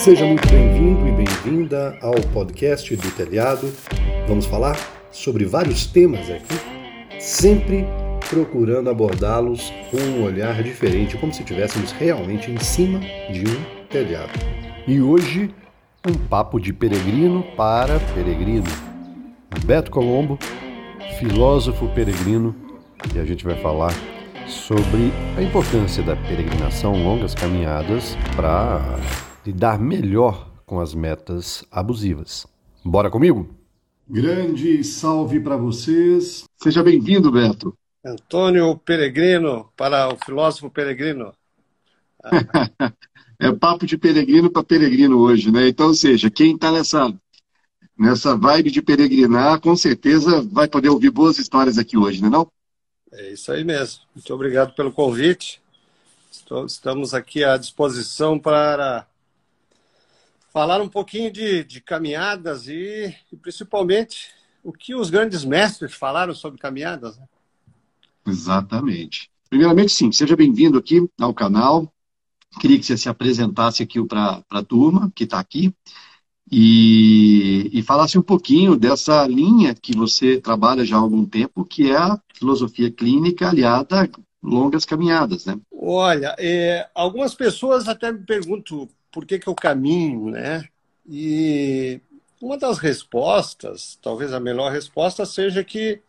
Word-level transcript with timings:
Seja 0.00 0.24
muito 0.24 0.48
bem-vindo 0.48 1.06
e 1.06 1.12
bem-vinda 1.12 1.98
ao 2.00 2.14
podcast 2.32 2.96
do 2.96 3.10
Telhado. 3.10 3.70
Vamos 4.26 4.46
falar 4.46 4.74
sobre 5.12 5.44
vários 5.44 5.84
temas 5.84 6.30
aqui, 6.30 7.20
sempre 7.20 7.84
procurando 8.30 8.88
abordá-los 8.88 9.70
com 9.90 9.98
um 9.98 10.24
olhar 10.24 10.62
diferente, 10.62 11.18
como 11.18 11.34
se 11.34 11.42
estivéssemos 11.42 11.92
realmente 11.92 12.50
em 12.50 12.58
cima 12.58 12.98
de 13.30 13.44
um 13.46 13.86
telhado. 13.90 14.32
E 14.88 15.02
hoje, 15.02 15.54
um 16.08 16.14
papo 16.14 16.58
de 16.58 16.72
peregrino 16.72 17.42
para 17.54 18.00
peregrino. 18.14 18.64
Beto 19.66 19.90
Colombo, 19.90 20.38
filósofo 21.18 21.86
peregrino, 21.88 22.56
e 23.14 23.18
a 23.18 23.24
gente 23.26 23.44
vai 23.44 23.56
falar 23.56 23.92
sobre 24.46 25.12
a 25.36 25.42
importância 25.42 26.02
da 26.02 26.16
peregrinação, 26.16 27.04
longas 27.04 27.34
caminhadas, 27.34 28.16
para 28.34 28.98
lidar 29.44 29.78
melhor 29.78 30.50
com 30.66 30.80
as 30.80 30.94
metas 30.94 31.64
abusivas. 31.70 32.46
Bora 32.84 33.10
comigo? 33.10 33.48
Grande 34.08 34.82
salve 34.82 35.40
para 35.40 35.56
vocês. 35.56 36.44
Seja 36.56 36.82
bem-vindo, 36.82 37.30
Beto. 37.30 37.76
Antônio 38.04 38.76
Peregrino 38.78 39.70
para 39.76 40.12
o 40.12 40.16
filósofo 40.16 40.70
Peregrino. 40.70 41.32
é 43.38 43.52
papo 43.52 43.86
de 43.86 43.96
peregrino 43.96 44.50
para 44.50 44.62
peregrino 44.62 45.18
hoje, 45.18 45.50
né? 45.50 45.68
Então, 45.68 45.88
ou 45.88 45.94
seja, 45.94 46.30
quem 46.30 46.54
está 46.54 46.70
nessa, 46.70 47.12
nessa 47.98 48.36
vibe 48.36 48.70
de 48.70 48.82
peregrinar, 48.82 49.60
com 49.60 49.74
certeza 49.74 50.42
vai 50.42 50.68
poder 50.68 50.88
ouvir 50.88 51.10
boas 51.10 51.38
histórias 51.38 51.78
aqui 51.78 51.96
hoje, 51.96 52.22
né 52.22 52.28
não? 52.28 52.50
É 53.12 53.32
isso 53.32 53.50
aí 53.50 53.64
mesmo. 53.64 54.02
Muito 54.14 54.32
obrigado 54.34 54.74
pelo 54.74 54.92
convite. 54.92 55.60
Estamos 56.66 57.14
aqui 57.14 57.42
à 57.42 57.56
disposição 57.56 58.38
para 58.38 59.06
falar 60.52 60.80
um 60.80 60.88
pouquinho 60.88 61.32
de, 61.32 61.64
de 61.64 61.80
caminhadas 61.80 62.68
e, 62.68 63.14
e, 63.32 63.36
principalmente 63.36 64.30
o 64.62 64.72
que 64.72 64.94
os 64.94 65.08
grandes 65.08 65.44
mestres 65.44 65.94
falaram 65.94 66.34
sobre 66.34 66.58
caminhadas. 66.58 67.16
Né? 67.16 67.24
Exatamente. 68.26 69.30
Primeiramente, 69.48 69.92
sim, 69.92 70.12
seja 70.12 70.36
bem-vindo 70.36 70.78
aqui 70.78 71.08
ao 71.18 71.32
canal. 71.32 71.92
Queria 72.60 72.78
que 72.78 72.84
você 72.84 72.96
se 72.96 73.08
apresentasse 73.08 73.82
aqui 73.82 74.04
para 74.04 74.42
a 74.50 74.62
turma 74.62 75.10
que 75.14 75.24
está 75.24 75.38
aqui 75.38 75.72
e, 76.50 77.70
e 77.72 77.82
falasse 77.82 78.18
um 78.18 78.22
pouquinho 78.22 78.76
dessa 78.76 79.26
linha 79.26 79.74
que 79.74 79.96
você 79.96 80.40
trabalha 80.40 80.84
já 80.84 80.96
há 80.96 81.00
algum 81.00 81.24
tempo, 81.24 81.64
que 81.64 81.90
é 81.90 81.96
a 81.96 82.20
filosofia 82.34 82.90
clínica 82.90 83.48
aliada 83.48 84.02
a 84.02 84.08
longas 84.42 84.84
caminhadas, 84.84 85.46
né? 85.46 85.58
Olha, 85.70 86.34
é, 86.38 86.88
algumas 86.94 87.34
pessoas 87.34 87.86
até 87.86 88.10
me 88.10 88.24
perguntam 88.24 88.88
por 89.10 89.26
que, 89.26 89.38
que 89.38 89.48
eu 89.48 89.54
caminho, 89.54 90.30
né? 90.30 90.68
E 91.06 92.00
uma 92.40 92.56
das 92.56 92.78
respostas, 92.78 93.98
talvez 94.00 94.32
a 94.32 94.40
melhor 94.40 94.72
resposta, 94.72 95.26
seja 95.26 95.62
que 95.64 96.00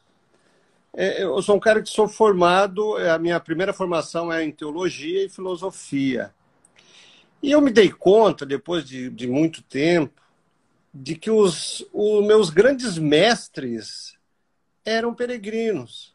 é, 0.93 1.23
eu 1.23 1.41
sou 1.41 1.55
um 1.55 1.59
cara 1.59 1.81
que 1.81 1.89
sou 1.89 2.07
formado, 2.07 2.97
é, 2.97 3.09
a 3.09 3.17
minha 3.17 3.39
primeira 3.39 3.73
formação 3.73 4.31
é 4.31 4.43
em 4.43 4.51
teologia 4.51 5.25
e 5.25 5.29
filosofia. 5.29 6.33
E 7.41 7.51
eu 7.51 7.61
me 7.61 7.71
dei 7.71 7.89
conta, 7.89 8.45
depois 8.45 8.83
de, 8.85 9.09
de 9.09 9.27
muito 9.27 9.61
tempo, 9.63 10.21
de 10.93 11.15
que 11.15 11.31
os, 11.31 11.85
os 11.93 12.25
meus 12.25 12.49
grandes 12.49 12.97
mestres 12.97 14.17
eram 14.85 15.13
peregrinos. 15.13 16.13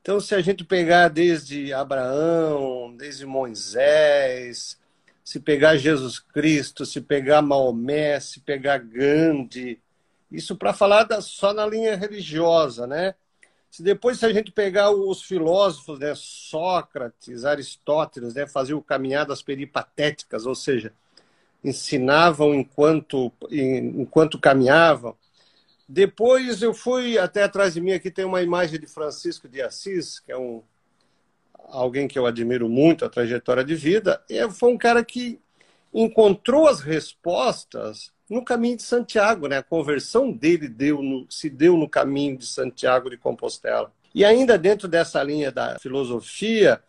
Então, 0.00 0.20
se 0.20 0.34
a 0.34 0.40
gente 0.40 0.64
pegar 0.64 1.08
desde 1.08 1.72
Abraão, 1.72 2.94
desde 2.96 3.26
Moisés, 3.26 4.78
se 5.26 5.40
pegar 5.40 5.76
Jesus 5.76 6.20
Cristo, 6.20 6.86
se 6.86 7.00
pegar 7.00 7.42
Maomé, 7.42 8.20
se 8.20 8.38
pegar 8.38 8.78
Gandhi, 8.78 9.82
isso 10.30 10.54
para 10.54 10.72
falar 10.72 11.02
da, 11.02 11.20
só 11.20 11.52
na 11.52 11.66
linha 11.66 11.96
religiosa, 11.96 12.86
né? 12.86 13.12
Se 13.68 13.82
depois 13.82 14.20
se 14.20 14.24
a 14.24 14.32
gente 14.32 14.52
pegar 14.52 14.92
os 14.92 15.20
filósofos, 15.24 15.98
né, 15.98 16.12
Sócrates, 16.14 17.44
Aristóteles, 17.44 18.34
né, 18.34 18.46
faziam 18.46 18.80
caminhadas 18.80 19.42
peripatéticas, 19.42 20.46
ou 20.46 20.54
seja, 20.54 20.92
ensinavam 21.64 22.54
enquanto, 22.54 23.32
enquanto 23.50 24.38
caminhavam. 24.38 25.16
Depois 25.88 26.62
eu 26.62 26.72
fui 26.72 27.18
até 27.18 27.42
atrás 27.42 27.74
de 27.74 27.80
mim 27.80 27.90
aqui 27.90 28.12
tem 28.12 28.24
uma 28.24 28.42
imagem 28.42 28.78
de 28.78 28.86
Francisco 28.86 29.48
de 29.48 29.60
Assis, 29.60 30.20
que 30.20 30.30
é 30.30 30.38
um 30.38 30.62
alguém 31.68 32.08
que 32.08 32.18
eu 32.18 32.26
admiro 32.26 32.68
muito 32.68 33.04
a 33.04 33.08
trajetória 33.08 33.64
de 33.64 33.74
vida. 33.74 34.22
E 34.28 34.48
foi 34.50 34.72
um 34.72 34.78
cara 34.78 35.04
que 35.04 35.40
encontrou 35.92 36.66
as 36.66 36.80
respostas 36.80 38.12
no 38.28 38.44
caminho 38.44 38.76
de 38.76 38.82
Santiago, 38.82 39.46
né? 39.46 39.58
A 39.58 39.62
conversão 39.62 40.32
dele 40.32 40.68
deu 40.68 41.02
no, 41.02 41.26
se 41.30 41.48
deu 41.48 41.76
no 41.76 41.88
caminho 41.88 42.36
de 42.36 42.46
Santiago 42.46 43.08
de 43.08 43.16
Compostela. 43.16 43.92
E 44.14 44.24
ainda 44.24 44.58
dentro 44.58 44.88
dessa 44.88 45.22
linha 45.22 45.52
da 45.52 45.78
filosofia, 45.78 46.82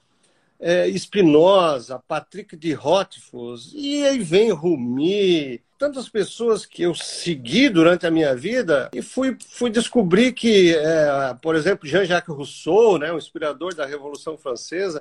é, 0.59 0.87
Spinoza, 0.97 2.01
Patrick 2.07 2.55
de 2.55 2.73
Rothfuss, 2.73 3.71
e 3.75 4.05
aí 4.05 4.19
vem 4.19 4.51
Rumi, 4.51 5.61
tantas 5.77 6.09
pessoas 6.09 6.65
que 6.65 6.83
eu 6.83 6.95
segui 6.95 7.69
durante 7.69 8.05
a 8.05 8.11
minha 8.11 8.35
vida 8.35 8.89
e 8.93 9.01
fui, 9.01 9.37
fui 9.49 9.69
descobrir 9.69 10.33
que, 10.33 10.75
é, 10.75 11.35
por 11.41 11.55
exemplo, 11.55 11.87
Jean-Jacques 11.87 12.35
Rousseau, 12.35 12.97
né, 12.97 13.11
o 13.11 13.17
inspirador 13.17 13.73
da 13.75 13.85
Revolução 13.85 14.37
Francesa, 14.37 14.99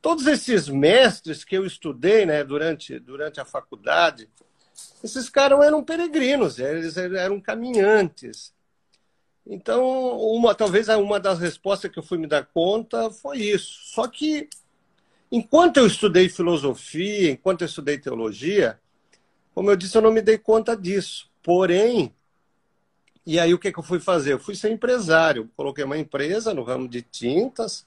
todos 0.00 0.26
esses 0.26 0.68
mestres 0.68 1.44
que 1.44 1.56
eu 1.56 1.66
estudei 1.66 2.24
né, 2.24 2.42
durante, 2.42 2.98
durante 2.98 3.40
a 3.40 3.44
faculdade, 3.44 4.28
esses 5.02 5.28
caras 5.28 5.60
eram 5.64 5.84
peregrinos, 5.84 6.58
eles 6.58 6.96
eram 6.96 7.40
caminhantes. 7.40 8.54
Então, 9.46 10.18
uma, 10.18 10.54
talvez 10.54 10.88
uma 10.88 11.20
das 11.20 11.38
respostas 11.38 11.90
que 11.90 11.98
eu 11.98 12.02
fui 12.02 12.18
me 12.18 12.26
dar 12.26 12.44
conta 12.46 13.10
foi 13.10 13.38
isso. 13.38 13.92
Só 13.94 14.08
que 14.08 14.48
Enquanto 15.30 15.78
eu 15.78 15.86
estudei 15.86 16.28
filosofia, 16.28 17.30
enquanto 17.32 17.62
eu 17.62 17.66
estudei 17.66 17.98
teologia, 17.98 18.78
como 19.56 19.70
eu 19.70 19.76
disse, 19.76 19.96
eu 19.96 20.02
não 20.02 20.12
me 20.12 20.20
dei 20.20 20.36
conta 20.36 20.76
disso. 20.76 21.30
Porém, 21.42 22.12
e 23.24 23.40
aí 23.40 23.54
o 23.54 23.58
que, 23.58 23.72
que 23.72 23.78
eu 23.78 23.82
fui 23.82 23.98
fazer? 23.98 24.34
Eu 24.34 24.38
fui 24.38 24.54
ser 24.54 24.70
empresário. 24.70 25.50
Coloquei 25.56 25.82
uma 25.82 25.96
empresa 25.96 26.52
no 26.52 26.62
ramo 26.62 26.86
de 26.86 27.00
tintas, 27.00 27.86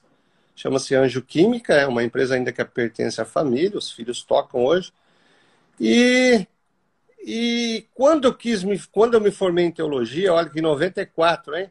chama-se 0.56 0.96
Anjo 0.96 1.22
Química, 1.22 1.72
é 1.74 1.86
uma 1.86 2.02
empresa 2.02 2.34
ainda 2.34 2.50
que 2.50 2.64
pertence 2.64 3.20
à 3.20 3.24
família, 3.24 3.78
os 3.78 3.92
filhos 3.92 4.24
tocam 4.24 4.64
hoje. 4.64 4.92
E, 5.78 6.44
e 7.24 7.86
quando 7.94 8.24
eu 8.24 8.34
quis 8.34 8.64
me, 8.64 8.76
quando 8.90 9.14
eu 9.14 9.20
me 9.20 9.30
formei 9.30 9.66
em 9.66 9.70
teologia, 9.70 10.34
olha 10.34 10.50
que 10.50 10.58
em 10.58 10.62
94, 10.62 11.56
hein? 11.56 11.70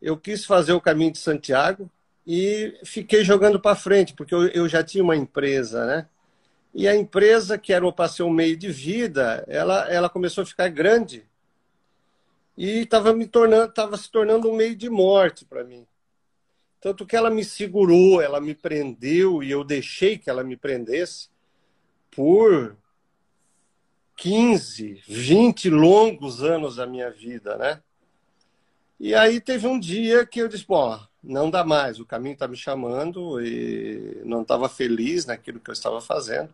Eu 0.00 0.16
quis 0.16 0.44
fazer 0.44 0.74
o 0.74 0.80
caminho 0.80 1.10
de 1.10 1.18
Santiago, 1.18 1.90
e 2.24 2.78
fiquei 2.84 3.24
jogando 3.24 3.58
para 3.58 3.74
frente, 3.74 4.14
porque 4.14 4.32
eu, 4.32 4.46
eu, 4.50 4.68
já 4.68 4.84
tinha 4.84 5.02
uma 5.02 5.16
empresa, 5.16 5.84
né? 5.86 6.06
E 6.74 6.88
a 6.88 6.96
empresa, 6.96 7.58
que 7.58 7.72
era 7.72 7.90
para 7.92 8.08
ser 8.08 8.22
um 8.22 8.30
meio 8.30 8.56
de 8.56 8.70
vida, 8.70 9.44
ela, 9.46 9.90
ela 9.92 10.08
começou 10.08 10.42
a 10.42 10.46
ficar 10.46 10.68
grande 10.68 11.26
e 12.56 12.80
estava 12.80 13.12
me 13.12 13.26
tornando, 13.26 13.70
estava 13.70 13.96
se 13.96 14.10
tornando 14.10 14.50
um 14.50 14.56
meio 14.56 14.74
de 14.76 14.88
morte 14.88 15.44
para 15.44 15.64
mim. 15.64 15.86
Tanto 16.80 17.06
que 17.06 17.14
ela 17.14 17.30
me 17.30 17.44
segurou, 17.44 18.20
ela 18.20 18.40
me 18.40 18.54
prendeu 18.54 19.42
e 19.42 19.50
eu 19.50 19.62
deixei 19.62 20.18
que 20.18 20.28
ela 20.28 20.42
me 20.42 20.56
prendesse 20.56 21.28
por 22.10 22.76
15, 24.16 25.02
20 25.06 25.70
longos 25.70 26.42
anos 26.42 26.76
da 26.76 26.86
minha 26.86 27.10
vida, 27.10 27.56
né? 27.56 27.82
E 28.98 29.14
aí 29.14 29.40
teve 29.40 29.66
um 29.66 29.78
dia 29.78 30.24
que 30.26 30.40
eu 30.40 30.48
disse, 30.48 30.66
bom, 30.66 31.00
não 31.22 31.50
dá 31.50 31.64
mais, 31.64 31.98
o 31.98 32.06
caminho 32.06 32.34
está 32.34 32.46
me 32.46 32.56
chamando 32.56 33.40
e 33.44 34.20
não 34.24 34.42
estava 34.42 34.68
feliz 34.68 35.26
naquilo 35.26 35.60
que 35.60 35.70
eu 35.70 35.74
estava 35.74 36.00
fazendo. 36.00 36.52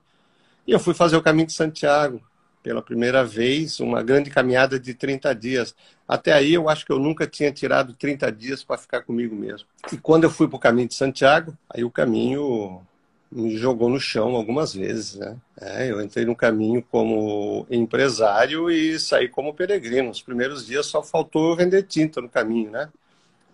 E 0.68 0.72
eu 0.72 0.78
fui 0.78 0.92
fazer 0.92 1.16
o 1.16 1.22
caminho 1.22 1.46
de 1.46 1.54
Santiago 1.54 2.20
pela 2.62 2.82
primeira 2.82 3.24
vez, 3.24 3.80
uma 3.80 4.02
grande 4.02 4.28
caminhada 4.28 4.78
de 4.78 4.92
30 4.92 5.34
dias. 5.34 5.74
Até 6.06 6.34
aí 6.34 6.52
eu 6.52 6.68
acho 6.68 6.84
que 6.84 6.92
eu 6.92 6.98
nunca 6.98 7.26
tinha 7.26 7.50
tirado 7.50 7.94
30 7.94 8.30
dias 8.30 8.62
para 8.62 8.76
ficar 8.76 9.00
comigo 9.00 9.34
mesmo. 9.34 9.66
E 9.90 9.96
quando 9.96 10.24
eu 10.24 10.30
fui 10.30 10.46
para 10.46 10.56
o 10.56 10.60
caminho 10.60 10.86
de 10.86 10.94
Santiago, 10.94 11.56
aí 11.70 11.82
o 11.84 11.90
caminho 11.90 12.82
me 13.32 13.56
jogou 13.56 13.88
no 13.88 13.98
chão 13.98 14.36
algumas 14.36 14.74
vezes, 14.74 15.14
né? 15.14 15.38
É, 15.58 15.90
eu 15.90 16.02
entrei 16.02 16.26
no 16.26 16.36
caminho 16.36 16.84
como 16.90 17.66
empresário 17.70 18.70
e 18.70 19.00
saí 19.00 19.26
como 19.26 19.54
peregrino. 19.54 20.10
Os 20.10 20.20
primeiros 20.20 20.66
dias 20.66 20.84
só 20.84 21.02
faltou 21.02 21.56
vender 21.56 21.84
tinta 21.84 22.20
no 22.20 22.28
caminho, 22.28 22.70
né? 22.70 22.90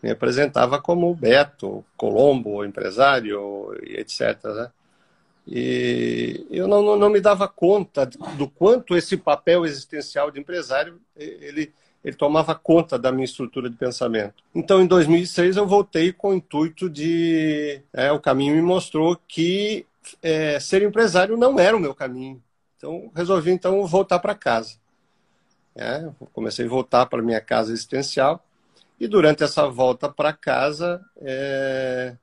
me 0.05 0.11
apresentava 0.11 0.79
como 0.79 1.15
Beto, 1.15 1.83
Colombo, 1.97 2.63
empresário, 2.63 3.75
etc. 3.85 4.39
Né? 4.45 4.71
E 5.47 6.47
eu 6.51 6.67
não, 6.67 6.97
não, 6.97 7.11
me 7.11 7.21
dava 7.21 7.47
conta 7.47 8.07
do 8.07 8.49
quanto 8.49 8.97
esse 8.97 9.17
papel 9.17 9.67
existencial 9.67 10.31
de 10.31 10.41
empresário 10.41 10.99
ele, 11.15 11.71
ele 12.03 12.17
tomava 12.17 12.55
conta 12.55 12.99
da 12.99 13.13
minha 13.13 13.27
estrutura 13.27 13.69
de 13.69 13.77
pensamento. 13.77 14.43
Então, 14.55 14.81
em 14.81 14.87
2006, 14.87 15.57
eu 15.57 15.67
voltei 15.67 16.13
com 16.13 16.31
o 16.31 16.35
intuito 16.35 16.89
de. 16.89 17.83
É, 17.93 18.11
o 18.11 18.21
caminho 18.21 18.57
me 18.57 18.63
mostrou 18.63 19.19
que 19.29 19.87
é, 20.23 20.59
ser 20.61 20.83
empresário 20.83 21.37
não 21.37 21.59
era 21.59 21.77
o 21.77 21.81
meu 21.81 21.95
caminho. 21.95 22.43
Então, 22.77 23.11
resolvi 23.15 23.51
então 23.51 23.87
voltar 23.87 24.19
para 24.19 24.35
casa. 24.35 24.77
É, 25.77 26.09
comecei 26.33 26.67
a 26.67 26.69
voltar 26.69 27.07
para 27.07 27.23
minha 27.23 27.41
casa 27.41 27.73
existencial 27.73 28.45
e 29.01 29.09
durante 29.09 29.43
essa 29.43 29.67
volta 29.69 30.09
para 30.09 30.33
casa 30.33 31.05
é, 31.21 32.17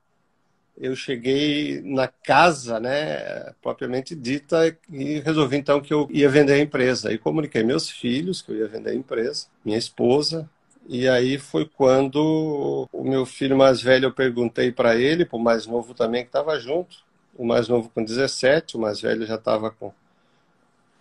eu 0.76 0.96
cheguei 0.96 1.80
na 1.82 2.08
casa, 2.08 2.80
né, 2.80 3.52
propriamente 3.62 4.14
dita, 4.14 4.76
e 4.90 5.20
resolvi 5.20 5.56
então 5.56 5.80
que 5.80 5.92
eu 5.92 6.08
ia 6.10 6.28
vender 6.28 6.54
a 6.54 6.58
empresa. 6.60 7.12
E 7.12 7.18
comuniquei 7.18 7.62
meus 7.62 7.88
filhos 7.88 8.42
que 8.42 8.50
eu 8.52 8.56
ia 8.56 8.68
vender 8.68 8.90
a 8.90 8.94
empresa, 8.94 9.46
minha 9.64 9.78
esposa. 9.78 10.48
E 10.88 11.08
aí 11.08 11.38
foi 11.38 11.64
quando 11.64 12.88
o 12.92 13.04
meu 13.04 13.24
filho 13.24 13.56
mais 13.56 13.80
velho 13.80 14.06
eu 14.06 14.12
perguntei 14.12 14.72
para 14.72 14.96
ele, 14.96 15.24
para 15.24 15.36
o 15.36 15.40
mais 15.42 15.66
novo 15.66 15.94
também 15.94 16.22
que 16.22 16.28
estava 16.28 16.58
junto, 16.58 16.96
o 17.36 17.44
mais 17.44 17.68
novo 17.68 17.88
com 17.90 18.04
17, 18.04 18.76
o 18.76 18.80
mais 18.80 19.00
velho 19.00 19.26
já 19.26 19.36
estava 19.36 19.70
com 19.70 19.92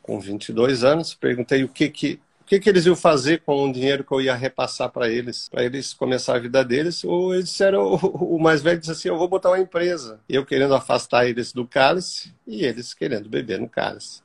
com 0.02 0.20
22 0.20 0.84
anos, 0.84 1.14
perguntei 1.14 1.64
o 1.64 1.70
que 1.70 1.90
que 1.90 2.20
que, 2.52 2.60
que 2.60 2.70
eles 2.70 2.86
iam 2.86 2.98
fazer 2.98 3.44
com 3.44 3.64
o 3.64 3.72
dinheiro 3.72 4.04
que 4.04 4.12
eu 4.12 4.20
ia 4.20 4.36
repassar 4.36 4.92
para 4.92 5.08
eles, 5.08 5.48
para 5.48 5.64
eles 5.64 5.94
começar 5.94 6.36
a 6.36 6.40
vida 6.40 6.66
deles. 6.66 7.02
Ou 7.06 7.34
eles 7.34 7.46
disseram, 7.46 7.96
o, 7.96 8.38
mais 8.38 8.62
velho 8.62 8.78
disse 8.78 8.92
assim: 8.92 9.08
Eu 9.08 9.18
vou 9.18 9.30
botar 9.30 9.52
uma 9.52 9.60
empresa. 9.60 10.20
Eu 10.28 10.46
querendo 10.46 10.76
afastar 10.76 11.26
eles 11.26 11.54
do 11.54 11.66
cálice 11.66 12.36
e 12.46 12.66
eles 12.66 12.94
querendo 12.94 13.30
beber 13.30 13.58
no 13.58 13.70
cálice. 13.70 14.22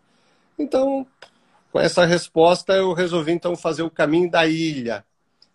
Então, 0.59 1.07
com 1.71 1.79
essa 1.79 2.05
resposta, 2.05 2.73
eu 2.73 2.93
resolvi 2.95 3.31
então 3.31 3.55
fazer 3.55 3.85
o 3.85 3.91
caminho 3.91 4.29
da 4.29 4.45
ilha. 4.45 5.05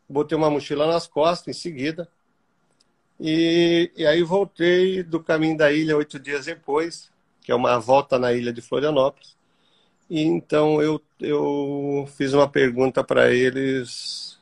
Botei 0.07 0.37
uma 0.37 0.49
mochila 0.49 0.87
nas 0.87 1.07
costas 1.07 1.53
em 1.53 1.59
seguida. 1.59 2.07
E, 3.19 3.91
e 3.97 4.05
aí 4.05 4.23
voltei 4.23 5.03
do 5.03 5.21
caminho 5.21 5.57
da 5.57 5.73
ilha 5.73 5.97
oito 5.97 6.17
dias 6.17 6.45
depois, 6.45 7.11
que 7.41 7.51
é 7.51 7.55
uma 7.55 7.77
volta 7.79 8.17
na 8.17 8.31
ilha 8.31 8.53
de 8.53 8.61
Florianópolis. 8.61 9.35
E 10.11 10.23
então 10.23 10.81
eu, 10.81 11.01
eu 11.21 12.05
fiz 12.17 12.33
uma 12.33 12.45
pergunta 12.45 13.01
para 13.01 13.33
eles: 13.33 14.37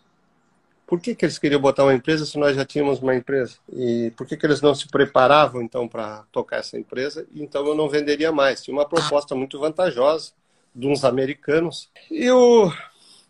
por 0.87 0.99
que, 0.99 1.13
que 1.13 1.23
eles 1.23 1.37
queriam 1.37 1.61
botar 1.61 1.83
uma 1.83 1.93
empresa 1.93 2.25
se 2.25 2.39
nós 2.39 2.55
já 2.55 2.65
tínhamos 2.65 2.97
uma 2.99 3.15
empresa? 3.15 3.57
E 3.71 4.11
por 4.17 4.25
que, 4.25 4.35
que 4.35 4.47
eles 4.47 4.61
não 4.61 4.73
se 4.73 4.87
preparavam 4.87 5.61
então 5.61 5.87
para 5.87 6.23
tocar 6.31 6.57
essa 6.57 6.75
empresa? 6.75 7.27
Então 7.35 7.67
eu 7.67 7.75
não 7.75 7.87
venderia 7.87 8.31
mais. 8.31 8.63
Tinha 8.63 8.75
uma 8.75 8.89
proposta 8.89 9.35
muito 9.35 9.59
vantajosa 9.59 10.31
de 10.73 10.87
uns 10.87 11.05
americanos. 11.05 11.91
E 12.09 12.31
o, 12.31 12.73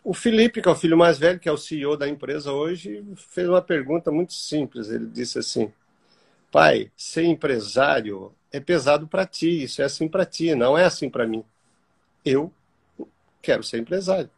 o 0.01 0.13
Felipe, 0.13 0.61
que 0.61 0.69
é 0.69 0.71
o 0.71 0.75
filho 0.75 0.97
mais 0.97 1.17
velho, 1.17 1.41
que 1.41 1.49
é 1.49 1.51
o 1.51 1.57
CEO 1.57 1.97
da 1.97 2.07
empresa 2.07 2.53
hoje, 2.53 3.03
fez 3.17 3.49
uma 3.49 3.61
pergunta 3.61 4.11
muito 4.11 4.31
simples. 4.31 4.87
Ele 4.87 5.07
disse 5.07 5.37
assim: 5.39 5.73
pai, 6.49 6.89
ser 6.95 7.25
empresário 7.25 8.31
é 8.49 8.61
pesado 8.61 9.09
para 9.09 9.25
ti, 9.25 9.63
isso 9.63 9.81
é 9.81 9.85
assim 9.85 10.07
para 10.07 10.23
ti, 10.23 10.55
não 10.55 10.77
é 10.77 10.85
assim 10.85 11.09
para 11.09 11.27
mim 11.27 11.43
eu 12.25 12.51
quero 13.41 13.63
ser 13.63 13.79
empresário. 13.79 14.29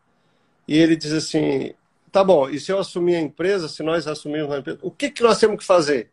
E 0.68 0.78
ele 0.78 0.95
diz 0.95 1.12
assim: 1.12 1.74
tá 2.12 2.24
bom, 2.24 2.50
e 2.50 2.60
se 2.60 2.72
eu 2.72 2.80
assumir 2.80 3.16
a 3.16 3.22
empresa, 3.22 3.68
se 3.68 3.83
nós 3.83 4.07
assumirmos 4.07 4.54
a 4.54 4.60
empresa, 4.60 4.80
o 4.81 4.92
que, 4.92 5.10
que 5.10 5.24
nós 5.24 5.39
temos 5.39 5.57
que 5.57 5.66
fazer? 5.66 6.10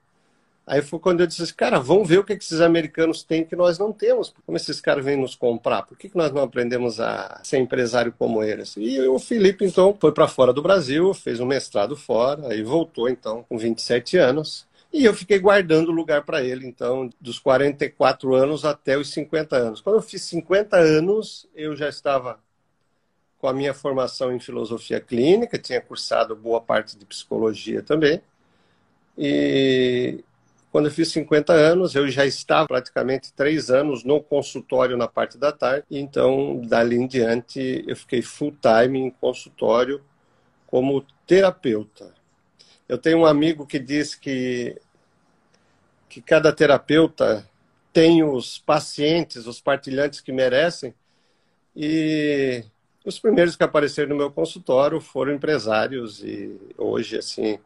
Aí 0.68 0.82
foi 0.82 0.98
quando 0.98 1.20
eu 1.20 1.26
disse 1.26 1.42
assim, 1.42 1.54
cara, 1.54 1.80
vamos 1.80 2.06
ver 2.06 2.18
o 2.18 2.24
que, 2.24 2.34
esses 2.34 2.60
americanos 2.60 3.22
têm 3.22 3.42
que 3.42 3.56
nós 3.56 3.78
não 3.78 3.90
temos. 3.90 4.34
Como 4.44 4.54
esses 4.54 4.82
caras 4.82 5.02
vêm 5.02 5.16
nos 5.16 5.34
comprar? 5.34 5.82
Por 5.84 5.96
que 5.96 6.10
nós 6.14 6.30
não 6.30 6.42
aprendemos 6.42 7.00
a 7.00 7.40
ser 7.42 7.56
empresário 7.56 8.12
como 8.18 8.42
eles? 8.42 8.74
E 8.76 9.00
o 9.08 9.18
Felipe, 9.18 9.64
então, 9.64 9.96
foi 9.98 10.12
para 10.12 10.28
fora 10.28 10.52
do 10.52 10.60
Brasil, 10.60 11.14
fez 11.14 11.40
um 11.40 11.46
mestrado 11.46 11.96
fora, 11.96 12.54
e 12.54 12.62
voltou, 12.62 13.08
então, 13.08 13.46
com 13.48 13.56
27 13.56 14.18
anos. 14.18 14.67
E 14.92 15.04
eu 15.04 15.12
fiquei 15.12 15.38
guardando 15.38 15.92
lugar 15.92 16.24
para 16.24 16.42
ele, 16.42 16.66
então, 16.66 17.10
dos 17.20 17.38
44 17.38 18.34
anos 18.34 18.64
até 18.64 18.96
os 18.96 19.10
50 19.10 19.56
anos. 19.56 19.80
Quando 19.80 19.96
eu 19.96 20.02
fiz 20.02 20.22
50 20.22 20.76
anos, 20.76 21.46
eu 21.54 21.76
já 21.76 21.88
estava 21.88 22.40
com 23.38 23.46
a 23.46 23.52
minha 23.52 23.74
formação 23.74 24.32
em 24.32 24.40
filosofia 24.40 25.00
clínica, 25.00 25.58
tinha 25.58 25.80
cursado 25.80 26.34
boa 26.34 26.60
parte 26.60 26.96
de 26.96 27.04
psicologia 27.04 27.82
também. 27.82 28.20
E 29.16 30.24
quando 30.72 30.86
eu 30.86 30.90
fiz 30.90 31.08
50 31.12 31.52
anos, 31.52 31.94
eu 31.94 32.08
já 32.08 32.26
estava 32.26 32.66
praticamente 32.66 33.32
três 33.32 33.70
anos 33.70 34.04
no 34.04 34.22
consultório 34.22 34.96
na 34.96 35.06
parte 35.06 35.38
da 35.38 35.52
tarde. 35.52 35.84
Então, 35.90 36.60
dali 36.64 36.96
em 36.96 37.06
diante, 37.06 37.84
eu 37.86 37.96
fiquei 37.96 38.22
full 38.22 38.54
time 38.60 38.98
em 38.98 39.10
consultório 39.10 40.02
como 40.66 41.04
terapeuta. 41.26 42.17
Eu 42.88 42.96
tenho 42.96 43.18
um 43.18 43.26
amigo 43.26 43.66
que 43.66 43.78
diz 43.78 44.14
que, 44.14 44.76
que 46.08 46.22
cada 46.22 46.52
terapeuta 46.52 47.46
tem 47.92 48.22
os 48.24 48.58
pacientes, 48.58 49.46
os 49.46 49.60
partilhantes 49.60 50.20
que 50.20 50.32
merecem, 50.32 50.94
e 51.76 52.64
os 53.04 53.18
primeiros 53.18 53.56
que 53.56 53.62
apareceram 53.62 54.10
no 54.10 54.16
meu 54.16 54.30
consultório 54.30 55.00
foram 55.00 55.34
empresários, 55.34 56.22
e 56.24 56.56
hoje, 56.78 57.18
assim, 57.18 57.58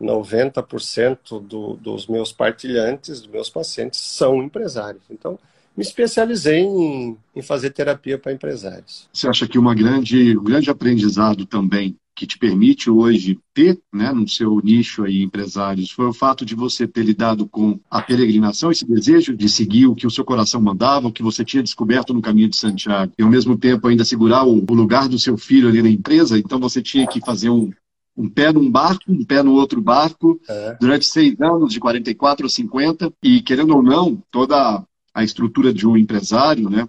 90% 0.00 1.40
do, 1.40 1.74
dos 1.74 2.06
meus 2.06 2.32
partilhantes, 2.32 3.20
dos 3.20 3.30
meus 3.30 3.50
pacientes, 3.50 4.00
são 4.00 4.42
empresários. 4.42 5.02
Então, 5.10 5.38
me 5.76 5.82
especializei 5.82 6.60
em, 6.60 7.16
em 7.34 7.42
fazer 7.42 7.70
terapia 7.70 8.18
para 8.18 8.32
empresários. 8.32 9.08
Você 9.12 9.28
acha 9.28 9.46
que 9.46 9.58
uma 9.58 9.74
grande, 9.74 10.36
um 10.36 10.42
grande 10.42 10.70
aprendizado 10.70 11.46
também 11.46 11.96
que 12.18 12.26
te 12.26 12.36
permite 12.36 12.90
hoje 12.90 13.38
ter, 13.54 13.78
né, 13.94 14.10
no 14.12 14.26
seu 14.26 14.60
nicho 14.60 15.04
aí 15.04 15.22
empresários, 15.22 15.92
foi 15.92 16.06
o 16.06 16.12
fato 16.12 16.44
de 16.44 16.56
você 16.56 16.84
ter 16.84 17.04
lidado 17.04 17.46
com 17.46 17.78
a 17.88 18.02
peregrinação, 18.02 18.72
esse 18.72 18.84
desejo 18.84 19.36
de 19.36 19.48
seguir 19.48 19.86
o 19.86 19.94
que 19.94 20.04
o 20.04 20.10
seu 20.10 20.24
coração 20.24 20.60
mandava, 20.60 21.06
o 21.06 21.12
que 21.12 21.22
você 21.22 21.44
tinha 21.44 21.62
descoberto 21.62 22.12
no 22.12 22.20
caminho 22.20 22.48
de 22.48 22.56
Santiago, 22.56 23.12
e 23.16 23.22
ao 23.22 23.30
mesmo 23.30 23.56
tempo 23.56 23.86
ainda 23.86 24.04
segurar 24.04 24.44
o, 24.44 24.64
o 24.68 24.74
lugar 24.74 25.08
do 25.08 25.16
seu 25.16 25.38
filho 25.38 25.68
ali 25.68 25.80
na 25.80 25.88
empresa, 25.88 26.36
então 26.36 26.58
você 26.58 26.82
tinha 26.82 27.06
que 27.06 27.20
fazer 27.20 27.50
um, 27.50 27.70
um 28.16 28.28
pé 28.28 28.52
num 28.52 28.68
barco, 28.68 29.04
um 29.06 29.24
pé 29.24 29.40
no 29.40 29.52
outro 29.52 29.80
barco, 29.80 30.40
é. 30.48 30.76
durante 30.80 31.06
seis 31.06 31.40
anos, 31.40 31.72
de 31.72 31.78
44 31.78 32.46
a 32.46 32.48
50, 32.48 33.12
e 33.22 33.40
querendo 33.42 33.76
ou 33.76 33.82
não, 33.82 34.20
toda 34.32 34.84
a 35.14 35.22
estrutura 35.22 35.72
de 35.72 35.86
um 35.86 35.96
empresário, 35.96 36.68
né, 36.68 36.88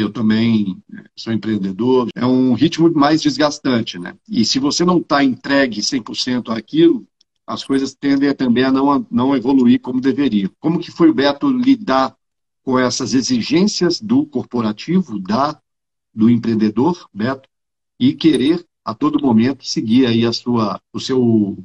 eu 0.00 0.10
também 0.10 0.82
sou 1.16 1.32
empreendedor, 1.32 2.08
é 2.14 2.24
um 2.24 2.54
ritmo 2.54 2.90
mais 2.92 3.22
desgastante, 3.22 3.98
né? 3.98 4.14
E 4.28 4.44
se 4.44 4.58
você 4.58 4.84
não 4.84 4.98
está 4.98 5.22
entregue 5.22 5.80
100% 5.80 6.56
àquilo, 6.56 7.06
as 7.46 7.64
coisas 7.64 7.94
tendem 7.94 8.32
também 8.34 8.64
a 8.64 8.72
não, 8.72 9.06
não 9.10 9.36
evoluir 9.36 9.80
como 9.80 10.00
deveriam. 10.00 10.50
Como 10.60 10.78
que 10.78 10.90
foi 10.90 11.10
o 11.10 11.14
Beto 11.14 11.50
lidar 11.50 12.16
com 12.62 12.78
essas 12.78 13.14
exigências 13.14 14.00
do 14.00 14.24
corporativo, 14.24 15.18
da 15.18 15.60
do 16.14 16.28
empreendedor, 16.28 17.08
Beto, 17.12 17.48
e 17.98 18.12
querer 18.12 18.64
a 18.84 18.94
todo 18.94 19.22
momento 19.22 19.64
seguir 19.64 20.06
aí 20.06 20.26
a 20.26 20.32
sua, 20.32 20.80
o 20.92 21.00
seu 21.00 21.56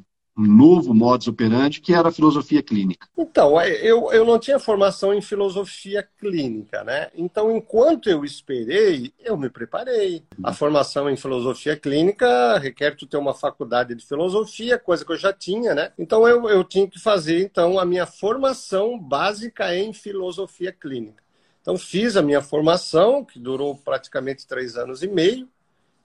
novo 0.45 0.93
modus 0.93 1.27
operandi, 1.27 1.81
que 1.81 1.93
era 1.93 2.09
a 2.09 2.11
filosofia 2.11 2.61
clínica. 2.61 3.07
Então, 3.17 3.59
é, 3.59 3.71
eu, 3.81 4.11
eu 4.11 4.23
não 4.23 4.37
tinha 4.37 4.59
formação 4.59 5.13
em 5.13 5.21
filosofia 5.21 6.07
clínica, 6.19 6.83
né? 6.83 7.09
Então, 7.15 7.55
enquanto 7.55 8.09
eu 8.09 8.23
esperei, 8.23 9.11
eu 9.19 9.37
me 9.37 9.49
preparei. 9.49 10.23
A 10.43 10.53
formação 10.53 11.09
em 11.09 11.17
filosofia 11.17 11.75
clínica 11.75 12.57
requer 12.57 12.95
tu 12.95 13.07
ter 13.07 13.17
uma 13.17 13.33
faculdade 13.33 13.95
de 13.95 14.05
filosofia, 14.05 14.77
coisa 14.77 15.03
que 15.03 15.11
eu 15.11 15.17
já 15.17 15.33
tinha, 15.33 15.73
né? 15.73 15.91
Então, 15.97 16.27
eu, 16.27 16.47
eu 16.49 16.63
tinha 16.63 16.87
que 16.87 16.99
fazer, 16.99 17.41
então, 17.41 17.79
a 17.79 17.85
minha 17.85 18.05
formação 18.05 18.99
básica 18.99 19.75
em 19.75 19.93
filosofia 19.93 20.71
clínica. 20.71 21.23
Então, 21.61 21.77
fiz 21.77 22.15
a 22.15 22.21
minha 22.21 22.41
formação, 22.41 23.25
que 23.25 23.39
durou 23.39 23.75
praticamente 23.75 24.47
três 24.47 24.77
anos 24.77 25.03
e 25.03 25.07
meio, 25.07 25.49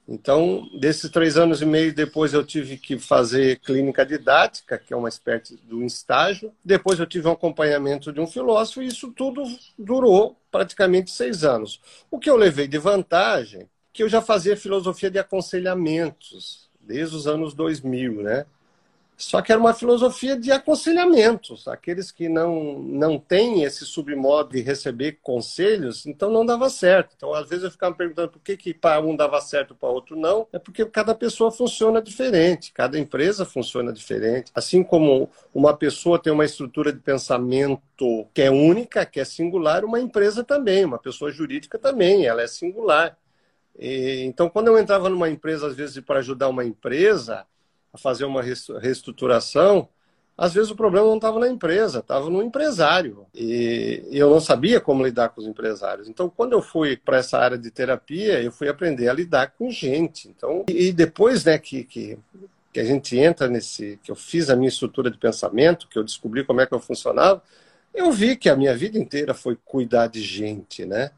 então, 0.08 0.68
desses 0.78 1.10
três 1.10 1.36
anos 1.36 1.62
e 1.62 1.66
meio, 1.66 1.94
depois 1.94 2.34
eu 2.34 2.44
tive 2.44 2.76
que 2.76 2.98
fazer 2.98 3.60
clínica 3.60 4.04
didática, 4.04 4.76
que 4.76 4.92
é 4.92 4.96
uma 4.96 5.08
espécie 5.08 5.56
de 5.56 5.74
um 5.74 5.86
estágio. 5.86 6.52
Depois 6.64 6.98
eu 6.98 7.06
tive 7.06 7.28
um 7.28 7.32
acompanhamento 7.32 8.12
de 8.12 8.20
um 8.20 8.26
filósofo, 8.26 8.82
e 8.82 8.88
isso 8.88 9.12
tudo 9.12 9.44
durou 9.78 10.36
praticamente 10.50 11.10
seis 11.10 11.44
anos. 11.44 11.80
O 12.10 12.18
que 12.18 12.28
eu 12.28 12.36
levei 12.36 12.66
de 12.66 12.78
vantagem, 12.78 13.68
que 13.92 14.02
eu 14.02 14.08
já 14.08 14.20
fazia 14.20 14.56
filosofia 14.56 15.10
de 15.10 15.18
aconselhamentos, 15.18 16.68
desde 16.80 17.14
os 17.14 17.26
anos 17.28 17.54
2000, 17.54 18.22
né? 18.22 18.44
Só 19.16 19.40
que 19.40 19.52
era 19.52 19.60
uma 19.60 19.72
filosofia 19.72 20.36
de 20.36 20.50
aconselhamentos. 20.50 21.68
Aqueles 21.68 22.10
que 22.10 22.28
não, 22.28 22.78
não 22.80 23.18
têm 23.18 23.62
esse 23.62 23.84
submodo 23.84 24.50
de 24.50 24.60
receber 24.60 25.18
conselhos, 25.22 26.06
então 26.06 26.30
não 26.30 26.44
dava 26.44 26.68
certo. 26.68 27.14
Então, 27.16 27.32
às 27.32 27.48
vezes, 27.48 27.64
eu 27.64 27.70
ficava 27.70 27.92
me 27.92 27.98
perguntando 27.98 28.30
por 28.30 28.40
que, 28.40 28.56
que 28.56 28.74
para 28.74 29.00
um 29.00 29.14
dava 29.14 29.40
certo 29.40 29.74
para 29.74 29.88
outro 29.88 30.16
não. 30.16 30.48
É 30.52 30.58
porque 30.58 30.84
cada 30.86 31.14
pessoa 31.14 31.52
funciona 31.52 32.02
diferente, 32.02 32.72
cada 32.72 32.98
empresa 32.98 33.44
funciona 33.44 33.92
diferente. 33.92 34.50
Assim 34.54 34.82
como 34.82 35.30
uma 35.54 35.76
pessoa 35.76 36.18
tem 36.18 36.32
uma 36.32 36.44
estrutura 36.44 36.92
de 36.92 36.98
pensamento 36.98 37.80
que 38.34 38.42
é 38.42 38.50
única, 38.50 39.06
que 39.06 39.20
é 39.20 39.24
singular, 39.24 39.84
uma 39.84 40.00
empresa 40.00 40.42
também, 40.42 40.84
uma 40.84 40.98
pessoa 40.98 41.30
jurídica 41.30 41.78
também, 41.78 42.26
ela 42.26 42.42
é 42.42 42.46
singular. 42.48 43.16
E, 43.78 44.22
então, 44.24 44.48
quando 44.48 44.68
eu 44.68 44.78
entrava 44.78 45.08
numa 45.08 45.30
empresa, 45.30 45.68
às 45.68 45.76
vezes, 45.76 46.02
para 46.04 46.18
ajudar 46.18 46.48
uma 46.48 46.64
empresa, 46.64 47.46
a 47.92 47.98
fazer 47.98 48.24
uma 48.24 48.42
reestruturação, 48.42 49.88
às 50.36 50.54
vezes 50.54 50.70
o 50.70 50.76
problema 50.76 51.06
não 51.06 51.16
estava 51.16 51.38
na 51.38 51.48
empresa, 51.48 51.98
estava 51.98 52.30
no 52.30 52.42
empresário. 52.42 53.26
E 53.34 54.02
eu 54.10 54.30
não 54.30 54.40
sabia 54.40 54.80
como 54.80 55.04
lidar 55.04 55.28
com 55.28 55.40
os 55.40 55.46
empresários. 55.46 56.08
Então, 56.08 56.28
quando 56.28 56.52
eu 56.52 56.62
fui 56.62 56.96
para 56.96 57.18
essa 57.18 57.38
área 57.38 57.58
de 57.58 57.70
terapia, 57.70 58.42
eu 58.42 58.50
fui 58.50 58.68
aprender 58.68 59.08
a 59.08 59.12
lidar 59.12 59.52
com 59.58 59.70
gente. 59.70 60.28
Então, 60.28 60.64
e 60.68 60.90
depois 60.90 61.44
né, 61.44 61.58
que, 61.58 61.84
que, 61.84 62.18
que 62.72 62.80
a 62.80 62.84
gente 62.84 63.16
entra 63.18 63.46
nesse. 63.46 63.98
que 64.02 64.10
eu 64.10 64.16
fiz 64.16 64.48
a 64.48 64.56
minha 64.56 64.68
estrutura 64.68 65.10
de 65.10 65.18
pensamento, 65.18 65.86
que 65.86 65.98
eu 65.98 66.04
descobri 66.04 66.44
como 66.44 66.60
é 66.60 66.66
que 66.66 66.74
eu 66.74 66.80
funcionava, 66.80 67.42
eu 67.94 68.10
vi 68.10 68.34
que 68.34 68.48
a 68.48 68.56
minha 68.56 68.74
vida 68.74 68.98
inteira 68.98 69.34
foi 69.34 69.56
cuidar 69.62 70.06
de 70.06 70.22
gente, 70.22 70.86
né? 70.86 71.10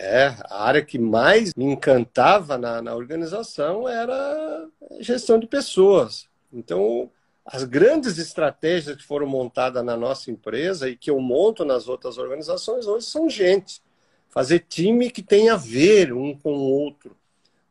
É, 0.00 0.32
a 0.44 0.62
área 0.62 0.84
que 0.84 0.96
mais 0.96 1.52
me 1.54 1.64
encantava 1.64 2.56
na, 2.56 2.80
na 2.80 2.94
organização 2.94 3.88
era 3.88 4.68
gestão 5.00 5.40
de 5.40 5.46
pessoas. 5.48 6.28
Então, 6.52 7.10
as 7.44 7.64
grandes 7.64 8.16
estratégias 8.16 8.96
que 8.96 9.02
foram 9.02 9.26
montadas 9.26 9.84
na 9.84 9.96
nossa 9.96 10.30
empresa 10.30 10.88
e 10.88 10.96
que 10.96 11.10
eu 11.10 11.18
monto 11.18 11.64
nas 11.64 11.88
outras 11.88 12.16
organizações 12.16 12.86
hoje 12.86 13.06
são 13.06 13.28
gente. 13.28 13.82
Fazer 14.28 14.60
time 14.68 15.10
que 15.10 15.22
tem 15.22 15.50
a 15.50 15.56
ver 15.56 16.12
um 16.12 16.32
com 16.32 16.52
o 16.52 16.70
outro. 16.70 17.16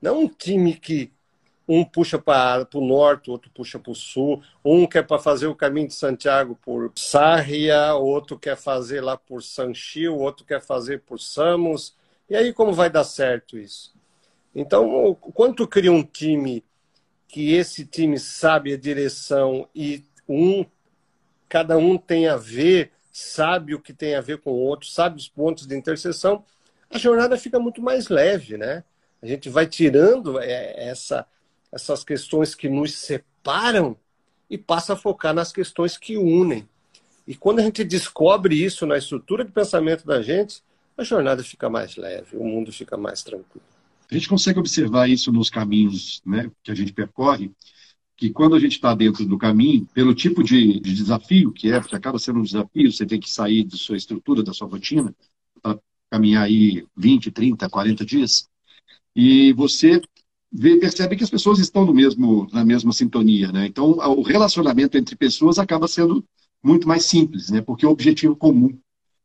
Não 0.01 0.23
um 0.23 0.27
time 0.27 0.73
que 0.73 1.13
um 1.65 1.85
puxa 1.85 2.17
para 2.17 2.67
o 2.73 2.81
norte, 2.81 3.29
outro 3.29 3.51
puxa 3.51 3.77
para 3.79 3.91
o 3.91 3.95
sul, 3.95 4.41
um 4.65 4.85
quer 4.85 5.05
para 5.05 5.19
fazer 5.19 5.47
o 5.47 5.55
caminho 5.55 5.87
de 5.87 5.93
Santiago 5.93 6.57
por 6.61 6.91
Sarria, 6.95 7.93
outro 7.93 8.37
quer 8.37 8.57
fazer 8.57 9.01
lá 9.01 9.17
por 9.17 9.43
Sanchil, 9.43 10.17
outro 10.17 10.45
quer 10.45 10.61
fazer 10.61 11.01
por 11.01 11.19
Samos. 11.19 11.96
E 12.29 12.35
aí 12.35 12.53
como 12.53 12.73
vai 12.73 12.89
dar 12.89 13.03
certo 13.03 13.57
isso? 13.57 13.93
Então, 14.53 15.15
quando 15.15 15.55
tu 15.55 15.67
cria 15.67 15.91
um 15.91 16.03
time 16.03 16.63
que 17.27 17.53
esse 17.53 17.85
time 17.85 18.19
sabe 18.19 18.73
a 18.73 18.77
direção 18.77 19.67
e 19.75 20.03
um 20.27 20.65
cada 21.47 21.77
um 21.77 21.97
tem 21.97 22.27
a 22.27 22.35
ver, 22.35 22.91
sabe 23.11 23.73
o 23.73 23.79
que 23.79 23.93
tem 23.93 24.15
a 24.15 24.21
ver 24.21 24.39
com 24.39 24.51
o 24.51 24.57
outro, 24.57 24.87
sabe 24.87 25.17
os 25.17 25.29
pontos 25.29 25.65
de 25.65 25.75
interseção, 25.75 26.43
a 26.89 26.97
jornada 26.97 27.37
fica 27.37 27.59
muito 27.59 27.81
mais 27.81 28.09
leve, 28.09 28.57
né? 28.57 28.83
A 29.21 29.25
gente 29.25 29.49
vai 29.49 29.65
tirando 29.65 30.39
é, 30.39 30.89
essa, 30.89 31.25
essas 31.71 32.03
questões 32.03 32.53
que 32.53 32.69
nos 32.69 32.93
separam 32.95 33.97
e 34.49 34.57
passa 34.57 34.93
a 34.93 34.97
focar 34.97 35.33
nas 35.33 35.51
questões 35.51 35.97
que 35.97 36.17
unem. 36.17 36.67
E 37.25 37.35
quando 37.35 37.59
a 37.59 37.63
gente 37.63 37.83
descobre 37.83 38.63
isso 38.63 38.85
na 38.85 38.97
estrutura 38.97 39.43
de 39.43 39.51
pensamento 39.51 40.05
da 40.05 40.21
gente, 40.21 40.61
a 40.97 41.03
jornada 41.03 41.43
fica 41.43 41.69
mais 41.69 41.95
leve, 41.95 42.35
o 42.35 42.43
mundo 42.43 42.71
fica 42.71 42.97
mais 42.97 43.23
tranquilo. 43.23 43.65
A 44.09 44.13
gente 44.13 44.27
consegue 44.27 44.59
observar 44.59 45.09
isso 45.09 45.31
nos 45.31 45.49
caminhos 45.49 46.21
né, 46.25 46.49
que 46.63 46.71
a 46.71 46.75
gente 46.75 46.93
percorre, 46.93 47.51
que 48.15 48.31
quando 48.31 48.55
a 48.55 48.59
gente 48.59 48.73
está 48.73 48.95
dentro 48.95 49.25
do 49.25 49.37
caminho, 49.37 49.85
pelo 49.93 50.15
tipo 50.15 50.43
de, 50.43 50.79
de, 50.79 50.93
desafio 50.93 51.51
que 51.51 51.71
é, 51.71 51.79
porque 51.79 51.95
acaba 51.95 52.17
sendo 52.17 52.39
um 52.39 52.43
desafio, 52.43 52.91
você 52.91 53.05
tem 53.05 53.19
que 53.19 53.29
sair 53.29 53.63
da 53.63 53.77
sua 53.77 53.97
estrutura, 53.97 54.41
da 54.41 54.53
sua 54.53 54.67
rotina, 54.67 55.13
para 55.61 55.79
caminhar 56.09 56.43
aí 56.43 56.85
20, 56.95 57.31
30, 57.31 57.69
40 57.69 58.05
dias, 58.05 58.49
e 59.15 59.53
você 59.53 60.01
vê, 60.51 60.77
percebe 60.77 61.15
que 61.15 61.23
as 61.23 61.29
pessoas 61.29 61.59
estão 61.59 61.85
no 61.85 61.93
mesmo, 61.93 62.47
na 62.51 62.63
mesma 62.63 62.91
sintonia. 62.93 63.51
Né? 63.51 63.67
Então, 63.67 63.91
o 63.91 64.21
relacionamento 64.21 64.97
entre 64.97 65.15
pessoas 65.15 65.59
acaba 65.59 65.87
sendo 65.87 66.25
muito 66.63 66.87
mais 66.87 67.05
simples, 67.05 67.49
né? 67.49 67.61
porque 67.61 67.85
o 67.85 67.89
objetivo 67.91 68.35
comum 68.35 68.77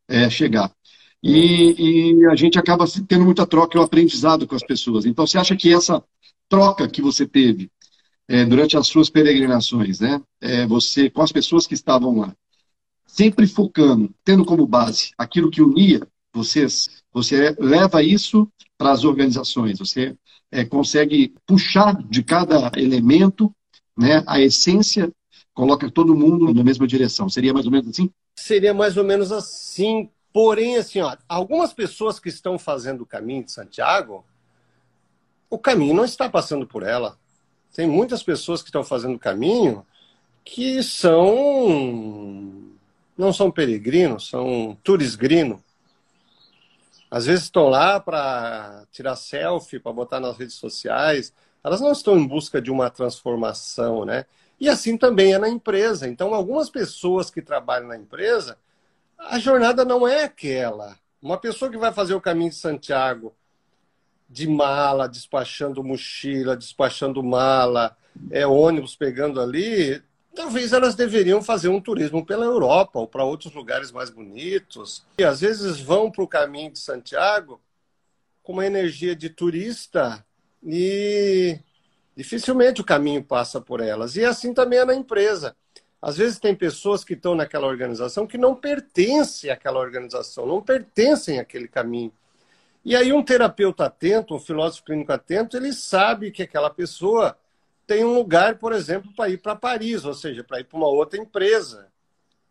é 0.08 0.28
chegar. 0.28 0.70
E, 1.22 2.18
e, 2.18 2.26
a 2.26 2.34
gente 2.34 2.58
acaba 2.58 2.84
tendo 3.06 3.24
muita 3.24 3.46
troca 3.46 3.76
e 3.76 3.80
um 3.80 3.84
aprendizado 3.84 4.46
com 4.46 4.56
as 4.56 4.64
pessoas. 4.64 5.04
Então, 5.04 5.26
você 5.26 5.38
acha 5.38 5.54
que 5.54 5.72
essa 5.72 6.02
troca 6.48 6.88
que 6.88 7.00
você 7.00 7.26
teve 7.26 7.70
é, 8.28 8.44
durante 8.44 8.76
as 8.76 8.86
suas 8.86 9.08
peregrinações, 9.08 10.00
né, 10.00 10.20
é, 10.40 10.66
você 10.66 11.08
com 11.08 11.22
as 11.22 11.30
pessoas 11.30 11.66
que 11.66 11.74
estavam 11.74 12.18
lá, 12.18 12.34
sempre 13.06 13.46
focando, 13.46 14.12
tendo 14.24 14.44
como 14.44 14.66
base 14.66 15.12
aquilo 15.18 15.50
que 15.50 15.62
unia 15.62 16.00
vocês, 16.32 17.02
você 17.12 17.54
leva 17.58 18.02
isso 18.02 18.50
para 18.76 18.90
as 18.90 19.04
organizações, 19.04 19.78
você 19.78 20.16
é, 20.50 20.64
consegue 20.64 21.34
puxar 21.46 22.02
de 22.08 22.22
cada 22.22 22.72
elemento 22.76 23.54
né, 23.96 24.24
a 24.26 24.40
essência, 24.40 25.12
coloca 25.52 25.90
todo 25.90 26.16
mundo 26.16 26.52
na 26.54 26.64
mesma 26.64 26.86
direção. 26.86 27.28
Seria 27.28 27.52
mais 27.52 27.66
ou 27.66 27.72
menos 27.72 27.88
assim? 27.88 28.10
Seria 28.34 28.72
mais 28.72 28.96
ou 28.96 29.04
menos 29.04 29.30
assim, 29.30 30.08
Porém, 30.32 30.76
assim, 30.76 31.00
ó, 31.00 31.16
algumas 31.28 31.72
pessoas 31.72 32.18
que 32.18 32.28
estão 32.28 32.58
fazendo 32.58 33.02
o 33.02 33.06
caminho 33.06 33.44
de 33.44 33.52
Santiago, 33.52 34.24
o 35.50 35.58
caminho 35.58 35.94
não 35.94 36.04
está 36.04 36.28
passando 36.28 36.66
por 36.66 36.82
ela. 36.82 37.18
Tem 37.74 37.86
muitas 37.86 38.22
pessoas 38.22 38.62
que 38.62 38.68
estão 38.68 38.82
fazendo 38.82 39.16
o 39.16 39.18
caminho 39.18 39.86
que 40.44 40.82
são 40.82 42.70
não 43.16 43.32
são 43.32 43.50
peregrinos, 43.50 44.28
são 44.28 44.76
turisgrinos. 44.82 45.60
Às 47.10 47.26
vezes 47.26 47.44
estão 47.44 47.68
lá 47.68 48.00
para 48.00 48.86
tirar 48.90 49.16
selfie, 49.16 49.78
para 49.78 49.92
botar 49.92 50.18
nas 50.18 50.36
redes 50.38 50.54
sociais. 50.54 51.32
Elas 51.62 51.80
não 51.80 51.92
estão 51.92 52.18
em 52.18 52.26
busca 52.26 52.60
de 52.60 52.70
uma 52.70 52.88
transformação, 52.88 54.04
né? 54.06 54.24
E 54.58 54.68
assim 54.68 54.96
também 54.96 55.34
é 55.34 55.38
na 55.38 55.48
empresa. 55.48 56.08
Então, 56.08 56.32
algumas 56.34 56.70
pessoas 56.70 57.30
que 57.30 57.42
trabalham 57.42 57.88
na 57.88 57.96
empresa, 57.96 58.56
a 59.28 59.38
jornada 59.38 59.84
não 59.84 60.06
é 60.06 60.24
aquela. 60.24 60.98
Uma 61.20 61.38
pessoa 61.38 61.70
que 61.70 61.78
vai 61.78 61.92
fazer 61.92 62.14
o 62.14 62.20
caminho 62.20 62.50
de 62.50 62.56
Santiago 62.56 63.34
de 64.28 64.48
mala, 64.48 65.08
despachando 65.08 65.84
mochila, 65.84 66.56
despachando 66.56 67.22
mala, 67.22 67.96
é 68.30 68.46
ônibus 68.46 68.96
pegando 68.96 69.40
ali, 69.40 70.02
talvez 70.34 70.72
elas 70.72 70.94
deveriam 70.94 71.42
fazer 71.42 71.68
um 71.68 71.80
turismo 71.80 72.24
pela 72.24 72.44
Europa 72.44 72.98
ou 72.98 73.06
para 73.06 73.24
outros 73.24 73.52
lugares 73.54 73.92
mais 73.92 74.10
bonitos. 74.10 75.04
E 75.18 75.24
às 75.24 75.40
vezes 75.40 75.80
vão 75.80 76.10
para 76.10 76.24
o 76.24 76.28
caminho 76.28 76.72
de 76.72 76.78
Santiago 76.78 77.60
com 78.42 78.52
uma 78.52 78.66
energia 78.66 79.14
de 79.14 79.28
turista 79.28 80.24
e 80.64 81.58
dificilmente 82.16 82.80
o 82.80 82.84
caminho 82.84 83.22
passa 83.22 83.60
por 83.60 83.80
elas. 83.80 84.16
E 84.16 84.24
assim 84.24 84.54
também 84.54 84.78
é 84.78 84.84
na 84.84 84.94
empresa. 84.94 85.54
Às 86.02 86.16
vezes 86.16 86.40
tem 86.40 86.52
pessoas 86.52 87.04
que 87.04 87.14
estão 87.14 87.36
naquela 87.36 87.68
organização 87.68 88.26
que 88.26 88.36
não 88.36 88.56
pertencem 88.56 89.50
àquela 89.50 89.78
organização, 89.78 90.44
não 90.44 90.60
pertencem 90.60 91.38
àquele 91.38 91.68
caminho. 91.68 92.12
E 92.84 92.96
aí 92.96 93.12
um 93.12 93.22
terapeuta 93.22 93.84
atento, 93.84 94.34
um 94.34 94.40
filósofo 94.40 94.84
clínico 94.84 95.12
atento, 95.12 95.56
ele 95.56 95.72
sabe 95.72 96.32
que 96.32 96.42
aquela 96.42 96.68
pessoa 96.68 97.38
tem 97.86 98.04
um 98.04 98.14
lugar, 98.14 98.58
por 98.58 98.72
exemplo, 98.72 99.12
para 99.14 99.30
ir 99.30 99.38
para 99.38 99.54
Paris, 99.54 100.04
ou 100.04 100.12
seja, 100.12 100.42
para 100.42 100.58
ir 100.58 100.64
para 100.64 100.76
uma 100.76 100.88
outra 100.88 101.20
empresa. 101.20 101.86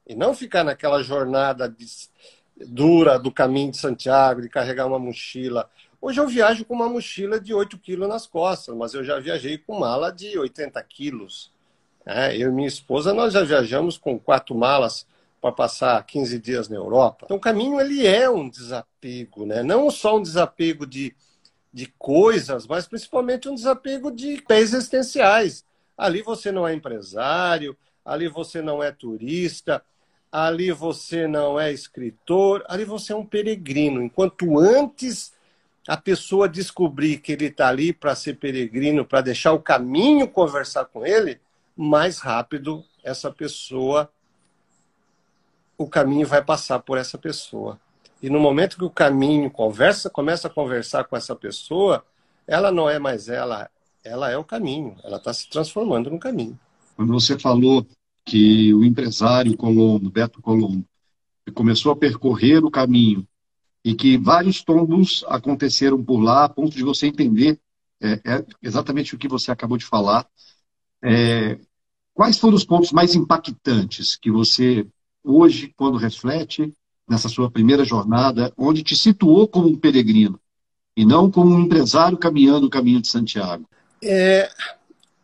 E 0.07 0.15
não 0.15 0.33
ficar 0.33 0.63
naquela 0.63 1.03
jornada 1.03 1.67
de, 1.67 1.85
dura 2.55 3.19
do 3.19 3.31
caminho 3.31 3.71
de 3.71 3.77
Santiago, 3.77 4.41
de 4.41 4.47
carregar 4.47 4.87
uma 4.87 4.99
mochila. 4.99 5.69
Hoje 5.99 6.21
eu 6.21 6.27
viajo 6.27 6.63
com 6.63 6.73
uma 6.73 6.87
mochila 6.87 7.37
de 7.37 7.53
8 7.53 7.77
quilos 7.79 8.07
nas 8.07 8.25
costas, 8.25 8.73
mas 8.75 8.93
eu 8.93 9.03
já 9.03 9.19
viajei 9.19 9.57
com 9.57 9.77
mala 9.77 10.09
de 10.09 10.37
80 10.39 10.81
quilos. 10.83 11.51
É, 12.05 12.35
eu 12.35 12.49
e 12.49 12.51
minha 12.51 12.67
esposa, 12.67 13.13
nós 13.13 13.33
já 13.33 13.43
viajamos 13.43 13.97
com 13.97 14.19
quatro 14.19 14.55
malas 14.55 15.05
para 15.39 15.51
passar 15.51 16.03
15 16.05 16.39
dias 16.39 16.69
na 16.69 16.75
Europa. 16.75 17.25
Então, 17.25 17.37
o 17.37 17.41
caminho 17.41 17.79
ele 17.79 18.05
é 18.05 18.29
um 18.29 18.47
desapego, 18.47 19.45
né? 19.45 19.63
não 19.63 19.89
só 19.89 20.17
um 20.17 20.21
desapego 20.21 20.85
de, 20.85 21.15
de 21.73 21.87
coisas, 21.97 22.67
mas 22.67 22.87
principalmente 22.87 23.49
um 23.49 23.55
desapego 23.55 24.11
de 24.11 24.41
pés 24.43 24.73
existenciais. 24.73 25.65
Ali 25.97 26.21
você 26.21 26.51
não 26.51 26.67
é 26.67 26.73
empresário, 26.73 27.75
ali 28.05 28.27
você 28.27 28.61
não 28.61 28.83
é 28.83 28.91
turista, 28.91 29.83
ali 30.31 30.71
você 30.71 31.27
não 31.27 31.59
é 31.59 31.71
escritor, 31.71 32.63
ali 32.67 32.85
você 32.85 33.13
é 33.13 33.15
um 33.15 33.25
peregrino. 33.25 34.01
Enquanto 34.01 34.59
antes 34.59 35.33
a 35.87 35.97
pessoa 35.97 36.47
descobrir 36.47 37.17
que 37.17 37.31
ele 37.31 37.45
está 37.45 37.67
ali 37.67 37.91
para 37.91 38.15
ser 38.15 38.37
peregrino, 38.37 39.03
para 39.03 39.21
deixar 39.21 39.53
o 39.53 39.59
caminho 39.59 40.27
conversar 40.27 40.85
com 40.85 41.05
ele, 41.05 41.39
mais 41.75 42.19
rápido 42.19 42.83
essa 43.03 43.31
pessoa, 43.31 44.11
o 45.77 45.87
caminho 45.87 46.27
vai 46.27 46.43
passar 46.43 46.79
por 46.79 46.97
essa 46.97 47.17
pessoa. 47.17 47.79
E 48.21 48.29
no 48.29 48.39
momento 48.39 48.77
que 48.77 48.83
o 48.83 48.89
caminho 48.89 49.49
conversa, 49.49 50.09
começa 50.09 50.47
a 50.47 50.51
conversar 50.51 51.05
com 51.05 51.17
essa 51.17 51.35
pessoa, 51.35 52.05
ela 52.45 52.71
não 52.71 52.89
é 52.89 52.99
mais 52.99 53.27
ela, 53.27 53.69
ela 54.03 54.29
é 54.29 54.37
o 54.37 54.43
caminho, 54.43 54.95
ela 55.03 55.17
está 55.17 55.33
se 55.33 55.49
transformando 55.49 56.09
no 56.09 56.19
caminho. 56.19 56.59
Quando 56.95 57.11
você 57.11 57.37
falou 57.39 57.85
que 58.25 58.73
o 58.73 58.83
empresário 58.83 59.57
Colombo, 59.57 60.09
Beto 60.09 60.41
Colombo, 60.41 60.85
começou 61.55 61.91
a 61.91 61.95
percorrer 61.95 62.63
o 62.63 62.69
caminho 62.69 63.27
e 63.83 63.95
que 63.95 64.17
vários 64.17 64.63
tombos 64.63 65.25
aconteceram 65.27 66.03
por 66.03 66.19
lá, 66.19 66.45
a 66.45 66.49
ponto 66.49 66.75
de 66.75 66.83
você 66.83 67.07
entender 67.07 67.59
é, 67.99 68.13
é 68.25 68.45
exatamente 68.61 69.15
o 69.15 69.17
que 69.17 69.27
você 69.27 69.51
acabou 69.51 69.77
de 69.77 69.85
falar. 69.85 70.27
É, 71.03 71.57
Quais 72.13 72.37
foram 72.37 72.55
os 72.55 72.65
pontos 72.65 72.91
mais 72.91 73.15
impactantes 73.15 74.15
que 74.15 74.29
você, 74.29 74.85
hoje, 75.23 75.73
quando 75.75 75.97
reflete 75.97 76.73
nessa 77.09 77.29
sua 77.29 77.49
primeira 77.49 77.83
jornada, 77.83 78.53
onde 78.57 78.83
te 78.83 78.95
situou 78.95 79.47
como 79.47 79.69
um 79.69 79.77
peregrino 79.77 80.39
e 80.95 81.05
não 81.05 81.31
como 81.31 81.55
um 81.55 81.61
empresário 81.61 82.17
caminhando 82.17 82.67
o 82.67 82.69
caminho 82.69 83.01
de 83.01 83.07
Santiago? 83.07 83.67
É, 84.03 84.49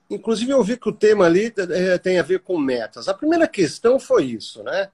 inclusive 0.10 0.52
eu 0.52 0.64
vi 0.64 0.78
que 0.78 0.90
o 0.90 0.94
tema 0.94 1.26
ali 1.26 1.54
é, 1.70 1.98
tem 1.98 2.20
a 2.20 2.24
ver 2.24 2.40
com 2.40 2.58
metas. 2.58 3.08
A 3.08 3.14
primeira 3.14 3.48
questão 3.48 4.00
foi 4.00 4.26
isso, 4.26 4.64
né? 4.64 4.90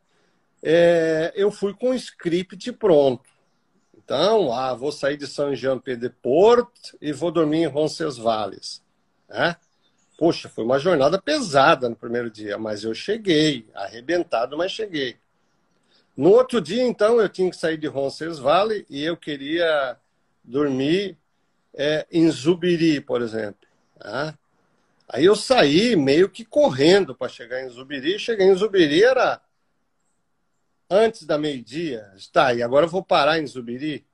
É, 0.61 1.31
eu 1.35 1.51
fui 1.51 1.73
com 1.73 1.91
o 1.91 1.95
script 1.95 2.71
pronto. 2.73 3.29
Então, 3.95 4.51
ah, 4.51 4.73
vou 4.73 4.91
sair 4.91 5.15
de 5.15 5.27
São 5.27 5.55
Jean 5.55 5.79
Pied 5.79 5.99
de 5.99 6.09
Port 6.09 6.69
e 6.99 7.13
vou 7.13 7.31
dormir 7.31 7.59
em 7.59 7.67
Roncesvalles. 7.67 8.81
Né? 9.29 9.55
Poxa, 10.17 10.48
foi 10.48 10.63
uma 10.63 10.79
jornada 10.79 11.22
pesada 11.22 11.89
no 11.89 11.96
primeiro 11.96 12.29
dia, 12.29 12.58
mas 12.58 12.84
eu 12.84 12.93
cheguei, 12.93 13.67
arrebentado, 13.74 14.58
mas 14.58 14.72
cheguei. 14.72 15.17
No 16.15 16.29
outro 16.29 16.62
dia, 16.62 16.84
então, 16.84 17.20
eu 17.20 17.27
tinha 17.27 17.50
que 17.50 17.58
sair 17.58 17.77
de 17.77 17.88
Roncesvalles 17.88 18.86
e 18.89 19.03
eu 19.03 19.17
queria 19.17 19.98
dormir 20.43 21.17
é, 21.74 22.05
em 22.12 22.29
Zubiri, 22.29 23.01
por 23.01 23.22
exemplo. 23.22 23.67
Né? 24.03 24.38
Aí 25.10 25.25
eu 25.25 25.36
saí 25.36 25.96
meio 25.96 26.29
que 26.29 26.46
correndo 26.46 27.15
para 27.15 27.29
chegar 27.29 27.63
em 27.63 27.70
Zubiri. 27.70 28.20
Cheguei 28.20 28.48
em 28.48 28.55
Zubiri, 28.55 29.03
era 29.03 29.41
antes 30.89 31.24
da 31.24 31.38
meio-dia. 31.38 32.12
Está, 32.15 32.53
e 32.53 32.62
agora 32.62 32.86
eu 32.86 32.89
vou 32.89 33.03
parar 33.03 33.39
em 33.39 33.48
Zubiri. 33.48 34.05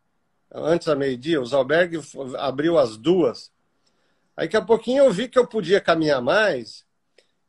Antes 0.51 0.88
da 0.88 0.96
meio-dia, 0.96 1.41
os 1.41 1.53
albergues 1.53 2.13
abriu 2.38 2.77
às 2.77 2.98
duas. 2.98 3.51
Aí 4.39 4.48
daqui 4.48 4.55
a 4.55 4.62
pouquinho 4.62 5.03
eu 5.03 5.12
vi 5.12 5.27
que 5.27 5.38
eu 5.38 5.46
podia 5.46 5.81
caminhar 5.81 6.22
mais. 6.22 6.86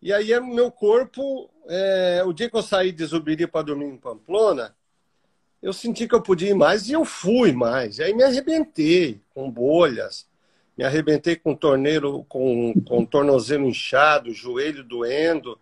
E 0.02 0.12
aí 0.12 0.38
meu 0.40 0.72
corpo, 0.72 1.48
é, 1.68 2.20
o 2.26 2.32
dia 2.32 2.50
que 2.50 2.56
eu 2.56 2.64
saí 2.64 2.90
de 2.90 3.04
Zubiri 3.04 3.46
para 3.46 3.66
dormir 3.66 3.86
em 3.86 3.96
Pamplona, 3.96 4.74
eu 5.62 5.72
senti 5.72 6.08
que 6.08 6.14
eu 6.16 6.20
podia 6.20 6.50
ir 6.50 6.54
mais 6.54 6.88
e 6.88 6.92
eu 6.92 7.04
fui 7.04 7.52
mais. 7.52 7.98
E 7.98 8.02
aí 8.02 8.12
me 8.12 8.24
arrebentei 8.24 9.20
com 9.32 9.48
bolhas, 9.48 10.28
me 10.76 10.82
arrebentei 10.82 11.36
com 11.36 11.54
torneiro, 11.54 12.24
com, 12.28 12.74
com 12.84 13.04
tornozelo 13.06 13.68
inchado, 13.68 14.34
joelho 14.34 14.82
doendo, 14.82 15.56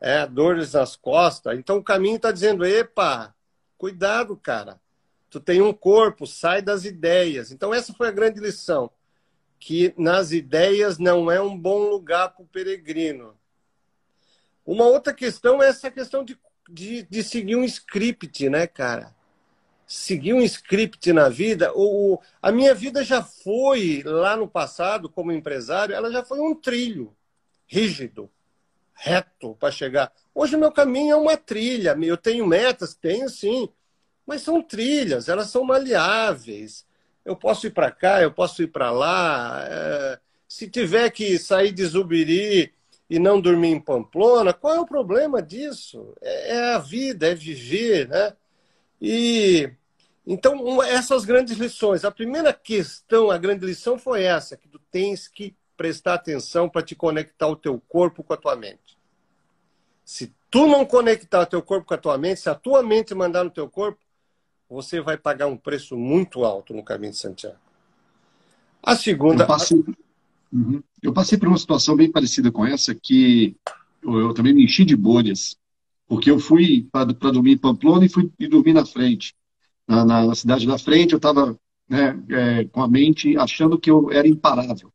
é, 0.00 0.26
dores 0.26 0.72
nas 0.72 0.96
costas. 0.96 1.56
Então 1.56 1.76
o 1.76 1.84
caminho 1.84 2.16
está 2.16 2.32
dizendo: 2.32 2.64
epa, 2.64 3.32
cuidado, 3.78 4.36
cara. 4.36 4.80
Tu 5.30 5.38
tem 5.38 5.62
um 5.62 5.72
corpo, 5.72 6.26
sai 6.26 6.60
das 6.60 6.84
ideias. 6.84 7.52
Então 7.52 7.72
essa 7.72 7.94
foi 7.94 8.08
a 8.08 8.12
grande 8.12 8.40
lição, 8.40 8.90
que 9.64 9.94
nas 9.96 10.32
ideias 10.32 10.98
não 10.98 11.30
é 11.30 11.40
um 11.40 11.56
bom 11.56 11.88
lugar 11.88 12.30
para 12.30 12.42
o 12.42 12.48
peregrino. 12.48 13.38
Uma 14.66 14.86
outra 14.86 15.14
questão 15.14 15.62
é 15.62 15.68
essa 15.68 15.88
questão 15.88 16.24
de, 16.24 16.36
de, 16.68 17.04
de 17.04 17.22
seguir 17.22 17.54
um 17.54 17.62
script, 17.62 18.48
né, 18.48 18.66
cara? 18.66 19.14
seguir 19.86 20.32
um 20.32 20.40
script 20.40 21.12
na 21.12 21.28
vida. 21.28 21.70
O, 21.76 22.18
a 22.40 22.50
minha 22.50 22.74
vida 22.74 23.04
já 23.04 23.22
foi, 23.22 24.02
lá 24.04 24.36
no 24.36 24.48
passado, 24.48 25.08
como 25.08 25.30
empresário, 25.30 25.94
ela 25.94 26.10
já 26.10 26.24
foi 26.24 26.40
um 26.40 26.56
trilho 26.56 27.14
rígido 27.64 28.28
reto 28.94 29.54
para 29.60 29.70
chegar. 29.70 30.12
Hoje 30.34 30.56
o 30.56 30.58
meu 30.58 30.72
caminho 30.72 31.12
é 31.12 31.16
uma 31.16 31.36
trilha. 31.36 31.96
Eu 32.02 32.16
tenho 32.16 32.46
metas, 32.46 32.94
tenho 32.94 33.28
sim, 33.28 33.68
mas 34.26 34.42
são 34.42 34.60
trilhas, 34.60 35.28
elas 35.28 35.50
são 35.50 35.62
maleáveis. 35.62 36.84
Eu 37.24 37.36
posso 37.36 37.66
ir 37.66 37.70
para 37.70 37.90
cá, 37.90 38.20
eu 38.22 38.32
posso 38.32 38.62
ir 38.62 38.68
para 38.68 38.90
lá. 38.90 39.64
É... 39.68 40.18
Se 40.48 40.68
tiver 40.68 41.10
que 41.10 41.38
sair 41.38 41.72
de 41.72 41.84
Zubiri 41.84 42.72
e 43.08 43.18
não 43.18 43.40
dormir 43.40 43.68
em 43.68 43.80
Pamplona, 43.80 44.52
qual 44.52 44.74
é 44.74 44.80
o 44.80 44.86
problema 44.86 45.40
disso? 45.40 46.14
É, 46.20 46.56
é 46.56 46.74
a 46.74 46.78
vida, 46.78 47.28
é 47.28 47.34
viver, 47.34 48.08
né? 48.08 48.34
E 49.00 49.70
então 50.26 50.82
essas 50.82 51.24
grandes 51.24 51.58
lições. 51.58 52.04
A 52.04 52.10
primeira 52.10 52.52
questão, 52.52 53.30
a 53.30 53.38
grande 53.38 53.66
lição 53.66 53.98
foi 53.98 54.24
essa, 54.24 54.56
que 54.56 54.68
tu 54.68 54.78
tens 54.90 55.26
que 55.28 55.56
prestar 55.76 56.14
atenção 56.14 56.68
para 56.68 56.82
te 56.82 56.94
conectar 56.94 57.48
o 57.48 57.56
teu 57.56 57.80
corpo 57.88 58.22
com 58.22 58.32
a 58.32 58.36
tua 58.36 58.54
mente. 58.54 58.98
Se 60.04 60.32
tu 60.50 60.66
não 60.66 60.84
conectar 60.84 61.40
o 61.40 61.46
teu 61.46 61.62
corpo 61.62 61.86
com 61.86 61.94
a 61.94 61.98
tua 61.98 62.18
mente, 62.18 62.40
se 62.40 62.50
a 62.50 62.54
tua 62.54 62.82
mente 62.82 63.14
mandar 63.14 63.42
no 63.42 63.50
teu 63.50 63.68
corpo, 63.68 63.98
você 64.72 65.02
vai 65.02 65.18
pagar 65.18 65.48
um 65.48 65.56
preço 65.56 65.96
muito 65.96 66.44
alto 66.44 66.72
no 66.72 66.82
caminho 66.82 67.12
de 67.12 67.18
Santiago. 67.18 67.58
A 68.82 68.96
segunda. 68.96 69.44
Eu 69.44 69.46
passei, 69.46 69.84
uhum. 70.50 70.82
eu 71.02 71.12
passei 71.12 71.38
por 71.38 71.46
uma 71.46 71.58
situação 71.58 71.94
bem 71.94 72.10
parecida 72.10 72.50
com 72.50 72.64
essa, 72.64 72.94
que 72.94 73.54
eu, 74.02 74.18
eu 74.18 74.34
também 74.34 74.54
me 74.54 74.64
enchi 74.64 74.84
de 74.84 74.96
bolhas, 74.96 75.56
porque 76.08 76.30
eu 76.30 76.38
fui 76.38 76.88
para 76.90 77.04
dormir 77.04 77.52
em 77.52 77.58
Pamplona 77.58 78.06
e 78.06 78.08
fui 78.08 78.32
e 78.38 78.48
dormir 78.48 78.72
na 78.72 78.86
frente. 78.86 79.34
Na, 79.86 80.04
na, 80.04 80.26
na 80.26 80.34
cidade 80.34 80.66
da 80.66 80.78
frente, 80.78 81.12
eu 81.12 81.18
estava 81.18 81.56
né, 81.86 82.18
é, 82.30 82.64
com 82.64 82.82
a 82.82 82.88
mente 82.88 83.36
achando 83.36 83.78
que 83.78 83.90
eu 83.90 84.10
era 84.10 84.26
imparável. 84.26 84.90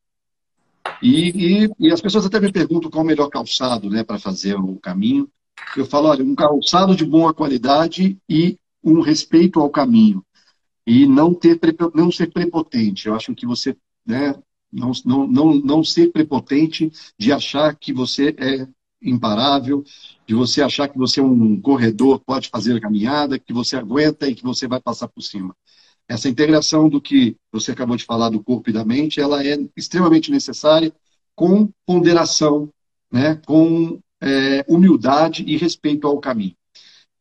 E, 1.03 1.65
e, 1.65 1.69
e, 1.79 1.91
as 1.91 2.01
pessoas 2.01 2.25
até 2.25 2.39
me 2.39 2.51
perguntam 2.51 2.89
qual 2.89 3.03
o 3.03 3.07
melhor 3.07 3.29
calçado 3.29 3.89
né, 3.89 4.03
para 4.03 4.17
fazer 4.17 4.55
o 4.55 4.77
caminho. 4.77 5.29
Eu 5.75 5.85
falo, 5.85 6.07
olha, 6.07 6.23
um 6.23 6.33
calçado 6.33 6.95
de 6.95 7.05
boa 7.05 7.33
qualidade 7.33 8.17
e 8.27 8.57
um 8.87 9.01
respeito 9.01 9.59
ao 9.59 9.69
caminho. 9.69 10.23
E 10.85 11.05
não, 11.05 11.33
ter, 11.33 11.59
não 11.93 12.09
ser 12.11 12.31
prepotente. 12.31 13.07
Eu 13.07 13.15
acho 13.15 13.35
que 13.35 13.45
você 13.45 13.75
né, 14.05 14.33
não, 14.71 14.91
não, 15.03 15.27
não, 15.27 15.55
não 15.55 15.83
ser 15.83 16.11
prepotente 16.11 16.91
de 17.19 17.31
achar 17.31 17.75
que 17.75 17.91
você 17.91 18.33
é 18.37 18.67
imparável, 19.01 19.83
de 20.25 20.33
você 20.33 20.61
achar 20.61 20.87
que 20.87 20.97
você 20.97 21.19
é 21.19 21.23
um 21.23 21.59
corredor, 21.59 22.19
pode 22.19 22.49
fazer 22.49 22.77
a 22.77 22.81
caminhada, 22.81 23.37
que 23.37 23.53
você 23.53 23.75
aguenta 23.75 24.27
e 24.27 24.35
que 24.35 24.43
você 24.43 24.67
vai 24.67 24.79
passar 24.79 25.07
por 25.07 25.21
cima. 25.21 25.55
Essa 26.07 26.29
integração 26.29 26.87
do 26.87 27.01
que 27.01 27.35
você 27.51 27.71
acabou 27.73 27.97
de 27.97 28.05
falar 28.05 28.29
do 28.29 28.41
corpo 28.41 28.69
e 28.69 28.73
da 28.73 28.85
mente, 28.85 29.19
ela 29.19 29.45
é 29.45 29.57
extremamente 29.75 30.31
necessária 30.31 30.93
com 31.35 31.69
ponderação, 31.85 32.69
né, 33.11 33.39
com 33.45 33.99
é, 34.21 34.65
humildade 34.67 35.43
e 35.45 35.57
respeito 35.57 36.07
ao 36.07 36.19
caminho. 36.19 36.55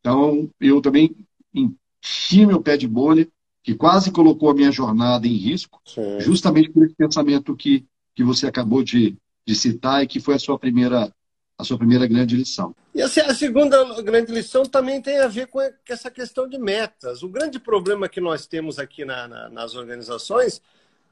Então, 0.00 0.48
eu 0.61 0.81
também 0.81 1.14
enchi 1.61 2.47
meu 2.47 2.61
pé 2.61 2.77
de 2.77 2.87
bolha, 2.87 3.29
que 3.62 3.75
quase 3.75 4.11
colocou 4.11 4.51
a 4.51 4.55
minha 4.55 4.71
jornada 4.71 5.27
em 5.27 5.35
risco, 5.35 5.81
Sim. 5.85 6.21
justamente 6.21 6.71
por 6.71 6.85
esse 6.85 6.95
pensamento 6.95 7.57
que, 7.57 7.85
que 8.14 8.23
você 8.23 8.47
acabou 8.47 8.83
de, 8.83 9.16
de 9.47 9.55
citar 9.55 10.03
e 10.03 10.07
que 10.07 10.21
foi 10.21 10.35
a 10.35 10.38
sua 10.38 10.59
primeira 10.59 11.12
a 11.59 11.64
sua 11.64 11.79
primeira 11.79 12.07
grande 12.07 12.37
lição. 12.37 12.75
E 12.95 13.01
assim, 13.01 13.21
a 13.21 13.35
segunda 13.35 14.03
grande 14.03 14.31
lição 14.31 14.64
também 14.64 15.01
tem 15.01 15.19
a 15.21 15.27
ver 15.27 15.47
com 15.47 15.59
essa 15.88 16.11
questão 16.11 16.47
de 16.47 16.59
metas. 16.59 17.23
O 17.23 17.29
grande 17.29 17.59
problema 17.59 18.09
que 18.09 18.21
nós 18.21 18.47
temos 18.47 18.79
aqui 18.79 19.05
na, 19.07 19.27
na, 19.27 19.49
nas 19.49 19.75
organizações 19.75 20.61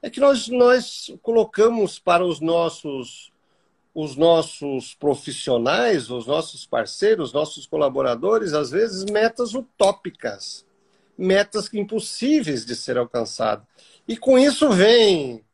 é 0.02 0.10
que 0.10 0.20
nós, 0.20 0.48
nós 0.48 1.10
colocamos 1.22 1.98
para 1.98 2.24
os 2.24 2.40
nossos, 2.40 3.32
os 3.94 4.16
nossos 4.16 4.94
profissionais, 4.94 6.10
os 6.10 6.26
nossos 6.26 6.66
parceiros, 6.66 7.32
nossos 7.32 7.66
colaboradores, 7.66 8.52
às 8.52 8.70
vezes, 8.70 9.04
metas 9.04 9.54
utópicas, 9.54 10.66
metas 11.16 11.72
impossíveis 11.72 12.64
de 12.66 12.74
ser 12.74 12.98
alcançadas. 12.98 13.64
E 14.08 14.16
com 14.16 14.36
isso 14.36 14.68
vem 14.70 15.44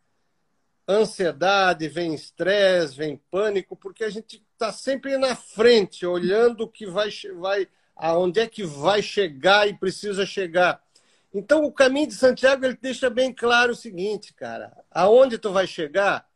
ansiedade, 0.88 1.86
vem 1.86 2.14
estresse, 2.14 2.96
vem 2.96 3.20
pânico, 3.30 3.76
porque 3.76 4.02
a 4.02 4.10
gente 4.10 4.42
está 4.52 4.72
sempre 4.72 5.18
na 5.18 5.36
frente, 5.36 6.06
olhando 6.06 6.66
que 6.66 6.86
vai, 6.86 7.10
vai, 7.38 7.68
aonde 7.94 8.40
é 8.40 8.46
que 8.46 8.64
vai 8.64 9.02
chegar 9.02 9.68
e 9.68 9.76
precisa 9.76 10.24
chegar. 10.24 10.82
Então, 11.32 11.62
o 11.64 11.72
caminho 11.72 12.08
de 12.08 12.14
Santiago 12.14 12.64
ele 12.64 12.76
deixa 12.80 13.08
bem 13.08 13.32
claro 13.32 13.72
o 13.72 13.76
seguinte, 13.76 14.34
cara: 14.34 14.76
aonde 14.90 15.38
tu 15.38 15.52
vai 15.52 15.66
chegar, 15.66 16.26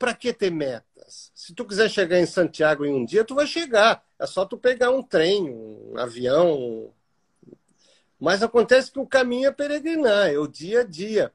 para 0.00 0.14
que 0.14 0.32
ter 0.32 0.50
metas? 0.50 1.30
Se 1.34 1.54
tu 1.54 1.62
quiser 1.66 1.90
chegar 1.90 2.18
em 2.18 2.24
Santiago 2.24 2.86
em 2.86 2.94
um 2.94 3.04
dia, 3.04 3.22
tu 3.22 3.34
vai 3.34 3.46
chegar. 3.46 4.02
É 4.18 4.26
só 4.26 4.46
tu 4.46 4.56
pegar 4.56 4.90
um 4.90 5.02
trem, 5.02 5.50
um 5.50 5.92
avião. 5.98 6.90
Mas 8.18 8.42
acontece 8.42 8.90
que 8.90 8.98
o 8.98 9.06
caminho 9.06 9.48
é 9.48 9.52
peregrinar, 9.52 10.28
é 10.28 10.38
o 10.38 10.48
dia 10.48 10.80
a 10.80 10.84
dia. 10.84 11.30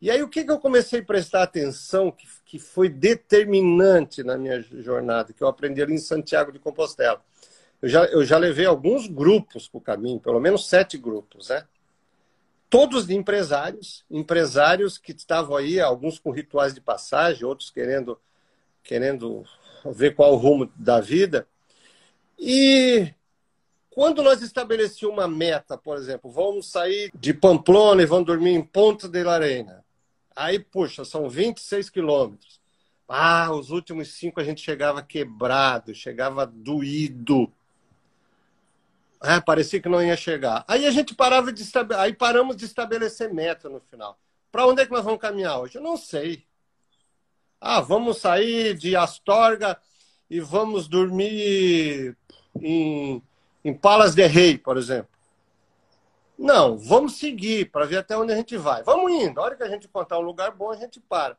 E 0.00 0.10
aí, 0.12 0.22
o 0.22 0.28
que, 0.28 0.44
que 0.44 0.50
eu 0.50 0.60
comecei 0.60 1.00
a 1.00 1.04
prestar 1.04 1.42
atenção, 1.42 2.12
que, 2.12 2.26
que 2.44 2.58
foi 2.58 2.88
determinante 2.88 4.22
na 4.22 4.38
minha 4.38 4.60
jornada, 4.60 5.32
que 5.32 5.42
eu 5.42 5.48
aprendi 5.48 5.82
ali 5.82 5.94
em 5.94 5.98
Santiago 5.98 6.52
de 6.52 6.60
Compostela? 6.60 7.20
Eu 7.82 7.88
já, 7.88 8.04
eu 8.04 8.24
já 8.24 8.38
levei 8.38 8.66
alguns 8.66 9.08
grupos 9.08 9.66
para 9.66 9.78
o 9.78 9.80
caminho, 9.80 10.20
pelo 10.20 10.38
menos 10.38 10.68
sete 10.68 10.96
grupos, 10.96 11.48
né? 11.48 11.66
Todos 12.74 13.06
de 13.06 13.14
empresários, 13.14 14.04
empresários 14.10 14.98
que 14.98 15.12
estavam 15.12 15.56
aí, 15.56 15.78
alguns 15.78 16.18
com 16.18 16.32
rituais 16.32 16.74
de 16.74 16.80
passagem, 16.80 17.44
outros 17.44 17.70
querendo, 17.70 18.20
querendo 18.82 19.44
ver 19.92 20.16
qual 20.16 20.32
o 20.32 20.36
rumo 20.36 20.68
da 20.74 21.00
vida. 21.00 21.46
E 22.36 23.14
quando 23.90 24.24
nós 24.24 24.42
estabelecíamos 24.42 25.16
uma 25.16 25.28
meta, 25.28 25.78
por 25.78 25.96
exemplo, 25.96 26.28
vamos 26.28 26.68
sair 26.68 27.12
de 27.14 27.32
Pamplona 27.32 28.02
e 28.02 28.06
vamos 28.06 28.26
dormir 28.26 28.50
em 28.50 28.62
Ponta 28.62 29.08
de 29.08 29.22
Larena. 29.22 29.84
Aí, 30.34 30.58
puxa, 30.58 31.04
são 31.04 31.30
26 31.30 31.88
quilômetros. 31.88 32.60
Ah, 33.06 33.52
os 33.52 33.70
últimos 33.70 34.08
cinco 34.14 34.40
a 34.40 34.44
gente 34.44 34.60
chegava 34.60 35.00
quebrado, 35.00 35.94
chegava 35.94 36.44
doído. 36.44 37.52
Ah, 39.26 39.40
parecia 39.40 39.80
que 39.80 39.88
não 39.88 40.02
ia 40.02 40.16
chegar. 40.18 40.66
Aí 40.68 40.84
a 40.84 40.90
gente 40.90 41.14
parava 41.14 41.50
de 41.50 41.64
aí 41.96 42.12
paramos 42.12 42.56
de 42.56 42.66
estabelecer 42.66 43.32
meta 43.32 43.70
no 43.70 43.80
final. 43.80 44.18
Para 44.52 44.66
onde 44.66 44.82
é 44.82 44.86
que 44.86 44.92
nós 44.92 45.02
vamos 45.02 45.18
caminhar 45.18 45.58
hoje? 45.60 45.78
Eu 45.78 45.82
não 45.82 45.96
sei. 45.96 46.46
Ah, 47.58 47.80
vamos 47.80 48.18
sair 48.18 48.76
de 48.76 48.94
Astorga 48.94 49.80
e 50.28 50.40
vamos 50.40 50.86
dormir 50.88 52.14
em, 52.60 53.22
em 53.64 53.72
Palas 53.72 54.14
de 54.14 54.26
Rei, 54.26 54.58
por 54.58 54.76
exemplo. 54.76 55.08
Não, 56.36 56.76
vamos 56.76 57.14
seguir 57.14 57.70
para 57.70 57.86
ver 57.86 57.98
até 57.98 58.14
onde 58.14 58.34
a 58.34 58.36
gente 58.36 58.58
vai. 58.58 58.82
Vamos 58.82 59.10
indo. 59.10 59.40
A 59.40 59.44
hora 59.44 59.56
que 59.56 59.62
a 59.62 59.68
gente 59.68 59.86
encontrar 59.86 60.18
um 60.18 60.22
lugar 60.22 60.50
bom, 60.50 60.70
a 60.70 60.76
gente 60.76 61.00
para. 61.00 61.38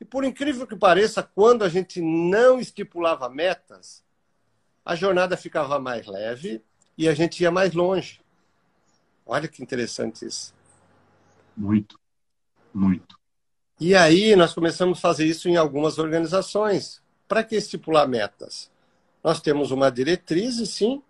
E 0.00 0.04
por 0.04 0.22
incrível 0.22 0.64
que 0.64 0.76
pareça, 0.76 1.24
quando 1.24 1.64
a 1.64 1.68
gente 1.68 2.00
não 2.00 2.60
estipulava 2.60 3.28
metas, 3.28 4.04
a 4.84 4.94
jornada 4.94 5.36
ficava 5.36 5.80
mais 5.80 6.06
leve 6.06 6.62
e 6.96 7.08
a 7.08 7.14
gente 7.14 7.42
ia 7.42 7.50
mais 7.50 7.72
longe. 7.72 8.20
Olha 9.26 9.48
que 9.48 9.62
interessante 9.62 10.24
isso. 10.24 10.54
Muito, 11.56 11.98
muito. 12.72 13.18
E 13.78 13.94
aí 13.94 14.34
nós 14.36 14.54
começamos 14.54 14.98
a 14.98 15.00
fazer 15.00 15.26
isso 15.26 15.48
em 15.48 15.56
algumas 15.56 15.98
organizações. 15.98 17.02
Para 17.28 17.42
que 17.42 17.56
estipular 17.56 18.08
metas? 18.08 18.70
Nós 19.22 19.40
temos 19.40 19.70
uma 19.70 19.90
diretriz, 19.90 20.56
sim, 20.70 21.02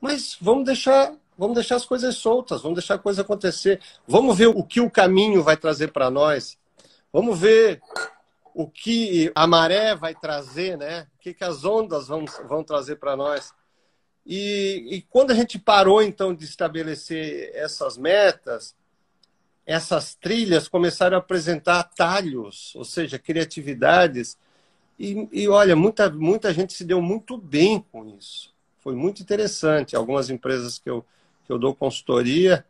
mas 0.00 0.36
vamos 0.40 0.64
deixar, 0.64 1.14
vamos 1.38 1.54
deixar 1.54 1.76
as 1.76 1.86
coisas 1.86 2.16
soltas, 2.16 2.60
vamos 2.60 2.76
deixar 2.76 2.96
a 2.96 2.98
coisa 2.98 3.22
acontecer. 3.22 3.80
Vamos 4.06 4.36
ver 4.36 4.48
o 4.48 4.62
que 4.62 4.80
o 4.80 4.90
caminho 4.90 5.42
vai 5.42 5.56
trazer 5.56 5.92
para 5.92 6.10
nós. 6.10 6.58
Vamos 7.12 7.38
ver 7.38 7.80
o 8.52 8.68
que 8.68 9.32
a 9.34 9.46
maré 9.46 9.94
vai 9.94 10.14
trazer, 10.14 10.76
né? 10.76 11.06
O 11.14 11.18
que, 11.20 11.32
que 11.32 11.44
as 11.44 11.64
ondas 11.64 12.08
vão, 12.08 12.24
vão 12.46 12.62
trazer 12.62 12.96
para 12.96 13.16
nós. 13.16 13.54
E, 14.26 14.86
e 14.90 15.02
quando 15.02 15.30
a 15.30 15.34
gente 15.34 15.58
parou, 15.58 16.02
então, 16.02 16.34
de 16.34 16.44
estabelecer 16.44 17.50
essas 17.54 17.98
metas, 17.98 18.74
essas 19.66 20.14
trilhas 20.14 20.68
começaram 20.68 21.16
a 21.16 21.20
apresentar 21.20 21.80
atalhos, 21.80 22.74
ou 22.74 22.84
seja, 22.84 23.18
criatividades. 23.18 24.38
E, 24.98 25.28
e, 25.32 25.48
olha, 25.48 25.74
muita, 25.76 26.10
muita 26.10 26.52
gente 26.52 26.72
se 26.72 26.84
deu 26.84 27.00
muito 27.02 27.36
bem 27.36 27.84
com 27.92 28.06
isso. 28.06 28.52
Foi 28.78 28.94
muito 28.94 29.22
interessante. 29.22 29.96
Algumas 29.96 30.30
empresas 30.30 30.78
que 30.78 30.88
eu, 30.88 31.04
que 31.46 31.52
eu 31.52 31.58
dou 31.58 31.74
consultoria, 31.74 32.64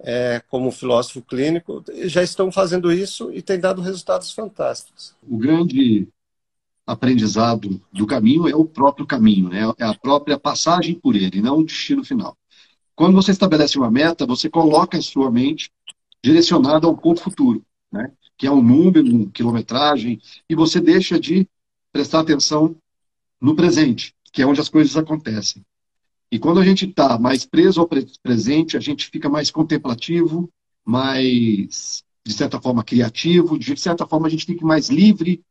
é, 0.00 0.42
como 0.48 0.70
filósofo 0.70 1.22
clínico, 1.22 1.84
já 2.04 2.22
estão 2.22 2.50
fazendo 2.52 2.92
isso 2.92 3.32
e 3.32 3.40
tem 3.40 3.58
dado 3.58 3.80
resultados 3.80 4.32
fantásticos. 4.32 5.14
O 5.28 5.38
grande 5.38 6.08
aprendizado 6.86 7.80
do 7.92 8.06
caminho 8.06 8.48
é 8.48 8.54
o 8.54 8.64
próprio 8.64 9.06
caminho, 9.06 9.48
né? 9.48 9.62
é 9.78 9.84
a 9.84 9.94
própria 9.94 10.38
passagem 10.38 10.94
por 10.94 11.16
ele, 11.16 11.40
não 11.40 11.58
o 11.58 11.64
destino 11.64 12.04
final. 12.04 12.36
Quando 12.94 13.14
você 13.14 13.30
estabelece 13.30 13.78
uma 13.78 13.90
meta, 13.90 14.26
você 14.26 14.48
coloca 14.48 14.96
em 14.96 15.02
sua 15.02 15.30
mente 15.30 15.70
direcionada 16.22 16.86
ao 16.86 16.96
ponto 16.96 17.20
futuro, 17.20 17.64
né? 17.90 18.12
que 18.36 18.46
é 18.46 18.50
um 18.50 18.62
número, 18.62 19.06
uma 19.06 19.30
quilometragem, 19.30 20.20
e 20.48 20.54
você 20.54 20.80
deixa 20.80 21.18
de 21.18 21.48
prestar 21.92 22.20
atenção 22.20 22.76
no 23.40 23.54
presente, 23.54 24.14
que 24.32 24.42
é 24.42 24.46
onde 24.46 24.60
as 24.60 24.68
coisas 24.68 24.96
acontecem. 24.96 25.64
E 26.30 26.38
quando 26.38 26.60
a 26.60 26.64
gente 26.64 26.86
está 26.86 27.18
mais 27.18 27.44
preso 27.44 27.80
ao 27.80 27.88
presente, 28.22 28.76
a 28.76 28.80
gente 28.80 29.08
fica 29.08 29.28
mais 29.28 29.50
contemplativo, 29.50 30.50
mais, 30.84 32.02
de 32.24 32.32
certa 32.32 32.60
forma, 32.60 32.82
criativo, 32.82 33.58
de 33.58 33.76
certa 33.76 34.06
forma, 34.06 34.26
a 34.26 34.30
gente 34.30 34.44
fica 34.44 34.66
mais 34.66 34.90
livre 34.90 35.42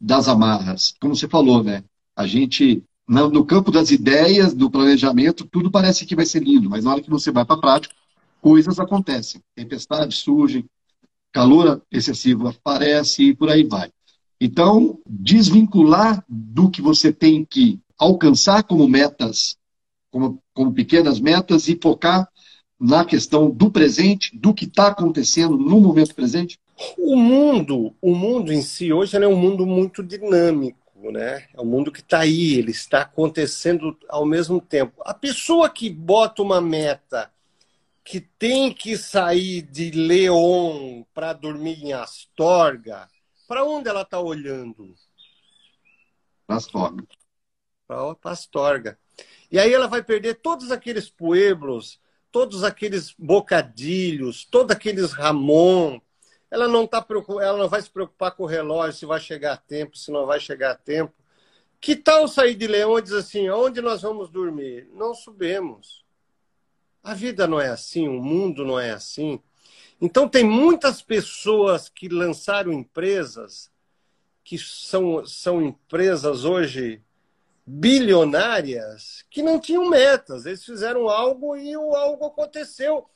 das 0.00 0.28
amarras. 0.28 0.94
Como 1.00 1.14
você 1.14 1.28
falou, 1.28 1.62
né? 1.62 1.84
A 2.16 2.26
gente, 2.26 2.82
no 3.06 3.44
campo 3.44 3.70
das 3.70 3.90
ideias, 3.90 4.54
do 4.54 4.70
planejamento, 4.70 5.46
tudo 5.46 5.70
parece 5.70 6.06
que 6.06 6.16
vai 6.16 6.24
ser 6.24 6.42
lindo, 6.42 6.70
mas 6.70 6.84
na 6.84 6.92
hora 6.92 7.02
que 7.02 7.10
você 7.10 7.30
vai 7.30 7.44
para 7.44 7.56
a 7.56 7.60
prática, 7.60 7.94
coisas 8.40 8.78
acontecem. 8.80 9.40
Tempestades 9.54 10.18
surgem, 10.18 10.64
calor 11.32 11.82
excessivo 11.90 12.48
aparece 12.48 13.24
e 13.24 13.34
por 13.34 13.50
aí 13.50 13.64
vai. 13.64 13.90
Então, 14.40 14.98
desvincular 15.06 16.24
do 16.28 16.70
que 16.70 16.80
você 16.80 17.12
tem 17.12 17.44
que 17.44 17.78
alcançar 17.98 18.62
como 18.62 18.88
metas, 18.88 19.56
como, 20.10 20.42
como 20.54 20.72
pequenas 20.72 21.20
metas, 21.20 21.68
e 21.68 21.78
focar 21.80 22.26
na 22.78 23.04
questão 23.04 23.50
do 23.50 23.70
presente, 23.70 24.36
do 24.36 24.54
que 24.54 24.64
está 24.64 24.88
acontecendo 24.88 25.58
no 25.58 25.78
momento 25.78 26.14
presente? 26.14 26.58
O 26.96 27.14
mundo, 27.14 27.94
o 28.00 28.14
mundo 28.14 28.52
em 28.52 28.62
si 28.62 28.92
hoje 28.92 29.16
é 29.16 29.28
um 29.28 29.36
mundo 29.36 29.66
muito 29.66 30.02
dinâmico, 30.02 31.10
né? 31.12 31.46
É 31.52 31.60
um 31.60 31.64
mundo 31.64 31.92
que 31.92 32.00
está 32.00 32.20
aí, 32.20 32.54
ele 32.54 32.70
está 32.70 33.02
acontecendo 33.02 33.98
ao 34.08 34.24
mesmo 34.24 34.60
tempo. 34.60 35.02
A 35.04 35.12
pessoa 35.12 35.68
que 35.68 35.90
bota 35.90 36.40
uma 36.42 36.60
meta 36.60 37.30
que 38.02 38.20
tem 38.20 38.72
que 38.72 38.96
sair 38.96 39.62
de 39.62 39.90
León 39.90 41.04
para 41.12 41.34
dormir 41.34 41.84
em 41.84 41.92
Astorga, 41.92 43.08
para 43.46 43.62
onde 43.64 43.88
ela 43.88 44.02
está 44.02 44.18
olhando? 44.18 44.94
Para 46.46 46.56
Astorga. 46.56 47.04
Para 47.86 48.32
Astorga. 48.32 48.98
E 49.52 49.58
aí 49.58 49.72
ela 49.72 49.86
vai 49.86 50.02
perder 50.02 50.36
todos 50.36 50.70
aqueles 50.70 51.10
pueblos, 51.10 52.00
todos 52.32 52.64
aqueles 52.64 53.14
bocadilhos, 53.18 54.44
todos 54.44 54.74
aqueles 54.74 55.12
Ramon. 55.12 56.00
Ela 56.50 56.66
não 56.66 56.86
tá 56.86 57.04
ela 57.40 57.56
não 57.56 57.68
vai 57.68 57.80
se 57.80 57.88
preocupar 57.88 58.32
com 58.32 58.42
o 58.42 58.46
relógio 58.46 58.98
se 58.98 59.06
vai 59.06 59.20
chegar 59.20 59.52
a 59.52 59.56
tempo, 59.56 59.96
se 59.96 60.10
não 60.10 60.26
vai 60.26 60.40
chegar 60.40 60.72
a 60.72 60.74
tempo. 60.74 61.14
Que 61.80 61.96
tal 61.96 62.28
sair 62.28 62.54
de 62.54 62.66
Leão 62.66 62.98
e 62.98 63.02
dizer 63.02 63.18
assim, 63.18 63.48
onde 63.48 63.80
nós 63.80 64.02
vamos 64.02 64.30
dormir? 64.30 64.88
Não 64.92 65.14
subimos. 65.14 66.04
A 67.02 67.14
vida 67.14 67.46
não 67.46 67.60
é 67.60 67.68
assim, 67.68 68.08
o 68.08 68.20
mundo 68.20 68.64
não 68.64 68.78
é 68.78 68.90
assim. 68.90 69.40
Então, 70.00 70.28
tem 70.28 70.44
muitas 70.44 71.00
pessoas 71.00 71.88
que 71.88 72.08
lançaram 72.08 72.72
empresas, 72.72 73.70
que 74.42 74.58
são, 74.58 75.24
são 75.26 75.62
empresas 75.62 76.44
hoje 76.44 77.02
bilionárias, 77.66 79.24
que 79.30 79.42
não 79.42 79.60
tinham 79.60 79.88
metas. 79.88 80.46
Eles 80.46 80.64
fizeram 80.64 81.08
algo 81.08 81.56
e 81.56 81.76
o 81.76 81.94
algo 81.94 82.26
aconteceu. 82.26 83.08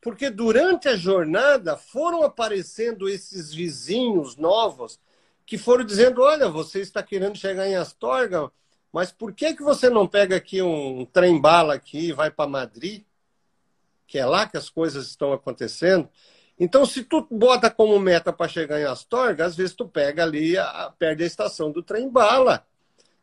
Porque 0.00 0.30
durante 0.30 0.88
a 0.88 0.96
jornada 0.96 1.76
foram 1.76 2.22
aparecendo 2.22 3.08
esses 3.08 3.52
vizinhos 3.52 4.36
novos 4.36 4.98
que 5.44 5.58
foram 5.58 5.84
dizendo: 5.84 6.22
olha, 6.22 6.48
você 6.48 6.80
está 6.80 7.02
querendo 7.02 7.36
chegar 7.36 7.68
em 7.68 7.76
Astorga, 7.76 8.50
mas 8.92 9.12
por 9.12 9.32
que, 9.32 9.54
que 9.54 9.62
você 9.62 9.90
não 9.90 10.06
pega 10.06 10.36
aqui 10.36 10.62
um 10.62 11.04
trem-bala 11.04 11.74
aqui 11.74 12.08
e 12.08 12.12
vai 12.12 12.30
para 12.30 12.48
Madrid? 12.48 13.04
que 14.10 14.18
é 14.18 14.26
lá 14.26 14.44
que 14.44 14.56
as 14.56 14.68
coisas 14.68 15.06
estão 15.06 15.32
acontecendo. 15.32 16.08
Então, 16.58 16.84
se 16.84 17.04
tu 17.04 17.28
bota 17.30 17.70
como 17.70 17.96
meta 18.00 18.32
para 18.32 18.48
chegar 18.48 18.80
em 18.80 18.84
Astorga, 18.84 19.46
às 19.46 19.54
vezes 19.54 19.72
tu 19.72 19.86
pega 19.86 20.24
ali, 20.24 20.58
a, 20.58 20.92
perde 20.98 21.22
a 21.22 21.26
estação 21.28 21.70
do 21.70 21.80
trem-bala, 21.80 22.66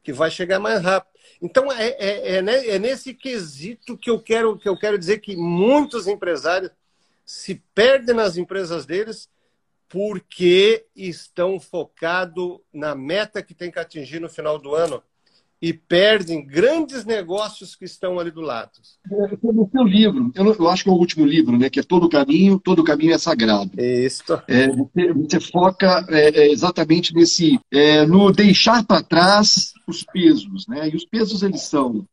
que 0.02 0.14
vai 0.14 0.32
chegar 0.32 0.60
mais 0.60 0.82
rápido. 0.82 1.17
Então, 1.42 1.72
é, 1.72 1.90
é, 1.90 2.38
é, 2.38 2.76
é, 2.76 2.80
nesse 2.80 3.14
quesito 3.14 3.98
que 3.98 4.10
eu, 4.10 4.20
quero, 4.20 4.58
que 4.58 4.68
eu 4.68 4.78
quero 4.78 4.98
dizer 4.98 5.20
que 5.20 5.36
muitos 5.36 6.08
empresários 6.08 6.72
se 7.26 7.62
perdem 7.76 8.16
nas 8.16 8.38
empresas 8.38 8.86
deles 8.86 9.30
porque 9.90 10.86
estão 10.96 11.60
focados 11.60 12.60
na 12.74 12.94
meta 12.94 13.42
que 13.42 13.54
tem 13.54 13.72
que 13.72 13.80
atingir 13.80 14.20
no 14.20 14.30
final 14.30 14.60
do 14.60 14.76
ano 14.76 15.02
e 15.62 15.74
perdem 15.74 16.46
grandes 16.46 17.04
negócios 17.04 17.76
que 17.76 17.86
estão 17.86 18.20
ali 18.20 18.30
do 18.30 18.42
lado. 18.42 18.72
No 19.42 19.68
seu 19.72 19.84
livro, 19.84 20.32
eu, 20.36 20.54
eu, 20.54 20.68
acho 20.70 20.84
que 20.84 20.90
é 20.90 20.94
o 20.94 20.96
último 20.96 21.26
livro, 21.26 21.58
né, 21.58 21.70
que 21.70 21.80
é 21.80 21.84
Todo 21.84 22.10
Caminho, 22.10 22.60
Todo 22.60 22.84
Caminho 22.84 23.14
é 23.14 23.18
Sagrado. 23.18 23.72
Isso. 23.76 24.24
É, 24.48 24.68
você, 24.68 25.14
você, 25.14 25.40
foca 25.40 26.06
é, 26.10 26.42
é, 26.42 26.52
exatamente 26.52 27.14
nesse, 27.14 27.60
é, 27.72 28.06
no 28.06 28.32
deixar 28.32 28.86
para 28.86 29.02
trás 29.02 29.74
os 29.88 30.04
pesos, 30.04 30.68
né, 30.68 30.90
e 30.90 30.96
os 30.96 31.06
pesos 31.06 31.44
eles 31.44 31.62
são 31.64 32.08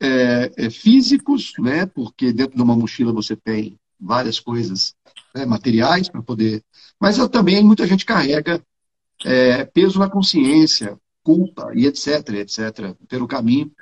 é, 0.00 0.50
é, 0.56 0.70
físicos, 0.70 1.52
né, 1.58 1.86
porque 1.86 2.32
dentro 2.32 2.56
de 2.56 2.62
uma 2.62 2.76
mochila 2.76 3.12
você 3.12 3.36
tem 3.36 3.78
várias 3.98 4.40
coisas 4.40 4.94
né, 5.34 5.46
materiais 5.46 6.08
para 6.08 6.22
poder, 6.22 6.62
mas 7.00 7.16
também 7.28 7.62
muita 7.62 7.86
gente 7.86 8.04
carrega 8.04 8.62
peso 9.72 9.98
na 9.98 10.10
consciência, 10.10 10.98
culpa 11.26 11.72
e 11.74 11.86
etc, 11.86 12.28
etc, 12.34 12.94
pelo 13.08 13.26
caminho. 13.26 13.72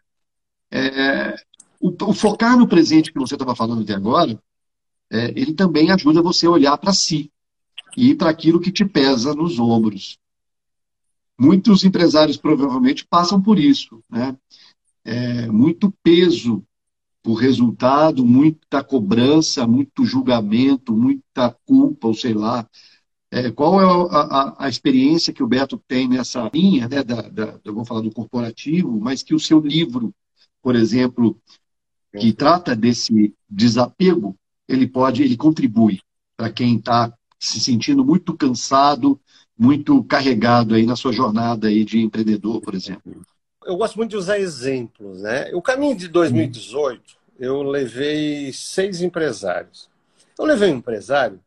É, 0.71 1.37
o, 1.79 1.91
o, 1.91 2.15
focar 2.15 2.57
no 2.57 2.67
presente 2.67 3.13
que 3.13 3.19
você 3.19 3.35
estava 3.35 3.55
falando 3.55 3.83
até 3.83 3.93
agora, 3.93 4.41
é, 5.11 5.27
ele 5.39 5.53
também 5.53 5.91
ajuda 5.91 6.23
você 6.23 6.47
a 6.47 6.51
olhar 6.51 6.79
para 6.79 6.95
si 6.95 7.31
e 7.97 8.15
para 8.15 8.31
aquilo 8.31 8.61
que 8.61 8.73
te 8.73 8.85
pesa 8.85 9.35
nos 9.35 9.59
ombros. 9.59 10.19
Muitos 11.39 11.85
empresários 11.85 12.37
provavelmente 12.37 13.07
passam 13.07 13.41
por 13.41 13.59
isso, 13.59 14.03
né? 14.09 14.37
É, 15.05 15.47
muito 15.49 15.93
peso 16.03 16.65
por 17.23 17.35
resultado, 17.35 18.25
muita 18.25 18.85
cobrança, 18.85 19.67
muito 19.67 20.05
julgamento, 20.05 20.95
muita 20.95 21.51
culpa, 21.67 22.09
ou 22.09 22.15
sei 22.15 22.35
lá, 22.35 22.69
é, 23.31 23.51
qual 23.51 23.81
é 23.81 23.85
a, 23.85 24.19
a, 24.21 24.67
a, 24.67 24.69
experiência 24.69 25.33
que 25.33 25.43
o 25.43 25.47
Beto 25.47 25.77
tem 25.89 26.07
nessa 26.07 26.49
linha, 26.55 26.87
né, 26.87 27.03
da, 27.03 27.23
da, 27.23 27.59
eu 27.65 27.75
vou 27.75 27.85
falar 27.85 28.03
do 28.03 28.13
corporativo, 28.13 29.01
mas 29.01 29.23
que 29.23 29.35
o 29.35 29.41
seu 29.41 29.59
livro, 29.59 30.15
por 30.63 30.77
exemplo, 30.77 31.37
que 32.17 32.33
trata 32.33 32.77
desse 32.77 33.35
desapego, 33.49 34.37
ele 34.69 34.87
pode, 34.87 35.23
ele 35.23 35.37
contribui 35.37 36.01
para 36.37 36.51
quem 36.51 36.77
está 36.77 37.13
se 37.39 37.59
sentindo 37.59 38.05
muito 38.05 38.37
cansado 38.37 39.21
muito 39.59 40.03
carregado 40.05 40.75
aí 40.75 40.85
na 40.85 40.97
sua 40.97 41.13
jornada 41.13 41.69
aí 41.69 41.85
de 41.85 42.01
empreendedor, 42.01 42.61
por 42.61 42.75
exemplo? 42.75 43.25
Eu 43.65 43.77
gosto 43.77 43.97
muito 43.97 44.11
de 44.11 44.17
usar 44.17 44.39
exemplos, 44.39 45.23
né? 45.23 45.51
O 45.55 45.63
caminho 45.63 45.97
de 45.97 46.09
2018, 46.09 47.03
eu 47.39 47.63
levei 47.63 48.53
seis 48.53 49.01
empresários. 49.01 49.89
Eu 50.39 50.45
levei 50.45 50.73
um 50.73 50.77
empresário 50.77 51.41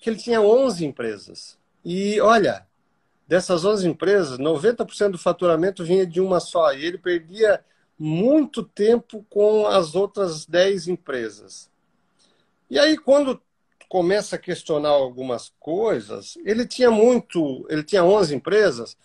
que 0.00 0.08
ele 0.08 0.16
tinha 0.16 0.40
11 0.40 0.84
empresas. 0.84 1.58
E 1.84 2.20
olha, 2.20 2.66
dessas 3.26 3.64
11 3.64 3.88
empresas, 3.88 4.38
90% 4.38 5.10
do 5.10 5.18
faturamento 5.18 5.84
vinha 5.84 6.06
de 6.06 6.20
uma 6.20 6.40
só. 6.40 6.72
E 6.72 6.84
ele 6.84 6.98
perdia 6.98 7.62
muito 7.98 8.62
tempo 8.62 9.26
com 9.28 9.66
as 9.66 9.94
outras 9.94 10.46
10 10.46 10.88
empresas. 10.88 11.68
E 12.70 12.78
aí, 12.78 12.96
quando 12.96 13.40
começa 13.88 14.36
a 14.36 14.38
questionar 14.38 14.90
algumas 14.90 15.52
coisas, 15.58 16.36
ele 16.44 16.66
tinha 16.66 16.90
muito, 16.90 17.66
ele 17.70 17.82
tinha 17.82 18.04
11 18.04 18.34
empresas, 18.34 18.96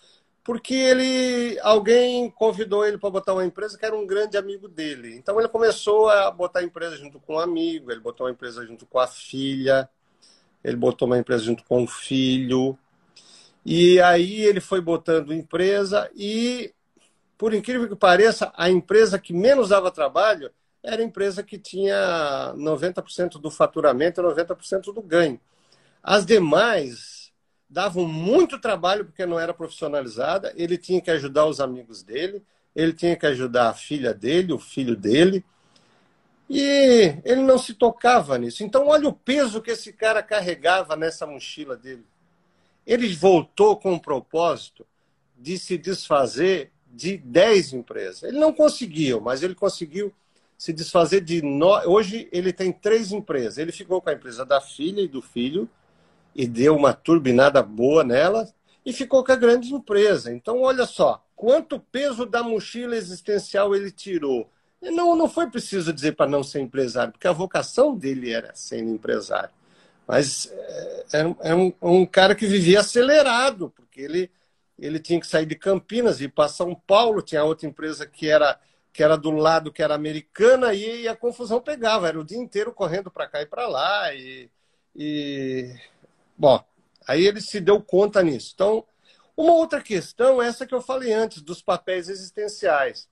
porque 0.44 0.74
ele 0.74 1.58
alguém 1.60 2.30
convidou 2.30 2.86
ele 2.86 2.98
para 2.98 3.08
botar 3.08 3.32
uma 3.32 3.46
empresa 3.46 3.78
que 3.78 3.84
era 3.86 3.96
um 3.96 4.06
grande 4.06 4.36
amigo 4.36 4.68
dele. 4.68 5.16
Então 5.16 5.38
ele 5.40 5.48
começou 5.48 6.10
a 6.10 6.30
botar 6.30 6.60
a 6.60 6.64
empresa 6.64 6.96
junto 6.96 7.18
com 7.18 7.36
um 7.36 7.38
amigo, 7.38 7.90
ele 7.90 8.00
botou 8.00 8.26
uma 8.26 8.32
empresa 8.32 8.64
junto 8.66 8.84
com 8.84 8.98
a 8.98 9.06
filha, 9.06 9.88
ele 10.62 10.76
botou 10.76 11.08
uma 11.08 11.18
empresa 11.18 11.44
junto 11.44 11.64
com 11.64 11.84
o 11.84 11.88
filho. 11.88 12.78
E 13.64 13.98
aí 14.02 14.42
ele 14.42 14.60
foi 14.60 14.82
botando 14.82 15.32
empresa 15.32 16.10
e 16.14 16.74
por 17.38 17.54
incrível 17.54 17.88
que 17.88 17.96
pareça, 17.96 18.52
a 18.54 18.70
empresa 18.70 19.18
que 19.18 19.32
menos 19.32 19.70
dava 19.70 19.90
trabalho 19.90 20.50
era 20.84 21.02
empresa 21.02 21.42
que 21.42 21.58
tinha 21.58 22.52
90% 22.56 23.40
do 23.40 23.50
faturamento 23.50 24.20
e 24.20 24.24
90% 24.24 24.92
do 24.92 25.00
ganho. 25.00 25.40
As 26.02 26.26
demais 26.26 27.32
davam 27.68 28.06
muito 28.06 28.60
trabalho 28.60 29.06
porque 29.06 29.24
não 29.24 29.40
era 29.40 29.54
profissionalizada, 29.54 30.52
ele 30.54 30.76
tinha 30.76 31.00
que 31.00 31.10
ajudar 31.10 31.46
os 31.46 31.58
amigos 31.58 32.02
dele, 32.02 32.44
ele 32.76 32.92
tinha 32.92 33.16
que 33.16 33.24
ajudar 33.26 33.70
a 33.70 33.74
filha 33.74 34.12
dele, 34.12 34.52
o 34.52 34.58
filho 34.58 34.94
dele, 34.94 35.42
e 36.48 37.18
ele 37.24 37.40
não 37.40 37.58
se 37.58 37.72
tocava 37.72 38.36
nisso. 38.36 38.62
Então, 38.62 38.88
olha 38.88 39.08
o 39.08 39.12
peso 39.12 39.62
que 39.62 39.70
esse 39.70 39.92
cara 39.92 40.22
carregava 40.22 40.94
nessa 40.94 41.26
mochila 41.26 41.74
dele. 41.74 42.04
Ele 42.86 43.08
voltou 43.14 43.78
com 43.78 43.94
o 43.94 44.00
propósito 44.00 44.86
de 45.38 45.58
se 45.58 45.78
desfazer 45.78 46.70
de 46.86 47.16
10 47.16 47.72
empresas. 47.72 48.22
Ele 48.24 48.38
não 48.38 48.52
conseguiu, 48.52 49.22
mas 49.22 49.42
ele 49.42 49.54
conseguiu 49.54 50.12
se 50.64 50.72
desfazer 50.72 51.20
de. 51.20 51.42
No... 51.42 51.68
Hoje 51.86 52.26
ele 52.32 52.50
tem 52.50 52.72
três 52.72 53.12
empresas. 53.12 53.58
Ele 53.58 53.70
ficou 53.70 54.00
com 54.00 54.08
a 54.08 54.14
empresa 54.14 54.46
da 54.46 54.62
filha 54.62 55.02
e 55.02 55.06
do 55.06 55.20
filho 55.20 55.68
e 56.34 56.46
deu 56.46 56.74
uma 56.74 56.94
turbinada 56.94 57.62
boa 57.62 58.02
nela 58.02 58.50
e 58.84 58.90
ficou 58.90 59.22
com 59.22 59.30
a 59.30 59.36
grande 59.36 59.74
empresa. 59.74 60.32
Então, 60.32 60.62
olha 60.62 60.86
só, 60.86 61.22
quanto 61.36 61.78
peso 61.78 62.24
da 62.24 62.42
mochila 62.42 62.96
existencial 62.96 63.76
ele 63.76 63.90
tirou. 63.90 64.48
Não, 64.80 65.14
não 65.14 65.28
foi 65.28 65.50
preciso 65.50 65.92
dizer 65.92 66.12
para 66.12 66.30
não 66.30 66.42
ser 66.42 66.60
empresário, 66.60 67.12
porque 67.12 67.28
a 67.28 67.32
vocação 67.32 67.94
dele 67.94 68.32
era 68.32 68.54
ser 68.54 68.78
empresário. 68.78 69.50
Mas 70.08 70.50
é, 70.50 71.04
era, 71.12 71.36
era 71.42 71.56
um, 71.56 71.74
um 71.82 72.06
cara 72.06 72.34
que 72.34 72.46
vivia 72.46 72.80
acelerado, 72.80 73.68
porque 73.76 74.00
ele, 74.00 74.30
ele 74.78 74.98
tinha 74.98 75.20
que 75.20 75.26
sair 75.26 75.44
de 75.44 75.56
Campinas 75.56 76.22
ir 76.22 76.28
para 76.28 76.48
São 76.48 76.74
Paulo, 76.74 77.20
tinha 77.20 77.44
outra 77.44 77.68
empresa 77.68 78.06
que 78.06 78.30
era 78.30 78.58
que 78.94 79.02
era 79.02 79.18
do 79.18 79.32
lado 79.32 79.72
que 79.72 79.82
era 79.82 79.96
americana, 79.96 80.72
e, 80.72 81.08
a 81.08 81.16
confusão 81.16 81.60
pegava, 81.60 82.06
era 82.06 82.18
o 82.18 82.24
dia 82.24 82.38
inteiro 82.38 82.72
correndo 82.72 83.10
para 83.10 83.26
cá 83.26 83.42
e 83.42 83.46
para 83.46 83.66
lá. 83.66 84.14
E, 84.14 84.48
e, 84.94 85.74
Bom, 86.38 86.64
aí 87.04 87.26
ele 87.26 87.40
se 87.40 87.60
deu 87.60 87.82
conta 87.82 88.22
nisso. 88.22 88.52
Então, 88.54 88.84
uma 89.36 89.52
outra 89.52 89.82
questão 89.82 90.40
essa 90.40 90.64
que 90.64 90.72
eu 90.72 90.80
falei 90.80 91.12
antes, 91.12 91.42
dos 91.42 91.60
papéis 91.60 92.08
existenciais. 92.08 93.08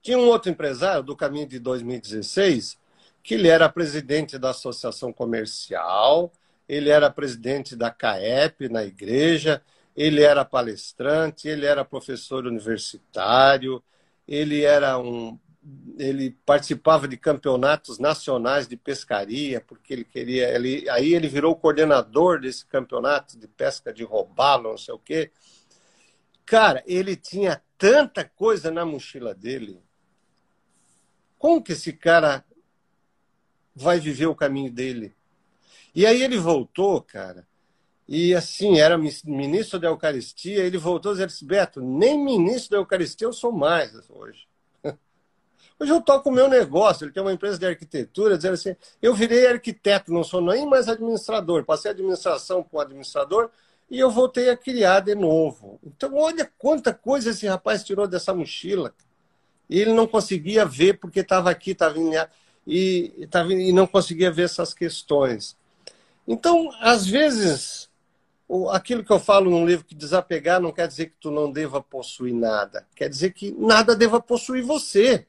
Tinha 0.00 0.16
um 0.16 0.28
outro 0.28 0.52
empresário 0.52 1.02
do 1.02 1.16
caminho 1.16 1.48
de 1.48 1.58
2016 1.58 2.78
que 3.24 3.34
ele 3.34 3.48
era 3.48 3.68
presidente 3.68 4.38
da 4.38 4.50
Associação 4.50 5.12
Comercial, 5.12 6.30
ele 6.68 6.90
era 6.90 7.10
presidente 7.10 7.74
da 7.74 7.90
CAEP 7.90 8.68
na 8.68 8.84
igreja, 8.84 9.60
ele 9.96 10.22
era 10.22 10.44
palestrante, 10.44 11.48
ele 11.48 11.66
era 11.66 11.84
professor 11.84 12.46
universitário, 12.46 13.82
ele 14.26 14.62
era 14.62 14.98
um 14.98 15.38
ele 15.98 16.36
participava 16.44 17.08
de 17.08 17.16
campeonatos 17.16 17.98
nacionais 17.98 18.68
de 18.68 18.76
pescaria, 18.76 19.60
porque 19.60 19.92
ele 19.92 20.04
queria. 20.04 20.48
Ele, 20.54 20.88
aí 20.90 21.14
ele 21.14 21.28
virou 21.28 21.56
coordenador 21.56 22.40
desse 22.40 22.66
campeonato 22.66 23.38
de 23.38 23.48
pesca 23.48 23.92
de 23.92 24.04
robalo, 24.04 24.70
não 24.70 24.78
sei 24.78 24.94
o 24.94 24.98
quê. 24.98 25.30
Cara, 26.44 26.82
ele 26.86 27.16
tinha 27.16 27.62
tanta 27.78 28.24
coisa 28.24 28.70
na 28.70 28.84
mochila 28.84 29.34
dele. 29.34 29.80
Como 31.38 31.62
que 31.62 31.72
esse 31.72 31.92
cara 31.92 32.44
vai 33.74 33.98
viver 33.98 34.26
o 34.26 34.34
caminho 34.34 34.70
dele? 34.70 35.14
E 35.94 36.04
aí 36.04 36.22
ele 36.22 36.38
voltou, 36.38 37.00
cara, 37.00 37.46
e 38.06 38.34
assim, 38.34 38.78
era 38.78 38.98
ministro 38.98 39.78
da 39.78 39.88
Eucaristia, 39.88 40.62
ele 40.62 40.76
voltou 40.76 41.14
e 41.16 41.26
disse, 41.26 41.44
Beto, 41.44 41.80
nem 41.80 42.18
ministro 42.22 42.72
da 42.72 42.76
Eucaristia 42.76 43.26
eu 43.26 43.32
sou 43.32 43.50
mais 43.50 43.92
hoje. 44.10 44.46
Hoje 45.80 45.90
eu 45.90 46.02
toco 46.02 46.28
o 46.28 46.32
meu 46.32 46.46
negócio, 46.48 47.04
ele 47.04 47.12
tem 47.12 47.22
uma 47.22 47.32
empresa 47.32 47.58
de 47.58 47.66
arquitetura, 47.66 48.36
dizendo 48.36 48.54
assim, 48.54 48.76
eu 49.00 49.14
virei 49.14 49.46
arquiteto, 49.46 50.12
não 50.12 50.22
sou 50.22 50.40
nem 50.40 50.66
mais 50.66 50.88
administrador, 50.88 51.64
passei 51.64 51.90
administração 51.90 52.62
para 52.62 52.76
o 52.76 52.80
administrador 52.80 53.50
e 53.90 53.98
eu 53.98 54.10
voltei 54.10 54.50
a 54.50 54.56
criar 54.56 55.00
de 55.00 55.14
novo. 55.14 55.78
Então, 55.82 56.14
olha 56.16 56.50
quanta 56.58 56.92
coisa 56.92 57.30
esse 57.30 57.46
rapaz 57.46 57.84
tirou 57.84 58.06
dessa 58.06 58.34
mochila. 58.34 58.94
E 59.68 59.80
ele 59.80 59.92
não 59.92 60.06
conseguia 60.06 60.64
ver 60.64 60.98
porque 60.98 61.20
estava 61.20 61.50
aqui, 61.50 61.72
estava 61.72 61.98
em... 61.98 62.12
E, 62.66 63.28
tava, 63.30 63.52
e 63.52 63.72
não 63.72 63.86
conseguia 63.86 64.30
ver 64.30 64.44
essas 64.44 64.72
questões. 64.72 65.56
Então, 66.26 66.70
às 66.80 67.06
vezes, 67.06 67.90
aquilo 68.70 69.04
que 69.04 69.12
eu 69.12 69.18
falo 69.18 69.50
num 69.50 69.66
livro 69.66 69.84
que 69.84 69.94
desapegar 69.94 70.60
não 70.60 70.72
quer 70.72 70.86
dizer 70.86 71.06
que 71.06 71.16
tu 71.18 71.30
não 71.30 71.50
deva 71.50 71.82
possuir 71.82 72.34
nada. 72.34 72.86
Quer 72.94 73.08
dizer 73.08 73.32
que 73.32 73.52
nada 73.52 73.96
deva 73.96 74.20
possuir 74.20 74.62
você. 74.62 75.26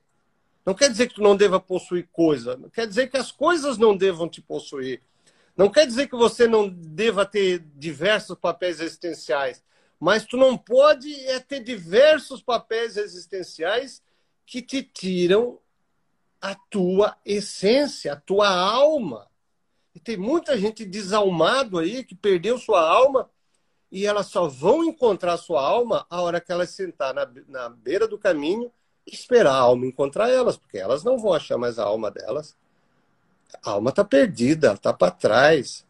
Não 0.65 0.73
quer 0.73 0.89
dizer 0.89 1.07
que 1.07 1.15
tu 1.15 1.21
não 1.21 1.35
deva 1.35 1.59
possuir 1.59 2.07
coisa. 2.11 2.57
Não 2.57 2.69
quer 2.69 2.87
dizer 2.87 3.07
que 3.07 3.17
as 3.17 3.31
coisas 3.31 3.77
não 3.77 3.95
devam 3.95 4.27
te 4.27 4.41
possuir. 4.41 5.01
Não 5.55 5.69
quer 5.69 5.85
dizer 5.85 6.07
que 6.07 6.15
você 6.15 6.47
não 6.47 6.67
deva 6.67 7.25
ter 7.25 7.59
diversos 7.75 8.37
papéis 8.37 8.79
existenciais. 8.79 9.63
Mas 9.99 10.25
tu 10.25 10.35
não 10.35 10.57
pode 10.57 11.13
é 11.27 11.39
ter 11.39 11.61
diversos 11.61 12.41
papéis 12.41 12.97
existenciais 12.97 14.03
que 14.45 14.61
te 14.61 14.83
tiram 14.83 15.59
a 16.41 16.53
tua 16.53 17.17
essência, 17.25 18.13
a 18.13 18.15
tua 18.15 18.49
alma. 18.49 19.27
E 19.95 19.99
tem 19.99 20.17
muita 20.17 20.57
gente 20.57 20.83
desalmado 20.83 21.79
aí 21.79 22.03
que 22.03 22.13
perdeu 22.13 22.57
sua 22.57 22.81
alma 22.81 23.29
e 23.89 24.05
elas 24.05 24.27
só 24.27 24.45
vão 24.45 24.83
encontrar 24.83 25.37
sua 25.37 25.65
alma 25.65 26.05
a 26.09 26.21
hora 26.21 26.41
que 26.41 26.51
elas 26.51 26.71
sentar 26.71 27.13
na, 27.13 27.25
na 27.47 27.69
beira 27.69 28.05
do 28.05 28.19
caminho 28.19 28.69
e 29.07 29.15
esperar 29.15 29.53
a 29.53 29.59
alma 29.59 29.85
encontrar 29.85 30.29
elas, 30.29 30.57
porque 30.57 30.77
elas 30.77 31.03
não 31.03 31.17
vão 31.17 31.31
achar 31.31 31.57
mais 31.57 31.79
a 31.79 31.85
alma 31.85 32.11
delas. 32.11 32.57
A 33.63 33.71
alma 33.71 33.91
está 33.91 34.03
perdida, 34.03 34.73
está 34.73 34.91
para 34.91 35.11
trás. 35.11 35.85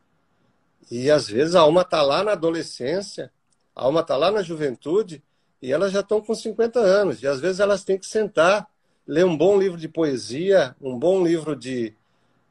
E 0.92 1.10
às 1.10 1.28
vezes 1.28 1.56
a 1.56 1.62
alma 1.62 1.82
está 1.82 2.04
lá 2.04 2.24
na 2.24 2.34
adolescência, 2.34 3.32
a 3.76 3.86
alma 3.86 4.02
está 4.02 4.16
lá 4.16 4.30
na 4.30 4.44
juventude 4.44 5.24
e 5.60 5.72
elas 5.72 5.92
já 5.92 6.02
estão 6.02 6.22
com 6.22 6.36
50 6.36 6.80
anos. 6.80 7.24
E 7.24 7.28
às 7.28 7.40
vezes 7.40 7.60
elas 7.60 7.84
têm 7.84 7.98
que 7.98 8.06
sentar, 8.06 8.70
ler 9.08 9.26
um 9.26 9.36
bom 9.36 9.58
livro 9.58 9.80
de 9.80 9.88
poesia, 9.88 10.76
um 10.80 10.96
bom 11.00 11.24
livro 11.24 11.56
de, 11.56 11.96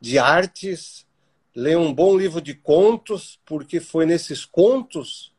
de 0.01 0.19
artes, 0.19 1.07
ler 1.55 1.79
um 1.79 1.93
bom 1.93 2.17
livro 2.17 2.40
de 2.40 2.55
contos, 2.55 3.38
porque 3.45 3.81
foi 3.81 4.07
nesses 4.07 4.45
contos 4.45 5.33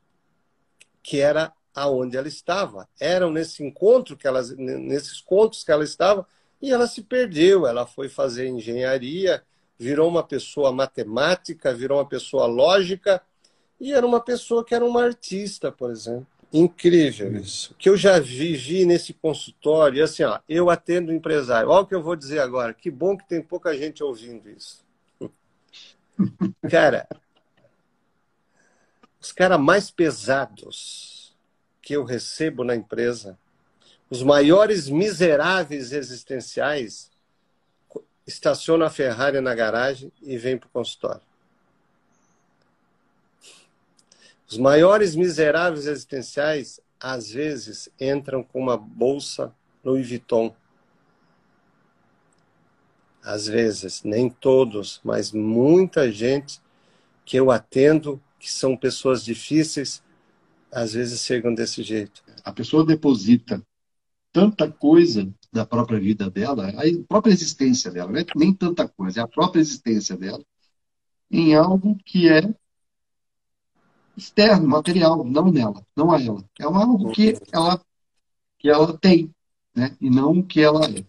que 1.04 1.20
era 1.20 1.52
aonde 1.74 2.16
ela 2.16 2.28
estava. 2.28 2.88
Eram 3.00 3.32
nesse 3.32 3.64
encontro 3.64 4.16
que 4.16 4.26
ela, 4.26 4.42
nesses 4.58 5.20
contos 5.20 5.64
que 5.64 5.72
ela 5.72 5.84
estava 5.84 6.26
e 6.62 6.72
ela 6.72 6.88
se 6.88 7.02
perdeu. 7.02 7.68
Ela 7.68 7.86
foi 7.86 8.08
fazer 8.08 8.48
engenharia, 8.48 9.44
virou 9.78 10.08
uma 10.08 10.24
pessoa 10.24 10.72
matemática, 10.72 11.74
virou 11.74 12.00
uma 12.00 12.08
pessoa 12.08 12.46
lógica 12.46 13.22
e 13.80 13.92
era 13.92 14.06
uma 14.06 14.22
pessoa 14.22 14.64
que 14.64 14.74
era 14.74 14.86
uma 14.86 15.04
artista, 15.04 15.72
por 15.72 15.92
exemplo. 15.92 16.28
Incrível 16.54 17.36
isso. 17.36 17.74
O 17.74 17.76
que 17.76 17.90
eu 17.90 17.98
já 17.98 18.18
vivi 18.18 18.86
nesse 18.86 19.14
consultório, 19.14 20.02
assim, 20.02 20.24
ó, 20.24 20.40
eu 20.48 20.70
atendo 20.70 21.12
empresário. 21.12 21.70
Olha 21.70 21.82
o 21.82 21.86
que 21.86 21.94
eu 21.94 22.02
vou 22.02 22.16
dizer 22.16 22.40
agora. 22.40 22.74
Que 22.74 22.90
bom 22.90 23.18
que 23.18 23.28
tem 23.28 23.42
pouca 23.42 23.76
gente 23.78 24.02
ouvindo 24.02 24.50
isso. 24.50 24.85
Cara, 26.70 27.08
os 29.20 29.32
caras 29.32 29.60
mais 29.60 29.90
pesados 29.90 31.36
que 31.82 31.94
eu 31.94 32.04
recebo 32.04 32.64
na 32.64 32.76
empresa, 32.76 33.38
os 34.10 34.22
maiores 34.24 34.88
miseráveis 34.90 35.92
existenciais, 35.92 37.12
estacionam 38.26 38.86
a 38.86 38.90
Ferrari 38.90 39.40
na 39.40 39.54
garagem 39.54 40.12
e 40.22 40.38
vêm 40.38 40.58
para 40.58 40.68
o 40.68 40.72
consultório. 40.72 41.22
Os 44.48 44.58
maiores 44.58 45.16
miseráveis 45.16 45.88
existenciais, 45.88 46.80
às 47.00 47.30
vezes, 47.30 47.90
entram 48.00 48.44
com 48.44 48.60
uma 48.60 48.78
bolsa 48.78 49.54
Louis 49.84 50.08
Vuitton. 50.08 50.56
Às 53.26 53.48
vezes, 53.48 54.04
nem 54.04 54.30
todos, 54.30 55.02
mas 55.04 55.32
muita 55.32 56.12
gente 56.12 56.62
que 57.26 57.38
eu 57.38 57.50
atendo, 57.50 58.22
que 58.40 58.52
são 58.52 58.78
pessoas 58.78 59.26
difíceis, 59.26 60.04
às 60.72 60.94
vezes 60.94 61.22
chegam 61.22 61.54
desse 61.54 61.82
jeito. 61.82 62.24
A 62.44 62.54
pessoa 62.54 62.86
deposita 62.86 63.66
tanta 64.32 64.72
coisa 64.72 65.28
da 65.52 65.66
própria 65.66 66.00
vida 66.00 66.30
dela, 66.30 66.70
a 66.70 66.84
própria 67.08 67.32
existência 67.32 67.90
dela, 67.90 68.12
não 68.12 68.20
é 68.20 68.26
nem 68.36 68.54
tanta 68.54 68.88
coisa, 68.88 69.22
é 69.22 69.24
a 69.24 69.28
própria 69.28 69.62
existência 69.62 70.16
dela, 70.16 70.44
em 71.32 71.56
algo 71.56 71.98
que 72.06 72.30
é 72.30 72.54
externo, 74.16 74.68
material, 74.68 75.24
não 75.24 75.52
nela, 75.52 75.86
não 75.96 76.12
a 76.12 76.22
ela. 76.22 76.44
É 76.60 76.64
algo 76.64 77.12
que 77.12 77.36
ela, 77.52 77.82
que 78.60 78.70
ela 78.70 78.98
tem, 78.98 79.34
né? 79.74 79.96
e 80.00 80.10
não 80.10 80.40
o 80.40 80.46
que 80.46 80.62
ela 80.62 80.86
é. 80.86 81.06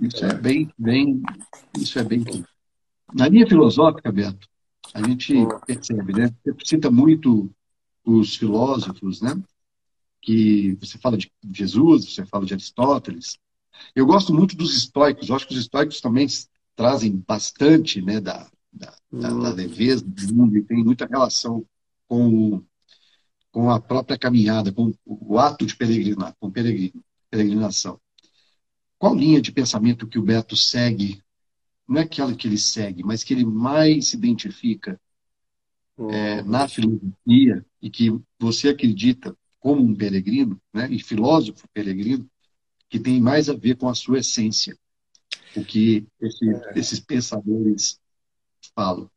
Isso 0.00 0.24
é 0.24 0.34
bem, 0.34 0.70
bem, 0.78 1.22
isso 1.78 1.98
é 1.98 2.04
bem. 2.04 2.24
Na 3.12 3.28
linha 3.28 3.46
filosófica, 3.46 4.10
Beto, 4.10 4.48
a 4.94 5.06
gente 5.06 5.34
percebe, 5.66 6.12
né? 6.12 6.34
Você 6.44 6.54
cita 6.64 6.90
muito 6.90 7.50
os 8.04 8.36
filósofos, 8.36 9.20
né? 9.20 9.40
Que 10.22 10.76
você 10.80 10.98
fala 10.98 11.16
de 11.16 11.30
Jesus, 11.52 12.06
você 12.06 12.24
fala 12.24 12.46
de 12.46 12.54
Aristóteles. 12.54 13.38
Eu 13.94 14.06
gosto 14.06 14.32
muito 14.32 14.56
dos 14.56 14.76
estoicos. 14.76 15.28
Eu 15.28 15.36
acho 15.36 15.46
que 15.46 15.54
os 15.54 15.60
estoicos 15.60 16.00
também 16.00 16.26
trazem 16.74 17.22
bastante, 17.26 18.00
né, 18.00 18.20
da, 18.20 18.48
da, 18.72 18.94
da, 19.12 19.28
da 19.28 19.34
hum. 19.34 19.54
leveza 19.54 20.04
do 20.04 20.34
mundo 20.34 20.56
e 20.56 20.62
tem 20.62 20.82
muita 20.82 21.06
relação 21.06 21.64
com, 22.08 22.62
com 23.50 23.70
a 23.70 23.80
própria 23.80 24.18
caminhada, 24.18 24.72
com 24.72 24.92
o 25.04 25.38
ato 25.38 25.66
de 25.66 25.76
peregrinar, 25.76 26.34
com 26.40 26.50
peregrinação. 26.50 28.00
Qual 29.00 29.14
linha 29.14 29.40
de 29.40 29.50
pensamento 29.50 30.06
que 30.06 30.18
o 30.18 30.22
Beto 30.22 30.54
segue? 30.54 31.22
Não 31.88 31.98
é 31.98 32.04
aquela 32.04 32.34
que 32.34 32.46
ele 32.46 32.58
segue, 32.58 33.02
mas 33.02 33.24
que 33.24 33.32
ele 33.32 33.46
mais 33.46 34.08
se 34.08 34.16
identifica 34.16 35.00
é, 35.98 36.42
na 36.42 36.68
filosofia 36.68 37.64
e 37.80 37.88
que 37.88 38.14
você 38.38 38.68
acredita 38.68 39.34
como 39.58 39.82
um 39.82 39.94
peregrino, 39.94 40.60
né, 40.72 40.86
e 40.90 41.02
filósofo 41.02 41.66
peregrino, 41.72 42.28
que 42.90 43.00
tem 43.00 43.18
mais 43.18 43.48
a 43.48 43.54
ver 43.54 43.78
com 43.78 43.88
a 43.88 43.94
sua 43.94 44.18
essência, 44.18 44.76
o 45.56 45.64
que 45.64 46.06
esse, 46.20 46.50
é. 46.50 46.78
esses 46.78 47.00
pensadores 47.00 47.98
falam. 48.74 49.10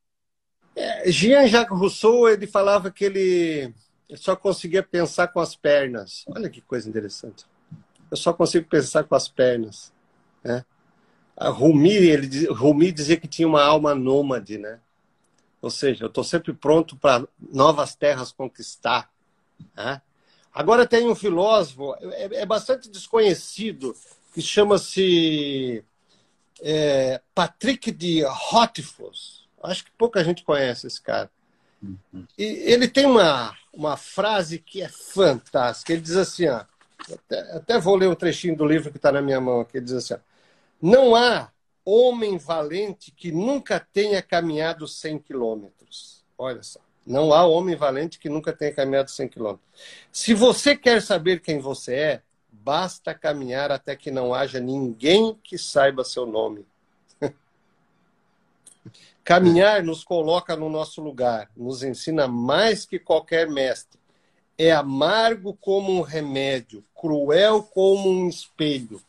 É, 0.73 1.11
Jean-Jacques 1.11 1.77
Rousseau 1.77 2.29
ele 2.29 2.47
falava 2.47 2.89
que 2.89 3.03
ele 3.03 3.73
só 4.15 4.33
conseguia 4.33 4.81
pensar 4.81 5.27
com 5.27 5.41
as 5.41 5.57
pernas. 5.57 6.23
Olha 6.29 6.49
que 6.49 6.61
coisa 6.61 6.87
interessante. 6.87 7.43
Eu 8.13 8.17
só 8.17 8.31
consigo 8.31 8.69
pensar 8.69 9.05
com 9.05 9.15
as 9.15 9.27
pernas. 9.27 9.91
Né? 10.43 10.63
A 11.35 11.49
Rumi, 11.49 11.89
ele, 11.89 12.45
Rumi 12.45 12.91
dizia 12.91 13.17
que 13.17 13.27
tinha 13.27 13.47
uma 13.47 13.63
alma 13.63 13.95
nômade, 13.95 14.59
né? 14.59 14.79
Ou 15.59 15.71
seja, 15.71 16.03
eu 16.03 16.09
estou 16.09 16.23
sempre 16.23 16.53
pronto 16.53 16.95
para 16.95 17.27
novas 17.41 17.95
terras 17.95 18.31
conquistar. 18.31 19.09
Né? 19.75 19.99
Agora 20.53 20.85
tem 20.85 21.09
um 21.09 21.15
filósofo, 21.15 21.95
é, 22.01 22.41
é 22.41 22.45
bastante 22.45 22.87
desconhecido, 22.87 23.95
que 24.31 24.43
chama-se 24.43 25.83
é, 26.61 27.19
Patrick 27.33 27.91
de 27.91 28.21
Rothfuss. 28.23 29.47
Acho 29.63 29.85
que 29.85 29.91
pouca 29.97 30.23
gente 30.23 30.43
conhece 30.43 30.85
esse 30.85 31.01
cara. 31.01 31.31
Uhum. 31.81 32.27
E 32.37 32.43
ele 32.43 32.87
tem 32.87 33.07
uma, 33.07 33.57
uma 33.73 33.97
frase 33.97 34.59
que 34.59 34.83
é 34.83 34.87
fantástica. 34.87 35.93
Ele 35.93 36.01
diz 36.01 36.15
assim: 36.15 36.47
ó, 36.47 36.63
até, 37.11 37.39
até 37.55 37.79
vou 37.79 37.95
ler 37.95 38.07
um 38.07 38.15
trechinho 38.15 38.55
do 38.55 38.65
livro 38.65 38.91
que 38.91 38.97
está 38.97 39.11
na 39.11 39.21
minha 39.21 39.41
mão 39.41 39.61
aqui. 39.61 39.79
Diz 39.81 39.93
assim: 39.93 40.15
Não 40.81 41.15
há 41.15 41.51
homem 41.85 42.37
valente 42.37 43.11
que 43.11 43.31
nunca 43.31 43.79
tenha 43.79 44.21
caminhado 44.21 44.87
100 44.87 45.19
quilômetros. 45.19 46.23
Olha 46.37 46.63
só. 46.63 46.79
Não 47.05 47.33
há 47.33 47.45
homem 47.45 47.75
valente 47.75 48.17
que 48.17 48.29
nunca 48.29 48.53
tenha 48.53 48.73
caminhado 48.73 49.11
100 49.11 49.27
quilômetros. 49.27 49.67
Se 50.11 50.33
você 50.33 50.75
quer 50.75 51.01
saber 51.01 51.41
quem 51.41 51.59
você 51.59 51.95
é, 51.95 52.21
basta 52.49 53.13
caminhar 53.13 53.71
até 53.71 53.95
que 53.95 54.09
não 54.09 54.33
haja 54.33 54.59
ninguém 54.59 55.37
que 55.43 55.57
saiba 55.57 56.05
seu 56.05 56.25
nome. 56.25 56.65
Caminhar 59.23 59.83
nos 59.83 60.03
coloca 60.03 60.55
no 60.55 60.69
nosso 60.69 61.01
lugar, 61.01 61.49
nos 61.57 61.83
ensina 61.83 62.25
mais 62.27 62.85
que 62.85 62.97
qualquer 62.97 63.49
mestre. 63.49 63.99
É 64.57 64.71
amargo 64.71 65.57
como 65.59 65.91
um 65.91 66.01
remédio, 66.01 66.83
cruel 66.95 67.63
como 67.63 68.09
um 68.09 68.29
espelho. 68.29 69.01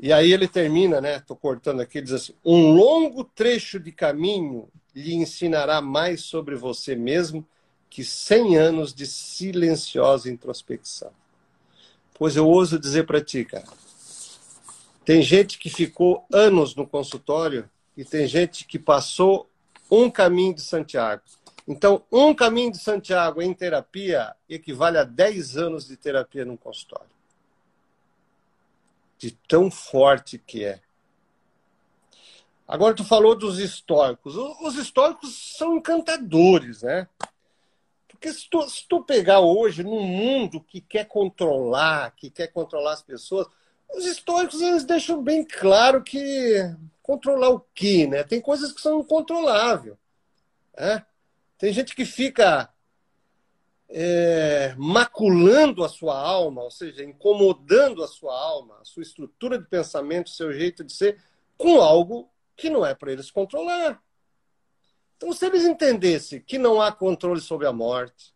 E 0.00 0.12
aí 0.12 0.32
ele 0.32 0.48
termina, 0.48 1.00
né? 1.00 1.18
Estou 1.18 1.36
cortando 1.36 1.80
aqui, 1.80 2.00
diz 2.00 2.12
assim: 2.12 2.34
um 2.44 2.72
longo 2.72 3.22
trecho 3.22 3.78
de 3.78 3.92
caminho 3.92 4.68
lhe 4.94 5.14
ensinará 5.14 5.80
mais 5.80 6.22
sobre 6.22 6.56
você 6.56 6.94
mesmo 6.96 7.46
que 7.88 8.02
cem 8.02 8.56
anos 8.56 8.94
de 8.94 9.06
silenciosa 9.06 10.30
introspecção. 10.30 11.12
Pois 12.14 12.36
eu 12.36 12.48
ouso 12.48 12.78
dizer 12.78 13.06
para 13.06 13.22
ti, 13.22 13.44
cara, 13.44 13.66
tem 15.04 15.22
gente 15.22 15.58
que 15.58 15.68
ficou 15.68 16.24
anos 16.32 16.74
no 16.74 16.86
consultório 16.86 17.68
e 17.96 18.04
tem 18.04 18.26
gente 18.26 18.64
que 18.64 18.78
passou 18.78 19.48
um 19.90 20.10
caminho 20.10 20.54
de 20.54 20.62
Santiago. 20.62 21.22
Então, 21.66 22.02
um 22.10 22.34
caminho 22.34 22.72
de 22.72 22.78
Santiago 22.78 23.40
em 23.40 23.54
terapia 23.54 24.34
equivale 24.48 24.98
a 24.98 25.04
10 25.04 25.56
anos 25.56 25.86
de 25.86 25.96
terapia 25.96 26.44
num 26.44 26.56
consultório. 26.56 27.10
De 29.16 29.30
tão 29.48 29.70
forte 29.70 30.38
que 30.38 30.64
é. 30.64 30.80
Agora, 32.66 32.94
tu 32.94 33.04
falou 33.04 33.36
dos 33.36 33.58
históricos. 33.58 34.34
Os 34.36 34.76
históricos 34.76 35.56
são 35.56 35.76
encantadores, 35.76 36.82
né? 36.82 37.06
Porque 38.08 38.32
se 38.32 38.48
tu, 38.48 38.68
se 38.68 38.86
tu 38.88 39.02
pegar 39.02 39.40
hoje 39.40 39.82
num 39.82 40.00
mundo 40.00 40.60
que 40.60 40.80
quer 40.80 41.06
controlar, 41.06 42.12
que 42.16 42.30
quer 42.30 42.48
controlar 42.48 42.94
as 42.94 43.02
pessoas, 43.02 43.46
os 43.94 44.06
históricos 44.06 44.60
eles 44.60 44.84
deixam 44.84 45.22
bem 45.22 45.44
claro 45.44 46.02
que 46.02 46.74
controlar 47.02 47.50
o 47.50 47.60
quê, 47.74 48.06
né? 48.06 48.24
Tem 48.24 48.40
coisas 48.40 48.72
que 48.72 48.80
são 48.80 49.00
incontroláveis. 49.00 49.96
Né? 50.76 51.04
Tem 51.62 51.72
gente 51.72 51.94
que 51.94 52.04
fica 52.04 52.68
é, 53.88 54.74
maculando 54.76 55.84
a 55.84 55.88
sua 55.88 56.20
alma, 56.20 56.60
ou 56.60 56.72
seja, 56.72 57.04
incomodando 57.04 58.02
a 58.02 58.08
sua 58.08 58.36
alma, 58.36 58.78
a 58.80 58.84
sua 58.84 59.04
estrutura 59.04 59.56
de 59.56 59.68
pensamento, 59.68 60.26
o 60.26 60.30
seu 60.30 60.52
jeito 60.52 60.82
de 60.82 60.92
ser, 60.92 61.22
com 61.56 61.80
algo 61.80 62.28
que 62.56 62.68
não 62.68 62.84
é 62.84 62.96
para 62.96 63.12
eles 63.12 63.30
controlar. 63.30 64.02
Então, 65.16 65.32
se 65.32 65.46
eles 65.46 65.62
entendessem 65.62 66.40
que 66.40 66.58
não 66.58 66.82
há 66.82 66.90
controle 66.90 67.40
sobre 67.40 67.68
a 67.68 67.72
morte, 67.72 68.34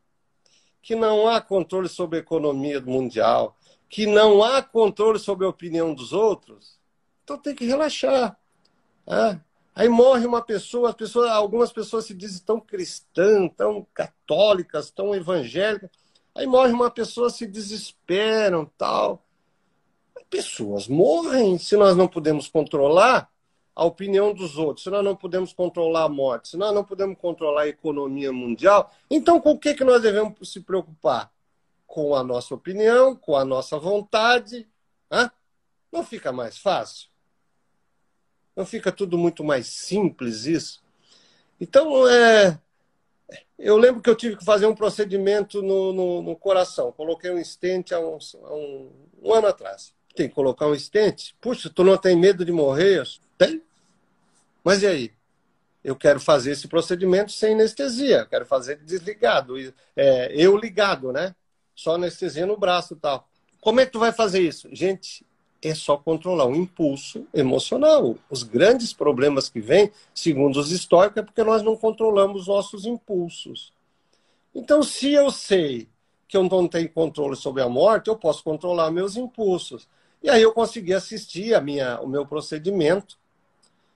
que 0.80 0.94
não 0.94 1.26
há 1.26 1.40
controle 1.40 1.88
sobre 1.88 2.18
a 2.18 2.22
economia 2.22 2.80
mundial, 2.80 3.58
que 3.88 4.06
não 4.06 4.40
há 4.40 4.62
controle 4.62 5.18
sobre 5.18 5.46
a 5.46 5.50
opinião 5.50 5.92
dos 5.92 6.12
outros, 6.12 6.78
então 7.24 7.36
tem 7.36 7.56
que 7.56 7.66
relaxar. 7.66 8.38
Ah, 9.04 9.40
aí 9.76 9.88
morre 9.88 10.26
uma 10.26 10.42
pessoa, 10.42 10.94
pessoa, 10.94 11.30
algumas 11.30 11.70
pessoas 11.70 12.06
se 12.06 12.14
dizem 12.14 12.42
tão 12.44 12.58
cristãs, 12.58 13.50
tão 13.54 13.86
católicas, 13.94 14.90
tão 14.90 15.14
evangélicas. 15.14 15.90
Aí 16.34 16.46
morre 16.46 16.72
uma 16.72 16.90
pessoa, 16.90 17.30
se 17.30 17.46
desesperam, 17.46 18.64
tal. 18.76 19.22
Pessoas 20.28 20.88
morrem 20.88 21.58
se 21.58 21.76
nós 21.76 21.94
não 21.94 22.08
podemos 22.08 22.48
controlar 22.48 23.30
a 23.76 23.84
opinião 23.84 24.32
dos 24.32 24.56
outros, 24.56 24.84
se 24.84 24.90
nós 24.90 25.04
não 25.04 25.14
podemos 25.14 25.52
controlar 25.52 26.04
a 26.04 26.08
morte, 26.08 26.48
se 26.48 26.56
nós 26.56 26.74
não 26.74 26.82
podemos 26.82 27.18
controlar 27.18 27.62
a 27.62 27.68
economia 27.68 28.32
mundial, 28.32 28.90
então 29.10 29.38
com 29.38 29.50
o 29.50 29.58
que, 29.58 29.74
que 29.74 29.84
nós 29.84 30.00
devemos 30.00 30.50
se 30.50 30.60
preocupar? 30.60 31.30
Com 31.86 32.14
a 32.14 32.24
nossa 32.24 32.54
opinião, 32.54 33.14
com 33.14 33.36
a 33.36 33.44
nossa 33.44 33.78
vontade. 33.78 34.66
Hã? 35.10 35.30
Não 35.92 36.02
fica 36.02 36.32
mais 36.32 36.56
fácil? 36.56 37.08
Não 38.56 38.64
fica 38.64 38.90
tudo 38.90 39.18
muito 39.18 39.44
mais 39.44 39.66
simples 39.66 40.46
isso? 40.46 40.82
Então, 41.60 42.08
é, 42.08 42.58
eu 43.58 43.76
lembro 43.76 44.02
que 44.02 44.08
eu 44.08 44.16
tive 44.16 44.36
que 44.36 44.44
fazer 44.44 44.66
um 44.66 44.74
procedimento 44.74 45.62
no, 45.62 45.92
no, 45.92 46.22
no 46.22 46.36
coração. 46.36 46.90
Coloquei 46.92 47.30
um 47.30 47.38
estente 47.38 47.94
há, 47.94 48.00
uns, 48.00 48.34
há 48.34 48.54
um, 48.54 48.90
um, 49.22 49.32
ano 49.34 49.48
atrás. 49.48 49.94
Tem 50.14 50.28
que 50.28 50.34
colocar 50.34 50.66
um 50.66 50.74
estente? 50.74 51.36
Puxa, 51.40 51.68
tu 51.68 51.84
não 51.84 51.98
tem 51.98 52.16
medo 52.16 52.44
de 52.44 52.52
morrer? 52.52 53.02
Tem. 53.36 53.62
Mas 54.64 54.82
e 54.82 54.86
aí? 54.86 55.12
Eu 55.84 55.94
quero 55.94 56.18
fazer 56.18 56.52
esse 56.52 56.66
procedimento 56.66 57.32
sem 57.32 57.54
anestesia. 57.54 58.26
Quero 58.26 58.44
fazer 58.44 58.76
desligado. 58.76 59.54
É, 59.94 60.32
eu 60.34 60.56
ligado, 60.56 61.12
né? 61.12 61.34
Só 61.74 61.94
anestesia 61.94 62.46
no 62.46 62.56
braço 62.56 62.94
e 62.94 62.96
tal. 62.96 63.28
Como 63.60 63.80
é 63.80 63.86
que 63.86 63.92
tu 63.92 63.98
vai 63.98 64.12
fazer 64.12 64.40
isso? 64.40 64.68
Gente, 64.72 65.24
é 65.62 65.74
só 65.74 65.96
controlar 65.96 66.46
o 66.46 66.54
impulso 66.54 67.26
emocional. 67.32 68.16
Os 68.30 68.42
grandes 68.42 68.92
problemas 68.92 69.48
que 69.48 69.60
vêm, 69.60 69.90
segundo 70.14 70.58
os 70.58 70.70
históricos, 70.70 71.18
é 71.18 71.22
porque 71.22 71.42
nós 71.42 71.62
não 71.62 71.76
controlamos 71.76 72.46
nossos 72.46 72.84
impulsos. 72.84 73.72
Então, 74.54 74.82
se 74.82 75.12
eu 75.12 75.30
sei 75.30 75.88
que 76.28 76.36
eu 76.36 76.42
não 76.42 76.66
tenho 76.66 76.88
controle 76.90 77.36
sobre 77.36 77.62
a 77.62 77.68
morte, 77.68 78.08
eu 78.08 78.16
posso 78.16 78.42
controlar 78.42 78.90
meus 78.90 79.16
impulsos. 79.16 79.88
E 80.22 80.30
aí 80.30 80.42
eu 80.42 80.52
consegui 80.52 80.92
assistir 80.92 81.54
a 81.54 81.60
minha, 81.60 82.00
o 82.00 82.08
meu 82.08 82.26
procedimento 82.26 83.18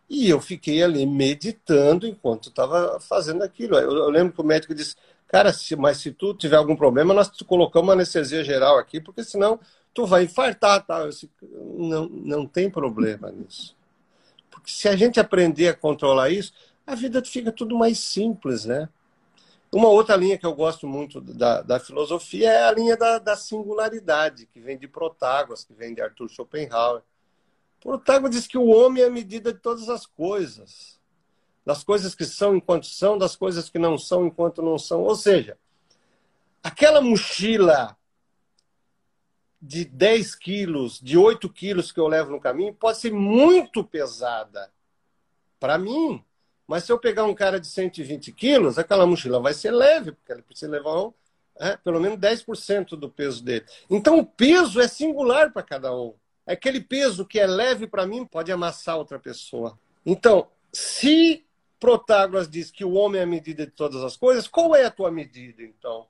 e 0.08 0.28
eu 0.28 0.40
fiquei 0.40 0.82
ali 0.82 1.06
meditando 1.06 2.06
enquanto 2.06 2.48
estava 2.48 2.98
fazendo 2.98 3.42
aquilo. 3.42 3.76
Eu, 3.76 3.96
eu, 3.96 4.10
lembro 4.10 4.32
que 4.32 4.40
o 4.40 4.44
médico 4.44 4.74
disse, 4.74 4.96
cara, 5.28 5.52
se, 5.52 5.76
mas 5.76 5.98
se 5.98 6.10
tu 6.10 6.34
tiver 6.34 6.56
algum 6.56 6.74
problema, 6.74 7.14
nós 7.14 7.28
te 7.28 7.44
colocamos 7.44 7.92
anestesia 7.92 8.42
geral 8.42 8.76
aqui, 8.76 9.00
porque 9.00 9.22
senão 9.22 9.60
tu 9.94 10.06
vai 10.06 10.24
infartar. 10.24 10.84
Tá? 10.84 11.06
Disse, 11.06 11.30
não, 11.42 12.08
não 12.08 12.46
tem 12.46 12.70
problema 12.70 13.30
nisso. 13.30 13.76
Porque 14.50 14.70
se 14.70 14.88
a 14.88 14.96
gente 14.96 15.20
aprender 15.20 15.68
a 15.68 15.74
controlar 15.74 16.30
isso, 16.30 16.52
a 16.86 16.94
vida 16.94 17.24
fica 17.24 17.52
tudo 17.52 17.76
mais 17.76 17.98
simples, 17.98 18.64
né? 18.64 18.88
Uma 19.72 19.88
outra 19.88 20.16
linha 20.16 20.36
que 20.36 20.44
eu 20.44 20.52
gosto 20.52 20.86
muito 20.86 21.20
da, 21.20 21.62
da 21.62 21.78
filosofia 21.78 22.50
é 22.50 22.64
a 22.64 22.72
linha 22.72 22.96
da, 22.96 23.18
da, 23.18 23.36
singularidade, 23.36 24.46
que 24.46 24.58
vem 24.58 24.76
de 24.76 24.88
Protágoras, 24.88 25.62
que 25.62 25.72
vem 25.72 25.94
de 25.94 26.02
Arthur 26.02 26.28
Schopenhauer. 26.28 27.02
Protágoras 27.80 28.34
diz 28.34 28.46
que 28.48 28.58
o 28.58 28.66
homem 28.66 29.04
é 29.04 29.06
a 29.06 29.10
medida 29.10 29.52
de 29.52 29.60
todas 29.60 29.88
as 29.88 30.04
coisas. 30.04 30.98
Das 31.64 31.84
coisas 31.84 32.16
que 32.16 32.24
são 32.24 32.56
enquanto 32.56 32.86
são, 32.86 33.16
das 33.16 33.36
coisas 33.36 33.70
que 33.70 33.78
não 33.78 33.96
são 33.96 34.26
enquanto 34.26 34.60
não 34.60 34.76
são. 34.76 35.02
Ou 35.02 35.14
seja, 35.14 35.56
aquela 36.64 37.00
mochila 37.00 37.96
de 39.60 39.84
10 39.84 40.34
quilos, 40.34 41.00
de 41.00 41.18
8 41.18 41.48
quilos 41.50 41.92
que 41.92 42.00
eu 42.00 42.08
levo 42.08 42.30
no 42.30 42.40
caminho, 42.40 42.74
pode 42.74 42.98
ser 42.98 43.12
muito 43.12 43.84
pesada 43.84 44.72
para 45.58 45.76
mim. 45.76 46.24
Mas 46.66 46.84
se 46.84 46.92
eu 46.92 46.98
pegar 46.98 47.24
um 47.24 47.34
cara 47.34 47.60
de 47.60 47.66
120 47.66 48.32
quilos, 48.32 48.78
aquela 48.78 49.06
mochila 49.06 49.40
vai 49.40 49.52
ser 49.52 49.70
leve, 49.70 50.12
porque 50.12 50.32
ele 50.32 50.42
precisa 50.42 50.70
levar 50.70 51.02
um, 51.02 51.12
é, 51.58 51.76
pelo 51.76 52.00
menos 52.00 52.18
10% 52.18 52.90
do 52.90 53.10
peso 53.10 53.44
dele. 53.44 53.66
Então 53.90 54.18
o 54.18 54.24
peso 54.24 54.80
é 54.80 54.88
singular 54.88 55.52
para 55.52 55.62
cada 55.62 55.94
um. 55.94 56.14
Aquele 56.46 56.80
peso 56.80 57.26
que 57.26 57.38
é 57.38 57.46
leve 57.46 57.86
para 57.86 58.06
mim 58.06 58.24
pode 58.24 58.50
amassar 58.50 58.96
outra 58.96 59.18
pessoa. 59.18 59.78
Então, 60.04 60.48
se 60.72 61.44
Protágoras 61.78 62.48
diz 62.48 62.70
que 62.70 62.84
o 62.84 62.92
homem 62.92 63.20
é 63.20 63.24
a 63.24 63.26
medida 63.26 63.64
de 63.64 63.72
todas 63.72 64.02
as 64.02 64.16
coisas, 64.16 64.46
qual 64.46 64.76
é 64.76 64.84
a 64.84 64.90
tua 64.90 65.10
medida, 65.10 65.62
então? 65.62 66.06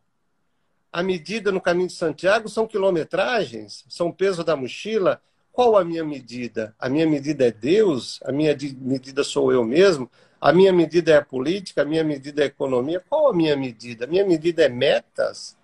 A 0.93 1.03
medida 1.03 1.53
no 1.53 1.61
caminho 1.61 1.87
de 1.87 1.95
Santiago 1.95 2.49
são 2.49 2.67
quilometragens, 2.67 3.85
são 3.89 4.11
peso 4.11 4.43
da 4.43 4.57
mochila. 4.57 5.23
Qual 5.53 5.77
a 5.77 5.85
minha 5.85 6.05
medida? 6.05 6.75
A 6.79 6.89
minha 6.89 7.07
medida 7.07 7.47
é 7.47 7.51
Deus? 7.51 8.19
A 8.25 8.33
minha 8.33 8.57
medida 8.81 9.23
sou 9.23 9.53
eu 9.53 9.65
mesmo? 9.65 10.11
A 10.41 10.53
minha 10.53 10.73
medida 10.73 11.13
é 11.13 11.17
a 11.17 11.25
política, 11.25 11.83
a 11.83 11.85
minha 11.85 12.03
medida 12.03 12.41
é 12.41 12.45
a 12.45 12.47
economia. 12.47 13.03
Qual 13.09 13.29
a 13.29 13.35
minha 13.35 13.57
medida? 13.57 14.05
A 14.05 14.09
minha 14.09 14.27
medida 14.27 14.65
é 14.65 14.69
metas? 14.69 15.57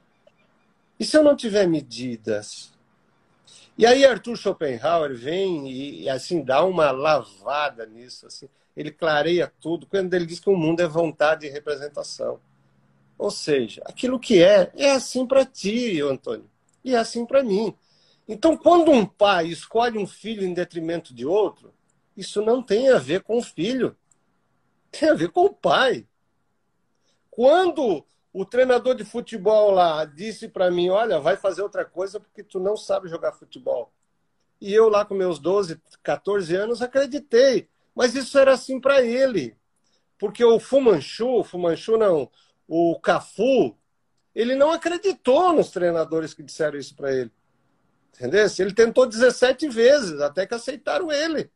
E 0.98 1.04
se 1.04 1.16
eu 1.16 1.24
não 1.24 1.34
tiver 1.34 1.66
medidas? 1.66 2.72
E 3.76 3.84
aí 3.84 4.06
Arthur 4.06 4.36
Schopenhauer 4.36 5.14
vem 5.14 5.70
e 5.70 6.08
assim 6.08 6.42
dá 6.42 6.64
uma 6.64 6.90
lavada 6.90 7.84
nisso, 7.84 8.26
assim. 8.26 8.48
Ele 8.76 8.90
clareia 8.90 9.52
tudo 9.60 9.86
quando 9.86 10.12
ele 10.14 10.26
diz 10.26 10.38
que 10.38 10.50
o 10.50 10.56
mundo 10.56 10.80
é 10.80 10.86
vontade 10.86 11.46
e 11.46 11.50
representação. 11.50 12.38
Ou 13.18 13.30
seja, 13.30 13.82
aquilo 13.84 14.20
que 14.20 14.42
é 14.42 14.70
é 14.76 14.92
assim 14.92 15.26
para 15.26 15.44
ti, 15.44 16.00
Antônio, 16.00 16.50
e 16.84 16.94
é 16.94 16.98
assim 16.98 17.24
para 17.24 17.42
mim. 17.42 17.74
Então, 18.28 18.56
quando 18.56 18.90
um 18.90 19.06
pai 19.06 19.46
escolhe 19.46 19.98
um 19.98 20.06
filho 20.06 20.44
em 20.44 20.52
detrimento 20.52 21.14
de 21.14 21.24
outro, 21.24 21.72
isso 22.16 22.42
não 22.42 22.62
tem 22.62 22.88
a 22.90 22.98
ver 22.98 23.22
com 23.22 23.38
o 23.38 23.42
filho 23.42 23.96
tem 24.98 25.10
a 25.10 25.14
ver 25.14 25.30
com 25.30 25.44
o 25.44 25.52
pai. 25.52 26.06
Quando 27.30 28.04
o 28.32 28.44
treinador 28.44 28.94
de 28.94 29.04
futebol 29.04 29.70
lá 29.70 30.04
disse 30.04 30.48
para 30.48 30.70
mim: 30.70 30.88
Olha, 30.88 31.20
vai 31.20 31.36
fazer 31.36 31.62
outra 31.62 31.84
coisa 31.84 32.18
porque 32.18 32.42
tu 32.42 32.58
não 32.58 32.76
sabe 32.76 33.08
jogar 33.08 33.32
futebol. 33.32 33.92
E 34.60 34.72
eu, 34.72 34.88
lá 34.88 35.04
com 35.04 35.14
meus 35.14 35.38
12, 35.38 35.80
14 36.02 36.54
anos, 36.56 36.80
acreditei. 36.80 37.68
Mas 37.94 38.14
isso 38.14 38.38
era 38.38 38.52
assim 38.52 38.80
para 38.80 39.02
ele. 39.02 39.56
Porque 40.18 40.42
o 40.42 40.58
Fumanchu, 40.58 41.44
Fumanchu 41.44 41.98
não, 41.98 42.30
o 42.68 42.98
Cafu, 43.00 43.76
ele 44.34 44.54
não 44.54 44.70
acreditou 44.70 45.52
nos 45.52 45.70
treinadores 45.70 46.34
que 46.34 46.42
disseram 46.42 46.78
isso 46.78 46.94
para 46.94 47.14
ele. 47.14 47.32
Entendeu? 48.14 48.46
Ele 48.58 48.74
tentou 48.74 49.06
17 49.06 49.68
vezes, 49.68 50.20
até 50.20 50.46
que 50.46 50.54
aceitaram 50.54 51.12
ele. 51.12 51.50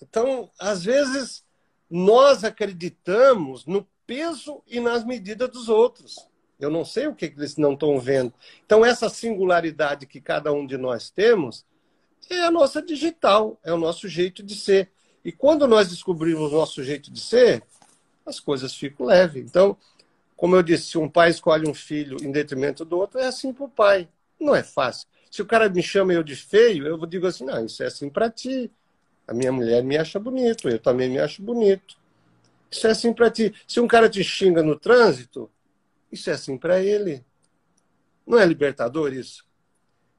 Então, 0.00 0.50
às 0.58 0.84
vezes, 0.84 1.44
nós 1.90 2.44
acreditamos 2.44 3.66
no 3.66 3.86
peso 4.06 4.62
e 4.66 4.80
nas 4.80 5.04
medidas 5.04 5.48
dos 5.50 5.68
outros. 5.68 6.28
Eu 6.58 6.70
não 6.70 6.84
sei 6.84 7.06
o 7.06 7.14
que 7.14 7.26
eles 7.26 7.56
não 7.56 7.72
estão 7.72 7.98
vendo. 7.98 8.32
Então, 8.64 8.84
essa 8.84 9.08
singularidade 9.08 10.06
que 10.06 10.20
cada 10.20 10.52
um 10.52 10.66
de 10.66 10.76
nós 10.76 11.10
temos 11.10 11.64
é 12.30 12.40
a 12.40 12.50
nossa 12.50 12.80
digital, 12.80 13.58
é 13.64 13.72
o 13.72 13.78
nosso 13.78 14.08
jeito 14.08 14.42
de 14.42 14.54
ser. 14.54 14.90
E 15.24 15.32
quando 15.32 15.66
nós 15.66 15.88
descobrimos 15.88 16.52
o 16.52 16.56
nosso 16.56 16.82
jeito 16.82 17.12
de 17.12 17.20
ser, 17.20 17.62
as 18.26 18.40
coisas 18.40 18.74
ficam 18.74 19.06
leves. 19.06 19.42
Então, 19.42 19.76
como 20.36 20.56
eu 20.56 20.62
disse, 20.62 20.90
se 20.90 20.98
um 20.98 21.08
pai 21.08 21.30
escolhe 21.30 21.68
um 21.68 21.74
filho 21.74 22.16
em 22.22 22.32
detrimento 22.32 22.84
do 22.84 22.98
outro, 22.98 23.20
é 23.20 23.26
assim 23.26 23.52
para 23.52 23.64
o 23.64 23.68
pai. 23.68 24.08
Não 24.40 24.54
é 24.54 24.62
fácil. 24.62 25.06
Se 25.30 25.40
o 25.40 25.46
cara 25.46 25.68
me 25.68 25.82
chama 25.82 26.12
eu 26.12 26.22
de 26.22 26.36
feio, 26.36 26.86
eu 26.86 27.06
digo 27.06 27.26
assim: 27.26 27.44
não, 27.44 27.64
isso 27.64 27.82
é 27.82 27.86
assim 27.86 28.10
para 28.10 28.28
ti. 28.28 28.70
A 29.26 29.32
minha 29.32 29.52
mulher 29.52 29.82
me 29.82 29.96
acha 29.96 30.18
bonito, 30.18 30.68
eu 30.68 30.78
também 30.78 31.08
me 31.08 31.18
acho 31.18 31.42
bonito. 31.42 31.96
Isso 32.70 32.86
é 32.86 32.90
assim 32.90 33.12
para 33.12 33.30
ti. 33.30 33.54
Se 33.66 33.80
um 33.80 33.86
cara 33.86 34.08
te 34.08 34.24
xinga 34.24 34.62
no 34.62 34.78
trânsito, 34.78 35.50
isso 36.10 36.28
é 36.28 36.32
assim 36.32 36.58
para 36.58 36.82
ele. 36.82 37.24
Não 38.26 38.38
é 38.38 38.44
libertador 38.44 39.12
isso? 39.12 39.44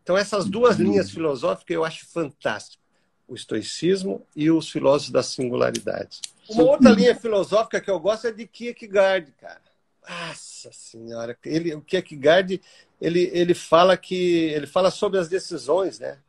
Então, 0.02 0.18
essas 0.18 0.46
duas 0.46 0.78
linhas 0.78 1.10
filosóficas 1.10 1.76
eu 1.76 1.84
acho 1.84 2.06
fantástico. 2.08 2.82
O 3.28 3.36
estoicismo 3.36 4.26
e 4.36 4.52
os 4.52 4.70
filósofos 4.70 5.12
da 5.12 5.24
singularidade. 5.24 6.22
Uma 6.50 6.64
outra 6.64 6.92
linha 6.92 7.16
filosófica 7.16 7.80
que 7.80 7.90
eu 7.90 8.00
gosto 8.00 8.28
é 8.28 8.32
de 8.32 8.46
Kierkegaard, 8.46 9.32
cara. 9.40 9.62
Nossa 10.08 10.72
senhora, 10.74 11.38
ele, 11.46 11.74
o 11.74 11.82
Kierkegaard, 11.82 12.62
ele, 13.00 13.30
ele 13.34 13.54
fala 13.54 13.96
que 13.96 14.16
ele 14.52 14.68
fala 14.68 14.92
sobre 14.92 15.18
as 15.18 15.30
decisões, 15.30 16.00
né? 16.00 16.20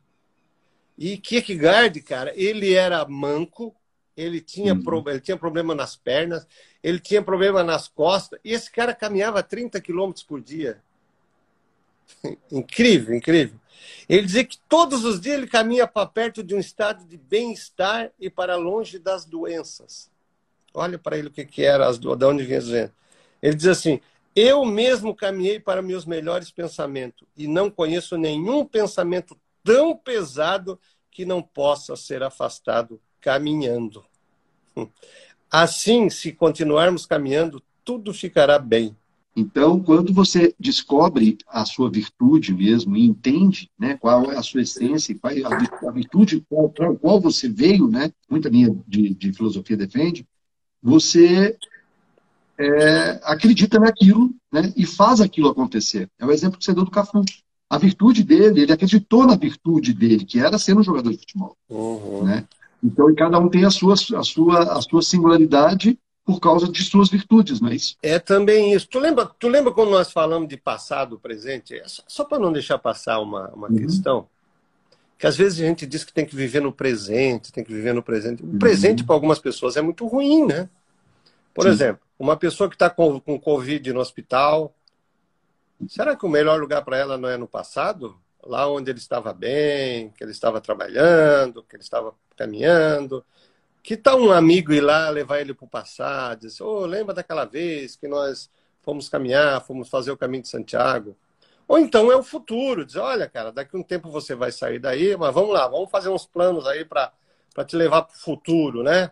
E 0.97 1.17
Kierkegaard, 1.17 2.01
cara, 2.01 2.31
ele 2.35 2.73
era 2.73 3.05
manco, 3.05 3.75
ele 4.15 4.39
tinha, 4.39 4.73
uhum. 4.73 4.81
pro, 4.81 5.03
ele 5.07 5.19
tinha 5.19 5.35
problema 5.35 5.75
nas 5.75 5.95
pernas, 5.95 6.47
ele 6.81 6.99
tinha 6.99 7.21
problema 7.21 7.63
nas 7.63 7.89
costas, 7.89 8.39
e 8.45 8.53
esse 8.53 8.71
cara 8.71 8.95
caminhava 8.95 9.43
30 9.43 9.81
quilômetros 9.81 10.23
por 10.23 10.39
dia. 10.39 10.81
incrível, 12.49 13.13
incrível. 13.13 13.59
Ele 14.07 14.25
dizia 14.25 14.43
que 14.43 14.57
todos 14.69 15.03
os 15.03 15.19
dias 15.19 15.37
ele 15.37 15.47
caminha 15.47 15.87
para 15.87 16.07
perto 16.07 16.43
de 16.43 16.55
um 16.55 16.59
estado 16.59 17.05
de 17.05 17.17
bem-estar 17.17 18.11
e 18.19 18.29
para 18.29 18.55
longe 18.55 18.99
das 18.99 19.25
doenças. 19.25 20.09
Olha 20.73 20.99
para 20.99 21.17
ele 21.17 21.29
o 21.29 21.31
que, 21.31 21.45
que 21.45 21.63
era, 21.63 21.87
as, 21.87 21.97
de 21.97 22.07
onde 22.07 22.43
vinha 22.43 22.59
as 22.59 22.65
doenças. 22.65 22.91
Ele 23.41 23.55
diz 23.55 23.67
assim: 23.67 23.99
Eu 24.35 24.65
mesmo 24.65 25.15
caminhei 25.15 25.59
para 25.59 25.81
meus 25.81 26.05
melhores 26.05 26.51
pensamentos 26.51 27.27
e 27.35 27.47
não 27.47 27.69
conheço 27.69 28.17
nenhum 28.17 28.65
pensamento 28.65 29.37
tão 29.63 29.95
pesado 29.95 30.79
que 31.09 31.25
não 31.25 31.41
possa 31.41 31.95
ser 31.95 32.21
afastado 32.21 32.99
caminhando. 33.21 34.05
Assim, 35.49 36.09
se 36.09 36.33
continuarmos 36.33 37.05
caminhando, 37.05 37.63
tudo 37.83 38.13
ficará 38.13 38.59
bem. 38.59 38.95
Então, 39.35 39.81
quando 39.81 40.13
você 40.13 40.55
descobre 40.57 41.37
a 41.47 41.65
sua 41.65 41.89
virtude 41.89 42.53
mesmo 42.53 42.95
e 42.95 43.05
entende 43.05 43.69
né, 43.77 43.97
qual 43.97 44.31
é 44.31 44.37
a 44.37 44.41
sua 44.41 44.61
essência, 44.61 45.17
qual 45.19 45.33
é 45.33 45.43
a 45.43 45.91
virtude 45.91 46.45
para 46.49 46.89
a 46.89 46.95
qual 46.95 47.19
você 47.19 47.49
veio, 47.49 47.87
né, 47.87 48.11
muita 48.29 48.47
linha 48.47 48.73
de, 48.87 49.13
de 49.13 49.33
filosofia 49.33 49.75
defende, 49.75 50.25
você 50.81 51.57
é, 52.57 53.19
acredita 53.23 53.77
naquilo 53.77 54.33
né, 54.51 54.71
e 54.77 54.85
faz 54.85 55.19
aquilo 55.19 55.49
acontecer. 55.49 56.09
É 56.17 56.25
o 56.25 56.31
exemplo 56.31 56.57
que 56.57 56.63
você 56.63 56.73
deu 56.73 56.85
do 56.85 56.91
Cafu 56.91 57.23
a 57.69 57.77
virtude 57.77 58.23
dele, 58.23 58.61
ele 58.61 58.71
acreditou 58.71 59.25
na 59.25 59.35
virtude 59.35 59.93
dele, 59.93 60.23
que 60.23 60.39
era 60.39 60.57
ser 60.57 60.77
um 60.77 60.83
jogador 60.83 61.11
de 61.11 61.17
futebol. 61.17 61.57
Uhum. 61.69 62.23
Né? 62.23 62.45
Então, 62.83 63.13
cada 63.15 63.39
um 63.39 63.49
tem 63.49 63.65
a 63.65 63.71
sua, 63.71 63.93
a, 63.93 64.23
sua, 64.23 64.77
a 64.77 64.81
sua 64.81 65.01
singularidade 65.01 65.99
por 66.25 66.39
causa 66.39 66.67
de 66.67 66.83
suas 66.83 67.09
virtudes, 67.09 67.61
não 67.61 67.69
é 67.69 67.75
isso? 67.75 67.95
É 68.01 68.17
também 68.17 68.73
isso. 68.73 68.87
Tu 68.87 68.99
lembra, 68.99 69.25
tu 69.25 69.47
lembra 69.47 69.71
quando 69.71 69.91
nós 69.91 70.11
falamos 70.11 70.49
de 70.49 70.57
passado, 70.57 71.19
presente? 71.19 71.75
É 71.75 71.87
só, 71.87 72.03
só 72.07 72.25
para 72.25 72.39
não 72.39 72.51
deixar 72.51 72.79
passar 72.79 73.19
uma, 73.19 73.49
uma 73.49 73.69
uhum. 73.69 73.77
questão, 73.77 74.27
que 75.17 75.27
às 75.27 75.37
vezes 75.37 75.61
a 75.61 75.65
gente 75.65 75.85
diz 75.85 76.03
que 76.03 76.11
tem 76.11 76.25
que 76.25 76.35
viver 76.35 76.61
no 76.61 76.73
presente, 76.73 77.53
tem 77.53 77.63
que 77.63 77.71
viver 77.71 77.93
no 77.93 78.01
presente. 78.01 78.43
O 78.43 78.47
uhum. 78.47 78.59
presente 78.59 79.03
para 79.03 79.15
algumas 79.15 79.39
pessoas 79.39 79.77
é 79.77 79.81
muito 79.81 80.05
ruim, 80.07 80.47
né? 80.47 80.67
Por 81.53 81.63
Sim. 81.63 81.69
exemplo, 81.69 82.01
uma 82.17 82.35
pessoa 82.35 82.67
que 82.67 82.75
está 82.75 82.89
com, 82.89 83.19
com 83.19 83.39
Covid 83.39 83.93
no 83.93 83.99
hospital, 83.99 84.73
Será 85.87 86.15
que 86.15 86.25
o 86.25 86.29
melhor 86.29 86.59
lugar 86.59 86.83
para 86.83 86.97
ela 86.97 87.17
não 87.17 87.29
é 87.29 87.37
no 87.37 87.47
passado? 87.47 88.17
Lá 88.43 88.67
onde 88.69 88.89
ele 88.89 88.99
estava 88.99 89.33
bem, 89.33 90.09
que 90.11 90.23
ele 90.23 90.31
estava 90.31 90.61
trabalhando, 90.61 91.63
que 91.63 91.75
ele 91.75 91.83
estava 91.83 92.13
caminhando. 92.37 93.25
Que 93.85 93.95
tal 93.95 94.19
um 94.19 94.31
amigo 94.31 94.73
ir 94.73 94.81
lá 94.81 95.11
levar 95.11 95.41
ele 95.41 95.53
para 95.53 95.63
o 95.63 95.69
passado? 95.69 96.39
Dizer, 96.47 96.63
oh, 96.63 96.87
lembra 96.87 97.13
daquela 97.13 97.45
vez 97.45 97.95
que 97.95 98.07
nós 98.07 98.49
fomos 98.81 99.07
caminhar, 99.07 99.63
fomos 99.63 99.89
fazer 99.89 100.09
o 100.09 100.17
caminho 100.17 100.41
de 100.41 100.49
Santiago. 100.49 101.15
Ou 101.67 101.77
então 101.77 102.11
é 102.11 102.15
o 102.15 102.23
futuro, 102.23 102.83
diz, 102.83 102.95
olha, 102.95 103.29
cara, 103.29 103.51
daqui 103.51 103.77
um 103.77 103.83
tempo 103.83 104.09
você 104.09 104.33
vai 104.33 104.51
sair 104.51 104.79
daí, 104.79 105.15
mas 105.15 105.31
vamos 105.31 105.53
lá, 105.53 105.67
vamos 105.67 105.91
fazer 105.91 106.09
uns 106.09 106.25
planos 106.25 106.65
aí 106.65 106.83
para 106.83 107.13
te 107.67 107.75
levar 107.75 108.01
para 108.01 108.15
o 108.15 108.19
futuro, 108.19 108.81
né? 108.81 109.11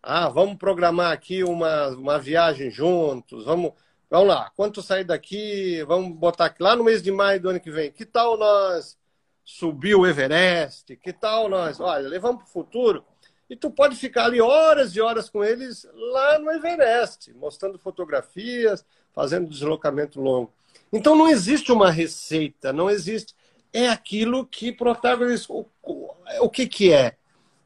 Ah, 0.00 0.28
vamos 0.28 0.58
programar 0.58 1.10
aqui 1.10 1.42
uma, 1.42 1.88
uma 1.88 2.16
viagem 2.16 2.70
juntos, 2.70 3.44
vamos, 3.44 3.72
vamos 4.08 4.28
lá, 4.28 4.48
quando 4.54 4.74
tu 4.74 4.82
sair 4.82 5.02
daqui, 5.02 5.82
vamos 5.88 6.16
botar 6.16 6.44
aqui, 6.46 6.62
lá 6.62 6.76
no 6.76 6.84
mês 6.84 7.02
de 7.02 7.10
maio 7.10 7.40
do 7.40 7.48
ano 7.48 7.58
que 7.58 7.70
vem, 7.70 7.90
que 7.90 8.06
tal 8.06 8.36
nós 8.38 8.96
subir 9.44 9.96
o 9.96 10.06
Everest, 10.06 10.96
que 10.98 11.12
tal 11.12 11.48
nós, 11.48 11.80
olha, 11.80 12.08
levamos 12.08 12.44
para 12.44 12.48
o 12.48 12.52
futuro, 12.52 13.04
e 13.54 13.56
tu 13.56 13.70
pode 13.70 13.94
ficar 13.94 14.24
ali 14.24 14.40
horas 14.40 14.96
e 14.96 15.00
horas 15.00 15.30
com 15.30 15.44
eles 15.44 15.86
lá 15.94 16.40
no 16.40 16.50
Everest, 16.50 17.32
mostrando 17.34 17.78
fotografias, 17.78 18.84
fazendo 19.12 19.48
deslocamento 19.48 20.20
longo. 20.20 20.52
Então 20.92 21.14
não 21.14 21.28
existe 21.28 21.70
uma 21.70 21.88
receita, 21.88 22.72
não 22.72 22.90
existe. 22.90 23.32
É 23.72 23.88
aquilo 23.88 24.44
que 24.44 24.72
protagonista. 24.72 25.52
O, 25.52 25.66
o 26.40 26.50
que, 26.50 26.66
que 26.66 26.92
é? 26.92 27.14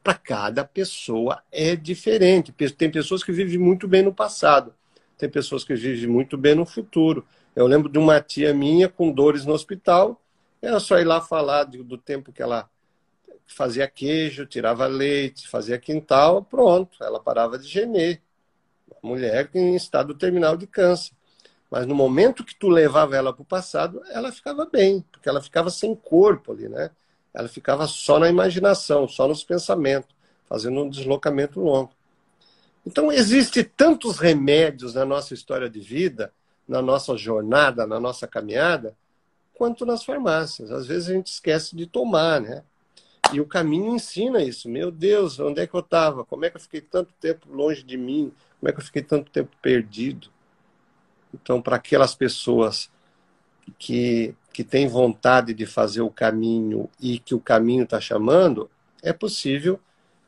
Para 0.03 0.13
cada 0.13 0.63
pessoa 0.63 1.41
é 1.51 1.75
diferente. 1.75 2.53
Tem 2.77 2.91
pessoas 2.91 3.23
que 3.23 3.31
vivem 3.31 3.57
muito 3.57 3.87
bem 3.87 4.03
no 4.03 4.13
passado, 4.13 4.75
tem 5.17 5.27
pessoas 5.27 5.63
que 5.63 5.73
vivem 5.73 6.07
muito 6.07 6.37
bem 6.37 6.53
no 6.53 6.67
futuro. 6.67 7.25
Eu 7.55 7.65
lembro 7.65 7.89
de 7.89 7.97
uma 7.97 8.21
tia 8.21 8.53
minha 8.53 8.87
com 8.87 9.11
dores 9.11 9.43
no 9.43 9.53
hospital, 9.53 10.21
era 10.61 10.79
só 10.79 10.99
ir 10.99 11.05
lá 11.05 11.19
falar 11.19 11.63
do 11.63 11.97
tempo 11.97 12.31
que 12.31 12.43
ela 12.43 12.69
fazia 13.47 13.87
queijo, 13.87 14.45
tirava 14.45 14.87
leite, 14.87 15.47
fazia 15.47 15.77
quintal, 15.77 16.43
pronto, 16.43 17.03
ela 17.03 17.19
parava 17.19 17.57
de 17.57 17.67
gemer. 17.67 18.21
Uma 19.01 19.11
mulher 19.13 19.49
em 19.53 19.75
estado 19.75 20.13
terminal 20.13 20.55
de 20.55 20.67
câncer. 20.67 21.13
Mas 21.69 21.85
no 21.85 21.93
momento 21.93 22.43
que 22.43 22.55
tu 22.55 22.67
levava 22.67 23.15
ela 23.15 23.31
para 23.31 23.43
o 23.43 23.45
passado, 23.45 24.01
ela 24.09 24.31
ficava 24.31 24.65
bem, 24.65 25.05
porque 25.11 25.29
ela 25.29 25.41
ficava 25.41 25.69
sem 25.69 25.93
corpo 25.93 26.51
ali, 26.51 26.67
né? 26.67 26.89
Ela 27.33 27.47
ficava 27.47 27.85
só 27.85 28.17
na 28.17 28.27
imaginação, 28.27 29.07
só 29.07 29.27
nos 29.27 29.43
pensamentos, 29.43 30.09
fazendo 30.47 30.81
um 30.81 30.89
deslocamento 30.89 31.59
longo. 31.59 31.91
Então, 32.85 33.11
existe 33.11 33.63
tantos 33.63 34.17
remédios 34.17 34.95
na 34.95 35.05
nossa 35.05 35.33
história 35.33 35.69
de 35.69 35.79
vida, 35.79 36.33
na 36.67 36.81
nossa 36.81 37.15
jornada, 37.15 37.85
na 37.85 37.99
nossa 37.99 38.27
caminhada, 38.27 38.95
quanto 39.53 39.85
nas 39.85 40.03
farmácias. 40.03 40.71
Às 40.71 40.87
vezes 40.87 41.09
a 41.09 41.13
gente 41.13 41.27
esquece 41.27 41.75
de 41.75 41.85
tomar, 41.85 42.41
né? 42.41 42.63
E 43.33 43.39
o 43.39 43.45
caminho 43.45 43.95
ensina 43.95 44.41
isso. 44.41 44.67
Meu 44.67 44.91
Deus, 44.91 45.39
onde 45.39 45.61
é 45.61 45.67
que 45.67 45.73
eu 45.73 45.81
estava? 45.81 46.25
Como 46.25 46.45
é 46.45 46.49
que 46.49 46.57
eu 46.57 46.61
fiquei 46.61 46.81
tanto 46.81 47.13
tempo 47.19 47.51
longe 47.51 47.83
de 47.83 47.97
mim? 47.97 48.31
Como 48.59 48.69
é 48.69 48.73
que 48.73 48.79
eu 48.79 48.83
fiquei 48.83 49.03
tanto 49.03 49.29
tempo 49.31 49.51
perdido? 49.61 50.29
Então, 51.33 51.61
para 51.61 51.75
aquelas 51.75 52.15
pessoas 52.15 52.89
que, 53.77 54.33
que 54.51 54.63
têm 54.63 54.87
vontade 54.87 55.53
de 55.53 55.65
fazer 55.65 56.01
o 56.01 56.09
caminho 56.09 56.89
e 56.99 57.19
que 57.19 57.35
o 57.35 57.39
caminho 57.39 57.83
está 57.83 58.01
chamando, 58.01 58.69
é 59.01 59.13
possível 59.13 59.79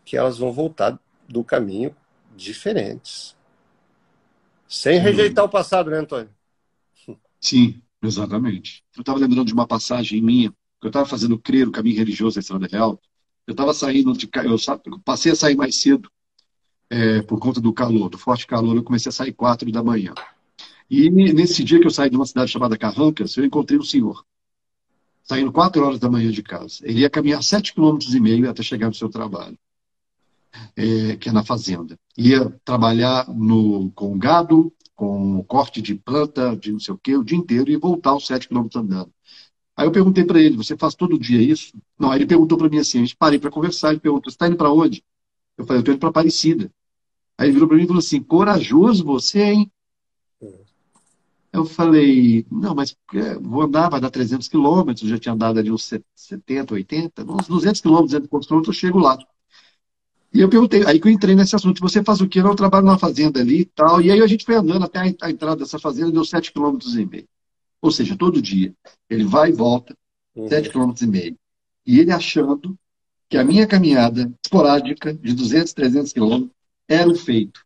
que 0.05 0.15
elas 0.15 0.37
vão 0.37 0.51
voltar 0.51 0.99
do 1.27 1.43
caminho 1.43 1.95
diferentes. 2.35 3.35
Sem 4.67 4.99
rejeitar 4.99 5.43
hum. 5.43 5.47
o 5.47 5.51
passado, 5.51 5.89
né, 5.89 5.97
Antônio? 5.97 6.29
Sim, 7.39 7.81
exatamente. 8.01 8.83
Eu 8.95 9.01
estava 9.01 9.19
lembrando 9.19 9.47
de 9.47 9.53
uma 9.53 9.67
passagem 9.67 10.21
minha, 10.21 10.53
que 10.81 10.87
eu 10.87 10.89
estava 10.89 11.05
fazendo 11.05 11.37
crer 11.37 11.67
o 11.67 11.71
caminho 11.71 11.97
religioso 11.97 12.35
da 12.35 12.39
Estrada 12.41 12.67
Real. 12.67 12.99
Eu 13.45 13.51
estava 13.51 13.73
saindo 13.73 14.13
de 14.13 14.27
eu 14.43 14.99
passei 15.05 15.31
a 15.31 15.35
sair 15.35 15.55
mais 15.55 15.75
cedo 15.75 16.11
é, 16.89 17.21
por 17.21 17.39
conta 17.39 17.61
do 17.61 17.71
calor, 17.71 18.09
do 18.09 18.17
forte 18.17 18.47
calor. 18.47 18.75
Eu 18.75 18.83
comecei 18.83 19.09
a 19.09 19.13
sair 19.13 19.31
quatro 19.31 19.71
da 19.71 19.83
manhã. 19.83 20.13
E 20.89 21.09
nesse 21.09 21.63
dia 21.63 21.79
que 21.79 21.87
eu 21.87 21.91
saí 21.91 22.09
de 22.09 22.17
uma 22.17 22.25
cidade 22.25 22.51
chamada 22.51 22.77
Carrancas, 22.77 23.37
eu 23.37 23.45
encontrei 23.45 23.79
um 23.79 23.83
senhor, 23.83 24.25
saindo 25.23 25.51
quatro 25.51 25.85
horas 25.85 25.99
da 25.99 26.09
manhã 26.09 26.29
de 26.31 26.43
casa. 26.43 26.79
Ele 26.83 27.01
ia 27.01 27.09
caminhar 27.09 27.41
sete 27.43 27.73
quilômetros 27.73 28.13
e 28.13 28.19
meio 28.19 28.49
até 28.49 28.61
chegar 28.61 28.87
no 28.87 28.93
seu 28.93 29.07
trabalho, 29.07 29.57
é, 30.75 31.15
que 31.15 31.29
é 31.29 31.31
na 31.31 31.45
fazenda. 31.45 31.97
Ia 32.17 32.49
trabalhar 32.65 33.29
no, 33.29 33.89
com 33.91 34.17
gado, 34.17 34.73
com 34.95 35.41
corte 35.45 35.81
de 35.81 35.95
planta, 35.95 36.57
de 36.57 36.73
não 36.73 36.79
sei 36.79 36.93
o 36.93 36.97
quê, 36.97 37.15
o 37.15 37.23
dia 37.23 37.37
inteiro 37.37 37.71
e 37.71 37.77
voltar 37.77 38.15
os 38.15 38.27
sete 38.27 38.49
quilômetros 38.49 38.83
andando. 38.83 39.13
Aí 39.81 39.87
eu 39.87 39.91
perguntei 39.91 40.23
para 40.23 40.39
ele, 40.39 40.55
você 40.55 40.77
faz 40.77 40.93
todo 40.93 41.17
dia 41.17 41.41
isso? 41.41 41.73
Não, 41.97 42.11
aí 42.11 42.19
ele 42.19 42.27
perguntou 42.27 42.55
para 42.55 42.69
mim 42.69 42.77
assim, 42.77 42.99
a 42.99 43.01
gente 43.01 43.15
parei 43.15 43.39
para 43.39 43.49
conversar, 43.49 43.89
ele 43.89 43.99
perguntou, 43.99 44.29
você 44.29 44.35
está 44.35 44.47
indo 44.47 44.55
para 44.55 44.71
onde? 44.71 45.03
Eu 45.57 45.65
falei, 45.65 45.79
eu 45.79 45.81
estou 45.81 45.95
indo 45.95 45.99
para 45.99 46.09
Aparecida. 46.09 46.71
Aí 47.35 47.47
ele 47.47 47.53
virou 47.53 47.67
para 47.67 47.77
mim 47.77 47.83
e 47.85 47.87
falou 47.87 47.97
assim, 47.97 48.21
corajoso 48.21 49.03
você, 49.03 49.41
hein? 49.41 49.71
Eu 51.51 51.65
falei, 51.65 52.45
não, 52.51 52.75
mas 52.75 52.95
é, 53.15 53.33
vou 53.39 53.63
andar, 53.63 53.89
vai 53.89 53.99
dar 53.99 54.11
300 54.11 54.47
quilômetros, 54.47 55.09
já 55.09 55.17
tinha 55.17 55.33
andado 55.33 55.57
ali 55.57 55.71
uns 55.71 55.91
70, 56.13 56.75
80, 56.75 57.23
uns 57.23 57.47
200 57.47 57.81
quilômetros 57.81 58.11
dentro 58.11 58.27
do 58.27 58.29
construtor, 58.29 58.71
eu 58.71 58.77
chego 58.77 58.99
lá. 58.99 59.17
E 60.31 60.41
eu 60.41 60.47
perguntei, 60.47 60.85
aí 60.85 60.99
que 60.99 61.07
eu 61.07 61.11
entrei 61.11 61.33
nesse 61.33 61.55
assunto, 61.55 61.81
você 61.81 62.03
faz 62.03 62.21
o 62.21 62.27
quê? 62.27 62.39
Eu 62.39 62.53
trabalho 62.53 62.85
numa 62.85 62.99
fazenda 62.99 63.39
ali 63.39 63.61
e 63.61 63.65
tal, 63.65 63.99
e 63.99 64.11
aí 64.11 64.21
a 64.21 64.27
gente 64.27 64.45
foi 64.45 64.53
andando 64.53 64.85
até 64.85 64.99
a 64.99 65.31
entrada 65.31 65.55
dessa 65.55 65.79
fazenda, 65.79 66.11
deu 66.11 66.23
7 66.23 66.53
quilômetros 66.53 66.95
e 66.95 67.03
meio. 67.03 67.27
Ou 67.81 67.91
seja, 67.91 68.15
todo 68.15 68.41
dia. 68.41 68.73
Ele 69.09 69.23
vai 69.23 69.49
e 69.49 69.53
volta, 69.53 69.97
uhum. 70.35 70.47
7 70.47 70.69
quilômetros 70.69 71.01
e 71.01 71.07
meio. 71.07 71.37
E 71.85 71.99
ele 71.99 72.11
achando 72.11 72.77
que 73.27 73.37
a 73.37 73.43
minha 73.43 73.65
caminhada 73.65 74.31
esporádica 74.43 75.13
de 75.13 75.33
200, 75.33 75.73
300 75.73 76.13
quilômetros 76.13 76.51
era 76.87 77.09
o 77.09 77.15
feito. 77.15 77.65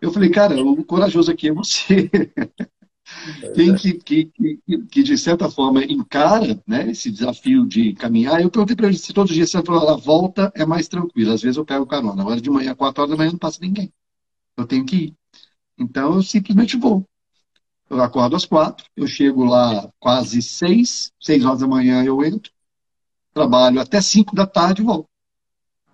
Eu 0.00 0.12
falei, 0.12 0.28
cara, 0.28 0.60
o 0.60 0.84
corajoso 0.84 1.30
aqui 1.30 1.48
é 1.48 1.52
você. 1.52 2.10
Quem 3.54 3.74
que, 3.76 3.92
que, 3.94 4.24
que, 4.26 4.58
que, 4.90 5.02
de 5.02 5.16
certa 5.16 5.48
forma, 5.48 5.84
encara 5.84 6.60
né, 6.66 6.90
esse 6.90 7.10
desafio 7.10 7.64
de 7.64 7.92
caminhar, 7.94 8.42
eu 8.42 8.50
perguntei 8.50 8.74
para 8.74 8.88
ele 8.88 8.98
se 8.98 9.12
todos 9.12 9.30
os 9.30 9.36
dias 9.36 9.50
você 9.50 9.62
falou, 9.62 9.88
a 9.88 9.96
volta 9.96 10.52
é 10.54 10.66
mais 10.66 10.88
tranquila. 10.88 11.34
Às 11.34 11.42
vezes 11.42 11.56
eu 11.56 11.64
pego 11.64 11.86
carona. 11.86 12.20
Agora 12.20 12.40
de 12.40 12.50
manhã, 12.50 12.74
4 12.74 13.02
horas 13.02 13.10
da 13.10 13.16
manhã, 13.16 13.30
não 13.30 13.38
passa 13.38 13.58
ninguém. 13.60 13.92
Eu 14.56 14.66
tenho 14.66 14.84
que 14.84 14.96
ir. 14.96 15.14
Então 15.78 16.14
eu 16.14 16.22
simplesmente 16.22 16.76
vou. 16.76 17.06
Eu 17.88 18.02
acordo 18.02 18.34
às 18.34 18.44
quatro, 18.44 18.86
eu 18.96 19.06
chego 19.06 19.44
lá 19.44 19.90
quase 20.00 20.42
seis, 20.42 21.12
seis 21.20 21.44
horas 21.44 21.60
da 21.60 21.68
manhã 21.68 22.04
eu 22.04 22.24
entro, 22.24 22.52
trabalho 23.32 23.80
até 23.80 24.00
cinco 24.00 24.34
da 24.34 24.46
tarde 24.46 24.82
e 24.82 24.84
volto. 24.84 25.08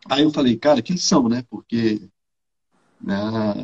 Aí 0.09 0.22
eu 0.22 0.30
falei, 0.30 0.57
cara, 0.57 0.82
que 0.82 0.93
lição, 0.93 1.28
né? 1.28 1.45
Porque 1.51 2.09
na, 3.01 3.55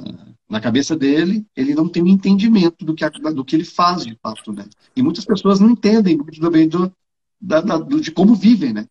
na 0.49 0.61
cabeça 0.61 0.97
dele, 0.97 1.47
ele 1.57 1.75
não 1.75 1.89
tem 1.89 2.03
um 2.03 2.09
entendimento 2.09 2.85
do 2.85 2.95
que, 2.95 3.09
do 3.09 3.45
que 3.45 3.57
ele 3.57 3.65
faz 3.65 4.05
de 4.05 4.17
fato, 4.23 4.53
né? 4.53 4.67
E 4.95 5.03
muitas 5.03 5.25
pessoas 5.25 5.61
não 5.61 5.71
entendem 5.71 6.17
muito 6.17 6.41
também 6.41 6.69
do, 6.69 6.93
da, 7.41 7.61
da, 7.61 7.79
do, 7.79 8.01
de 8.01 8.11
como 8.11 8.35
vivem, 8.35 8.73
né? 8.73 8.87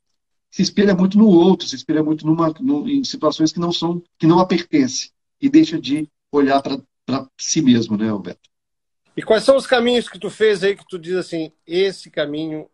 Se 0.50 0.62
espelha 0.62 0.96
muito 0.96 1.18
no 1.18 1.28
outro, 1.28 1.68
se 1.68 1.76
espelha 1.76 2.04
muito 2.04 2.26
numa, 2.26 2.54
em 2.90 3.04
situações 3.04 3.52
que 3.52 3.60
não 3.60 3.72
são, 3.72 4.02
que 4.18 4.26
não 4.26 4.40
a 4.40 4.46
pertencem 4.46 5.12
e 5.42 5.50
deixa 5.50 5.80
de 5.80 6.08
olhar 6.32 6.62
para 6.62 7.28
si 7.38 7.62
mesmo, 7.62 7.98
né, 7.98 8.10
Alberto? 8.10 8.50
E 9.18 9.24
quais 9.24 9.44
são 9.44 9.58
os 9.58 9.66
caminhos 9.68 10.08
que 10.08 10.20
tu 10.20 10.30
fez 10.30 10.64
aí 10.64 10.76
que 10.76 10.88
tu 10.88 11.00
diz 11.00 11.16
assim, 11.16 11.52
esse 11.66 12.10
caminho 12.10 12.70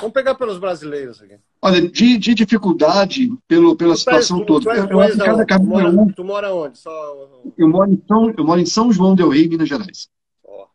Vamos 0.00 0.14
pegar 0.14 0.34
pelos 0.36 0.58
brasileiros 0.58 1.20
aqui. 1.20 1.34
Olha, 1.60 1.82
de, 1.82 2.18
de 2.18 2.34
dificuldade 2.34 3.32
pelo, 3.48 3.74
pela 3.74 3.94
tu 3.94 3.98
situação 3.98 4.38
tu, 4.40 4.46
toda. 4.46 4.86
Tu, 4.86 4.92
eu 4.92 5.38
que 5.40 5.46
cada 5.46 5.64
mora, 5.64 5.88
é 5.88 5.90
um. 5.90 6.08
Tu 6.08 6.24
mora 6.24 6.54
onde? 6.54 6.78
Só... 6.78 7.28
Eu, 7.56 7.68
moro 7.68 7.92
em 7.92 8.00
São, 8.06 8.32
eu 8.36 8.44
moro 8.44 8.60
em 8.60 8.66
São 8.66 8.92
João 8.92 9.16
del 9.16 9.28
Rei, 9.28 9.48
Minas 9.48 9.68
Gerais. 9.68 10.08
Oh. 10.44 10.66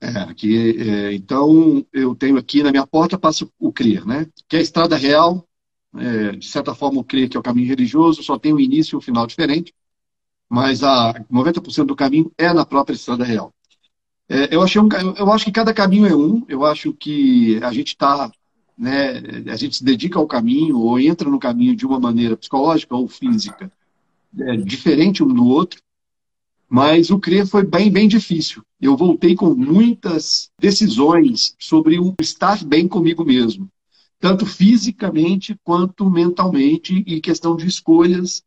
É, 0.00 0.20
aqui, 0.20 0.74
é, 0.80 1.12
então, 1.12 1.84
eu 1.92 2.14
tenho 2.14 2.38
aqui 2.38 2.62
na 2.62 2.70
minha 2.70 2.86
porta, 2.86 3.18
passa 3.18 3.46
o 3.58 3.70
CRIR, 3.70 4.06
né? 4.06 4.26
Que 4.48 4.56
é 4.56 4.58
a 4.60 4.62
estrada 4.62 4.96
real, 4.96 5.46
é, 5.94 6.32
de 6.32 6.46
certa 6.46 6.74
forma 6.74 7.00
o 7.00 7.04
CRIR, 7.04 7.28
que 7.28 7.36
é 7.36 7.40
o 7.40 7.42
caminho 7.42 7.68
religioso, 7.68 8.22
só 8.22 8.38
tem 8.38 8.54
um 8.54 8.60
início 8.60 8.96
e 8.96 8.98
um 8.98 9.02
final 9.02 9.26
diferente, 9.26 9.74
mas 10.48 10.82
a 10.82 11.14
90% 11.30 11.84
do 11.84 11.96
caminho 11.96 12.32
é 12.38 12.52
na 12.52 12.64
própria 12.64 12.94
estrada 12.94 13.24
real. 13.24 13.52
É, 14.28 14.54
eu, 14.54 14.62
achei 14.62 14.80
um, 14.80 14.88
eu 15.16 15.32
acho 15.32 15.44
que 15.44 15.52
cada 15.52 15.72
caminho 15.72 16.06
é 16.06 16.14
um. 16.14 16.44
Eu 16.48 16.64
acho 16.64 16.92
que 16.92 17.58
a 17.62 17.72
gente 17.72 17.88
está, 17.88 18.30
né, 18.76 19.18
a 19.50 19.56
gente 19.56 19.76
se 19.76 19.84
dedica 19.84 20.18
ao 20.18 20.26
caminho 20.26 20.78
ou 20.78 20.98
entra 21.00 21.28
no 21.28 21.38
caminho 21.38 21.74
de 21.74 21.86
uma 21.86 21.98
maneira 21.98 22.36
psicológica 22.36 22.94
ou 22.94 23.08
física, 23.08 23.70
é, 24.38 24.56
diferente 24.56 25.22
um 25.22 25.32
do 25.32 25.46
outro. 25.46 25.80
Mas 26.68 27.10
o 27.10 27.18
crer 27.18 27.46
foi 27.46 27.64
bem, 27.64 27.90
bem 27.90 28.06
difícil. 28.06 28.62
Eu 28.78 28.94
voltei 28.94 29.34
com 29.34 29.54
muitas 29.54 30.50
decisões 30.60 31.54
sobre 31.58 31.98
o 31.98 32.14
estar 32.20 32.62
bem 32.62 32.86
comigo 32.86 33.24
mesmo, 33.24 33.70
tanto 34.20 34.44
fisicamente 34.44 35.56
quanto 35.64 36.10
mentalmente, 36.10 37.02
e 37.06 37.22
questão 37.22 37.56
de 37.56 37.66
escolhas 37.66 38.42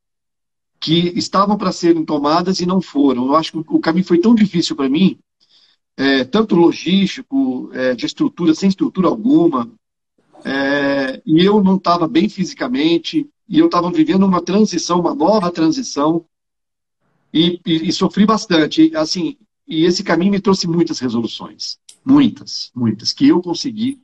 que 0.82 1.14
estavam 1.18 1.58
para 1.58 1.72
serem 1.72 2.04
tomadas 2.04 2.60
e 2.60 2.66
não 2.66 2.82
foram. 2.82 3.28
Eu 3.28 3.36
acho 3.36 3.52
que 3.52 3.74
o 3.74 3.80
caminho 3.80 4.06
foi 4.06 4.18
tão 4.18 4.36
difícil 4.36 4.76
para 4.76 4.90
mim 4.90 5.18
é, 5.96 6.24
tanto 6.24 6.56
logístico, 6.56 7.70
é, 7.74 7.94
de 7.94 8.06
estrutura, 8.06 8.56
sem 8.56 8.70
estrutura 8.70 9.08
alguma, 9.08 9.72
é, 10.44 11.22
e 11.26 11.46
eu 11.46 11.64
não 11.64 11.76
estava 11.76 12.08
bem 12.08 12.28
fisicamente, 12.28 13.30
e 13.48 13.60
eu 13.60 13.68
estava 13.68 13.92
vivendo 13.92 14.26
uma 14.26 14.42
transição, 14.42 15.00
uma 15.00 15.14
nova 15.14 15.52
transição, 15.52 16.26
e, 17.34 17.62
e, 17.66 17.90
e, 17.90 17.94
sofri 17.94 18.26
bastante. 18.26 18.92
Assim, 18.96 19.38
e 19.68 19.86
esse 19.86 20.04
caminho 20.04 20.32
me 20.32 20.42
trouxe 20.42 20.68
muitas 20.68 21.00
resoluções. 21.00 21.78
Muitas, 22.04 22.72
muitas, 22.76 23.14
que 23.14 23.28
eu 23.28 23.42
consegui, 23.42 24.02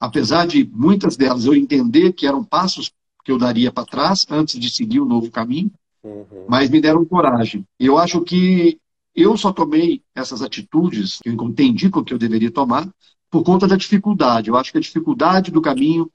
apesar 0.00 0.46
de 0.46 0.64
muitas 0.64 1.16
delas 1.16 1.44
eu 1.44 1.54
entender 1.54 2.12
que 2.12 2.26
eram 2.26 2.42
passos 2.42 2.90
que 3.22 3.30
eu 3.30 3.38
daria 3.38 3.70
para 3.70 3.84
trás 3.84 4.26
antes 4.30 4.58
de 4.58 4.70
seguir 4.70 5.00
o 5.00 5.04
um 5.04 5.08
novo 5.08 5.30
caminho, 5.30 5.70
uhum. 6.06 6.46
mas 6.48 6.70
me 6.70 6.80
deram 6.80 7.04
coragem. 7.04 7.66
Eu 7.78 7.98
acho 7.98 8.20
que 8.22 8.78
eu 9.14 9.36
só 9.36 9.52
tomei 9.52 10.02
essas 10.14 10.42
atitudes, 10.42 11.18
que 11.22 11.28
eu 11.28 11.34
entendi 11.34 11.90
que 11.90 12.12
eu 12.12 12.18
deveria 12.18 12.50
tomar, 12.50 12.88
por 13.30 13.42
conta 13.42 13.66
da 13.66 13.76
dificuldade. 13.76 14.48
Eu 14.48 14.56
acho 14.56 14.70
que 14.70 14.78
a 14.78 14.80
dificuldade 14.80 15.50
do 15.50 15.60
caminho, 15.60 16.10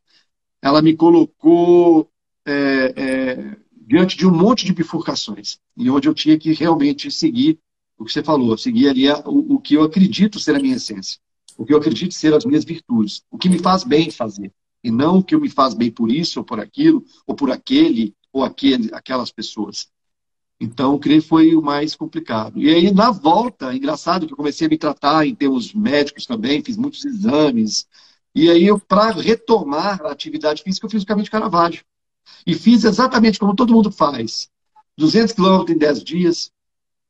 ela 0.62 0.82
me 0.82 0.96
colocou 0.96 2.10
é, 2.46 2.94
é, 2.96 3.58
diante 3.76 4.16
de 4.16 4.26
um 4.26 4.32
monte 4.32 4.66
de 4.66 4.74
bifurcações, 4.74 5.58
e 5.76 5.90
onde 5.90 6.08
eu 6.08 6.14
tinha 6.14 6.38
que 6.38 6.54
realmente 6.54 7.12
seguir 7.12 7.60
o 7.98 8.06
que 8.06 8.12
você 8.12 8.24
falou, 8.24 8.58
seguir 8.58 8.88
ali 8.88 9.10
o, 9.26 9.56
o 9.56 9.60
que 9.60 9.76
eu 9.76 9.84
acredito 9.84 10.40
ser 10.40 10.56
a 10.56 10.60
minha 10.60 10.76
essência, 10.76 11.20
o 11.58 11.66
que 11.66 11.74
eu 11.74 11.78
acredito 11.78 12.14
ser 12.14 12.34
as 12.34 12.46
minhas 12.46 12.64
virtudes, 12.64 13.24
o 13.30 13.38
que 13.38 13.50
me 13.50 13.60
faz 13.60 13.84
bem 13.84 14.10
fazer, 14.10 14.52
e 14.84 14.90
não 14.90 15.20
o 15.20 15.24
que 15.24 15.36
me 15.38 15.50
faz 15.50 15.74
bem 15.74 15.92
por 15.92 16.12
isso, 16.12 16.40
ou 16.40 16.46
por 16.46 16.60
aquilo, 16.60 17.04
ou 17.28 17.36
por 17.36 17.52
aquele, 17.52 18.16
ou 18.32 18.44
aquele, 18.44 18.90
aquelas 18.94 19.32
pessoas. 19.32 19.90
Então, 20.60 20.98
creio 21.00 21.22
que 21.22 21.28
foi 21.28 21.56
o 21.56 21.62
mais 21.62 21.96
complicado. 21.96 22.62
E 22.62 22.70
aí, 22.70 22.92
na 22.94 23.10
volta, 23.10 23.74
engraçado 23.74 24.28
que 24.28 24.34
eu 24.34 24.38
comecei 24.38 24.68
a 24.68 24.70
me 24.70 24.78
tratar 24.78 25.26
em 25.26 25.34
termos 25.34 25.74
médicos 25.74 26.26
também, 26.26 26.64
fiz 26.64 26.78
muitos 26.78 27.04
exames. 27.04 27.88
E 28.34 28.50
aí, 28.50 28.68
para 28.88 29.12
retomar 29.12 30.02
a 30.06 30.12
atividade 30.12 30.62
física, 30.62 30.86
eu 30.86 30.90
fiz 30.92 31.04
o 31.04 31.06
caminho 31.06 31.26
de 31.26 31.32
Caravaggio. 31.32 31.84
E 32.46 32.54
fiz 32.54 32.84
exatamente 32.84 33.40
como 33.40 33.56
todo 33.56 33.74
mundo 33.74 33.92
faz. 33.92 34.50
200 34.98 35.34
quilômetros 35.34 35.76
em 35.76 35.80
10 35.80 36.04
dias, 36.04 36.52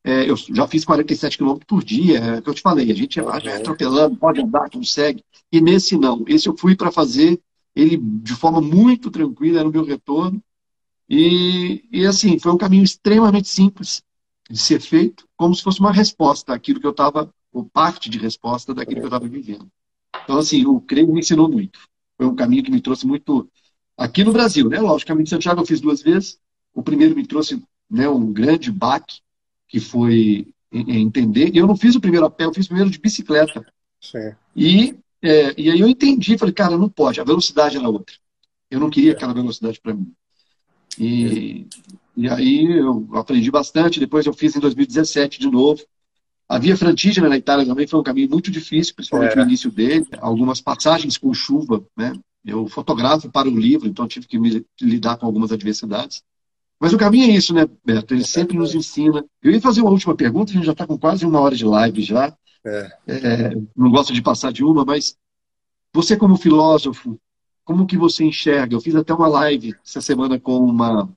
é, 0.03 0.29
eu 0.29 0.35
já 0.35 0.67
fiz 0.67 0.83
47 0.83 1.37
quilômetros 1.37 1.67
por 1.67 1.83
dia, 1.83 2.19
é 2.19 2.39
o 2.39 2.41
que 2.41 2.49
eu 2.49 2.53
te 2.53 2.61
falei. 2.61 2.91
A 2.91 2.95
gente 2.95 3.19
é, 3.19 3.23
é 3.23 3.57
atropelando, 3.57 4.15
pode 4.15 4.41
andar, 4.41 4.69
consegue. 4.69 5.23
E 5.51 5.61
nesse 5.61 5.97
não. 5.97 6.23
Esse 6.27 6.47
eu 6.47 6.57
fui 6.57 6.75
para 6.75 6.91
fazer 6.91 7.39
ele 7.75 7.97
de 7.97 8.33
forma 8.33 8.61
muito 8.61 9.11
tranquila, 9.11 9.59
era 9.59 9.69
o 9.69 9.71
meu 9.71 9.83
retorno. 9.83 10.41
E, 11.13 11.83
e 11.91 12.05
assim, 12.05 12.39
foi 12.39 12.53
um 12.53 12.57
caminho 12.57 12.85
extremamente 12.85 13.49
simples 13.49 14.01
de 14.49 14.57
ser 14.57 14.79
feito, 14.79 15.27
como 15.35 15.53
se 15.53 15.61
fosse 15.61 15.81
uma 15.81 15.91
resposta 15.91 16.53
àquilo 16.53 16.79
que 16.79 16.87
eu 16.87 16.91
estava, 16.91 17.29
ou 17.51 17.65
parte 17.65 18.09
de 18.09 18.17
resposta 18.17 18.73
daquilo 18.73 19.01
que 19.01 19.03
eu 19.03 19.07
estava 19.09 19.27
vivendo. 19.27 19.67
Então, 20.23 20.37
assim, 20.37 20.65
o 20.65 20.79
creio 20.79 21.11
me 21.11 21.19
ensinou 21.19 21.51
muito. 21.51 21.81
Foi 22.15 22.25
um 22.25 22.33
caminho 22.33 22.63
que 22.63 22.71
me 22.71 22.79
trouxe 22.79 23.05
muito 23.05 23.45
aqui 23.97 24.23
no 24.23 24.31
Brasil, 24.31 24.69
né? 24.69 24.79
Logicamente, 24.79 25.29
Santiago 25.29 25.59
eu 25.59 25.65
fiz 25.65 25.81
duas 25.81 26.01
vezes. 26.01 26.39
O 26.73 26.81
primeiro 26.81 27.13
me 27.13 27.27
trouxe 27.27 27.61
né, 27.89 28.07
um 28.07 28.31
grande 28.31 28.71
baque, 28.71 29.19
que 29.67 29.81
foi 29.81 30.47
entender. 30.71 31.53
E 31.53 31.57
eu 31.57 31.67
não 31.67 31.75
fiz 31.75 31.93
o 31.93 31.99
primeiro 31.99 32.25
a 32.25 32.29
pé, 32.29 32.45
eu 32.45 32.53
fiz 32.53 32.67
o 32.67 32.69
primeiro 32.69 32.89
de 32.89 32.99
bicicleta. 32.99 33.65
Sim. 33.99 34.31
E, 34.55 34.95
é, 35.21 35.53
e 35.59 35.69
aí 35.69 35.79
eu 35.81 35.89
entendi, 35.89 36.37
falei, 36.37 36.53
cara, 36.53 36.77
não 36.77 36.87
pode, 36.87 37.19
a 37.19 37.25
velocidade 37.25 37.75
era 37.75 37.89
outra. 37.89 38.15
Eu 38.69 38.79
não 38.79 38.89
queria 38.89 39.11
aquela 39.11 39.33
velocidade 39.33 39.77
para 39.81 39.93
mim. 39.93 40.13
E, 40.99 41.67
e 42.15 42.29
aí 42.29 42.65
eu 42.65 43.07
aprendi 43.13 43.49
bastante. 43.49 43.99
Depois 43.99 44.25
eu 44.25 44.33
fiz 44.33 44.55
em 44.55 44.59
2017 44.59 45.39
de 45.39 45.49
novo. 45.49 45.81
A 46.47 46.59
Via 46.59 46.75
Frantígena 46.75 47.29
na 47.29 47.37
Itália 47.37 47.65
também 47.65 47.87
foi 47.87 47.99
um 47.99 48.03
caminho 48.03 48.29
muito 48.29 48.51
difícil, 48.51 48.93
principalmente 48.93 49.33
é. 49.33 49.35
no 49.37 49.43
início 49.43 49.71
dele. 49.71 50.05
Algumas 50.19 50.59
passagens 50.59 51.17
com 51.17 51.33
chuva, 51.33 51.83
né? 51.95 52.13
Eu 52.43 52.67
fotografo 52.67 53.29
para 53.29 53.47
o 53.47 53.57
livro, 53.57 53.87
então 53.87 54.07
tive 54.07 54.27
que 54.27 54.37
me 54.37 54.65
lidar 54.81 55.15
com 55.17 55.25
algumas 55.25 55.51
adversidades. 55.51 56.23
Mas 56.79 56.91
o 56.91 56.97
caminho 56.97 57.31
é 57.31 57.35
isso, 57.35 57.53
né, 57.53 57.69
Beto? 57.85 58.13
Ele 58.13 58.25
sempre 58.25 58.57
nos 58.57 58.73
ensina. 58.73 59.23
Eu 59.41 59.51
ia 59.51 59.61
fazer 59.61 59.81
uma 59.81 59.91
última 59.91 60.15
pergunta, 60.15 60.51
a 60.51 60.55
gente 60.55 60.65
já 60.65 60.71
está 60.71 60.87
com 60.87 60.97
quase 60.97 61.25
uma 61.25 61.39
hora 61.39 61.55
de 61.55 61.63
live 61.63 62.01
já. 62.01 62.35
É. 62.65 62.91
É, 63.07 63.55
não 63.75 63.91
gosto 63.91 64.11
de 64.11 64.21
passar 64.21 64.51
de 64.51 64.63
uma, 64.63 64.83
mas 64.83 65.15
você 65.93 66.17
como 66.17 66.37
filósofo, 66.37 67.19
como 67.63 67.85
que 67.85 67.97
você 67.97 68.23
enxerga? 68.23 68.75
Eu 68.75 68.81
fiz 68.81 68.95
até 68.95 69.13
uma 69.13 69.27
live 69.27 69.75
essa 69.85 70.01
semana 70.01 70.39
com 70.39 70.57
uma, 70.57 71.09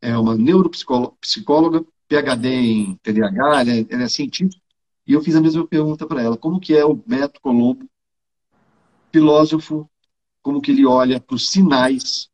é, 0.00 0.16
uma 0.16 0.34
neuropsicóloga, 0.36 1.84
PhD 2.08 2.48
em 2.48 2.96
TDAH, 2.96 3.60
ela 3.60 3.70
é, 3.70 3.86
ela 3.88 4.02
é 4.02 4.08
e 5.06 5.12
eu 5.12 5.22
fiz 5.22 5.36
a 5.36 5.40
mesma 5.40 5.66
pergunta 5.66 6.06
para 6.06 6.22
ela. 6.22 6.36
Como 6.36 6.60
que 6.60 6.74
é 6.74 6.84
o 6.84 6.94
Beto 6.94 7.40
Colombo, 7.40 7.86
filósofo, 9.12 9.88
como 10.42 10.60
que 10.60 10.70
ele 10.70 10.86
olha 10.86 11.20
para 11.20 11.36
os 11.36 11.50
sinais 11.50 12.28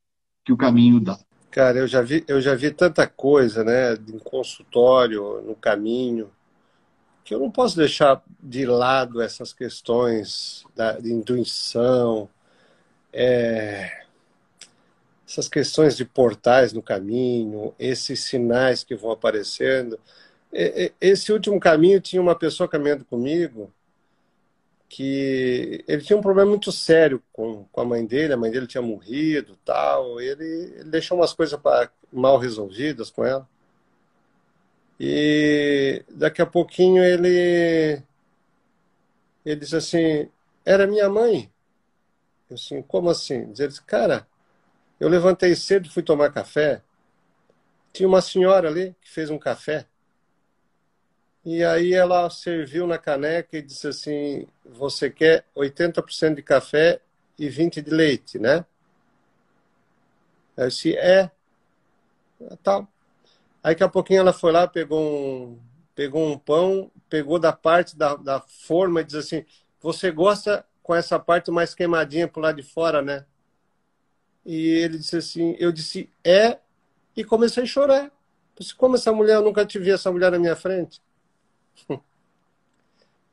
que 0.45 0.53
o 0.53 0.57
caminho 0.57 1.01
dá? 1.01 1.19
Cara, 1.51 1.79
eu 1.79 1.87
já 1.87 2.01
vi, 2.01 2.25
eu 2.29 2.41
já 2.41 2.55
vi 2.55 2.71
tanta 2.71 3.07
coisa, 3.09 3.65
né, 3.65 3.95
em 3.95 4.19
consultório, 4.19 5.43
no 5.43 5.57
caminho, 5.57 6.31
que 7.25 7.35
eu 7.35 7.41
não 7.41 7.51
posso 7.51 7.77
deixar 7.77 8.23
de 8.41 8.65
lado 8.65 9.21
essas 9.21 9.53
questões 9.53 10.65
da, 10.77 10.93
de 10.93 11.13
intuição, 11.13 12.29
é, 13.13 14.05
essas 15.27 15.49
questões 15.49 15.97
de 15.97 16.05
portais 16.05 16.73
no 16.73 16.83
caminho, 16.83 17.75
esses 17.79 18.21
sinais 18.25 18.83
que 18.83 18.97
vão 18.97 19.13
aparecendo. 19.13 19.99
Esse 21.01 21.33
último 21.33 21.61
caminho 21.61 22.01
tinha 22.01 22.21
uma 22.21 22.35
pessoa 22.35 22.69
caminhando 22.69 23.05
comigo 23.05 23.73
que 24.89 25.85
ele 25.87 26.03
tinha 26.03 26.17
um 26.19 26.21
problema 26.21 26.51
muito 26.51 26.73
sério 26.73 27.23
com, 27.33 27.65
com 27.71 27.81
a 27.81 27.85
mãe 27.85 28.05
dele, 28.05 28.33
a 28.33 28.37
mãe 28.37 28.51
dele 28.51 28.67
tinha 28.67 28.83
morrido 28.83 29.57
tal, 29.65 30.21
ele, 30.21 30.45
ele 30.75 30.91
deixou 30.91 31.17
umas 31.17 31.33
coisas 31.33 31.59
pra, 31.61 31.89
mal 32.13 32.37
resolvidas 32.39 33.09
com 33.09 33.25
ela. 33.25 33.49
E 34.99 36.05
daqui 36.11 36.43
a 36.43 36.47
pouquinho 36.47 37.05
ele, 37.05 38.03
ele 39.47 39.61
disse 39.61 39.77
assim, 39.77 40.29
era 40.65 40.89
minha 40.89 41.09
mãe. 41.09 41.49
Eu 42.51 42.55
assim, 42.55 42.83
como 42.83 43.09
assim? 43.09 43.53
Disse, 43.53 43.81
cara, 43.83 44.27
eu 44.99 45.09
levantei 45.09 45.55
cedo, 45.55 45.89
fui 45.89 46.03
tomar 46.03 46.33
café, 46.33 46.83
tinha 47.93 48.09
uma 48.09 48.21
senhora 48.21 48.69
ali 48.69 48.95
que 49.01 49.09
fez 49.09 49.31
um 49.31 49.39
café. 49.39 49.87
E 51.45 51.65
aí 51.65 51.95
ela 51.95 52.29
serviu 52.29 52.87
na 52.87 52.99
caneca 52.99 53.57
e 53.57 53.63
disse 53.63 53.89
assim: 53.89 54.47
Você 54.65 55.09
quer 55.11 55.45
80% 55.57 56.35
de 56.35 56.43
café 56.43 57.01
e 57.39 57.49
20% 57.49 57.83
de 57.83 57.91
leite, 57.91 58.39
né? 58.39 58.65
Eu 60.57 60.69
disse: 60.69 60.97
É. 60.97 61.31
Tal. 62.63 62.87
Aí 63.63 63.73
daqui 63.75 63.85
a 63.85 63.89
pouquinho 63.89 64.21
ela 64.21 64.33
foi 64.33 64.53
lá, 64.53 64.67
pegou 64.67 65.01
um, 65.01 65.59
pegou 65.95 66.27
um 66.27 66.39
pão, 66.39 66.91
pegou 67.09 67.39
da 67.39 67.53
parte 67.53 67.97
da, 67.97 68.17
da 68.17 68.41
forma 68.41 69.01
e 69.01 69.05
disse 69.05 69.19
assim: 69.19 69.47
Você 69.81 70.11
gosta 70.11 70.65
com 70.91 70.95
essa 70.97 71.21
parte 71.21 71.53
mais 71.53 71.73
queimadinha 71.73 72.27
pro 72.27 72.43
lado 72.43 72.57
de 72.57 72.65
fora, 72.65 73.01
né? 73.01 73.25
E 74.45 74.71
ele 74.71 74.99
disse 74.99 75.17
assim: 75.17 75.55
Eu 75.57 75.71
disse: 75.71 76.11
É. 76.25 76.59
E 77.17 77.23
comecei 77.23 77.63
a 77.63 77.67
chorar. 77.67 78.11
disse, 78.59 78.75
Como 78.75 78.97
essa 78.97 79.13
mulher, 79.13 79.37
eu 79.37 79.43
nunca 79.43 79.65
tive 79.65 79.89
essa 79.89 80.11
mulher 80.11 80.33
na 80.33 80.39
minha 80.39 80.57
frente. 80.57 81.01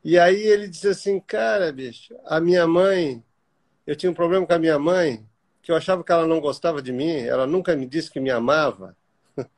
E 0.04 0.16
aí 0.16 0.40
ele 0.40 0.68
disse 0.68 0.88
assim, 0.88 1.18
cara, 1.18 1.72
bicho, 1.72 2.14
a 2.24 2.40
minha 2.40 2.66
mãe, 2.68 3.22
eu 3.84 3.96
tinha 3.96 4.10
um 4.10 4.14
problema 4.14 4.46
com 4.46 4.54
a 4.54 4.58
minha 4.58 4.78
mãe, 4.78 5.28
que 5.60 5.72
eu 5.72 5.76
achava 5.76 6.04
que 6.04 6.12
ela 6.12 6.26
não 6.26 6.40
gostava 6.40 6.80
de 6.80 6.92
mim, 6.92 7.22
ela 7.22 7.46
nunca 7.48 7.74
me 7.74 7.84
disse 7.84 8.10
que 8.10 8.20
me 8.20 8.30
amava. 8.30 8.96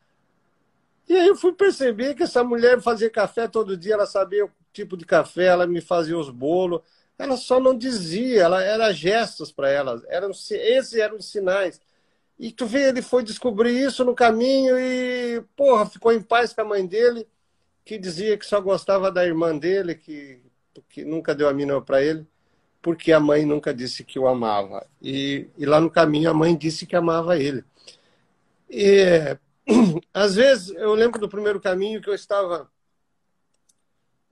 E 1.06 1.14
aí 1.14 1.28
eu 1.28 1.36
fui 1.36 1.52
perceber 1.52 2.14
que 2.14 2.22
essa 2.22 2.42
mulher 2.42 2.80
fazia 2.80 3.10
café 3.10 3.46
todo 3.46 3.76
dia, 3.76 3.94
ela 3.94 4.06
sabia 4.06 4.46
o 4.46 4.50
tipo 4.72 4.96
de 4.96 5.04
café, 5.04 5.44
ela 5.44 5.66
me 5.66 5.80
fazia 5.80 6.18
os 6.18 6.30
bolos, 6.30 6.80
ela 7.20 7.36
só 7.36 7.60
não 7.60 7.76
dizia, 7.76 8.42
ela 8.42 8.62
era 8.64 8.92
gestos 8.92 9.52
para 9.52 9.68
ela, 9.70 10.02
eram, 10.08 10.30
esses 10.30 10.94
eram 10.94 11.16
os 11.16 11.30
sinais. 11.30 11.80
E 12.38 12.50
tu 12.50 12.64
vê, 12.64 12.88
ele 12.88 13.02
foi 13.02 13.22
descobrir 13.22 13.78
isso 13.78 14.02
no 14.04 14.14
caminho 14.14 14.78
e, 14.80 15.42
porra, 15.54 15.84
ficou 15.84 16.12
em 16.12 16.22
paz 16.22 16.54
com 16.54 16.62
a 16.62 16.64
mãe 16.64 16.86
dele 16.86 17.28
que 17.84 17.98
dizia 17.98 18.38
que 18.38 18.46
só 18.46 18.58
gostava 18.60 19.12
da 19.12 19.26
irmã 19.26 19.56
dele, 19.56 19.94
que, 19.94 20.40
que 20.88 21.04
nunca 21.04 21.34
deu 21.34 21.48
a 21.48 21.52
mina 21.52 21.78
para 21.82 22.02
ele, 22.02 22.26
porque 22.80 23.12
a 23.12 23.20
mãe 23.20 23.44
nunca 23.44 23.74
disse 23.74 24.02
que 24.02 24.18
o 24.18 24.26
amava. 24.26 24.86
E, 25.02 25.48
e 25.58 25.66
lá 25.66 25.78
no 25.78 25.90
caminho 25.90 26.30
a 26.30 26.34
mãe 26.34 26.56
disse 26.56 26.86
que 26.86 26.96
amava 26.96 27.36
ele. 27.38 27.62
E 28.70 29.36
às 30.14 30.36
vezes 30.36 30.70
eu 30.70 30.94
lembro 30.94 31.20
do 31.20 31.28
primeiro 31.28 31.60
caminho 31.60 32.00
que 32.00 32.08
eu 32.08 32.14
estava 32.14 32.70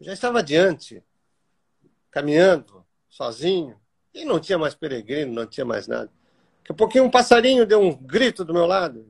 já 0.00 0.12
estava 0.12 0.38
adiante, 0.38 1.02
caminhando 2.18 2.84
sozinho, 3.08 3.78
e 4.12 4.24
não 4.24 4.40
tinha 4.40 4.58
mais 4.58 4.74
peregrino, 4.74 5.32
não 5.32 5.46
tinha 5.46 5.64
mais 5.64 5.86
nada. 5.86 6.10
Daqui 6.58 6.72
a 6.72 6.74
pouquinho 6.74 7.04
um 7.04 7.10
passarinho 7.10 7.64
deu 7.64 7.80
um 7.80 7.94
grito 7.94 8.44
do 8.44 8.52
meu 8.52 8.66
lado. 8.66 9.06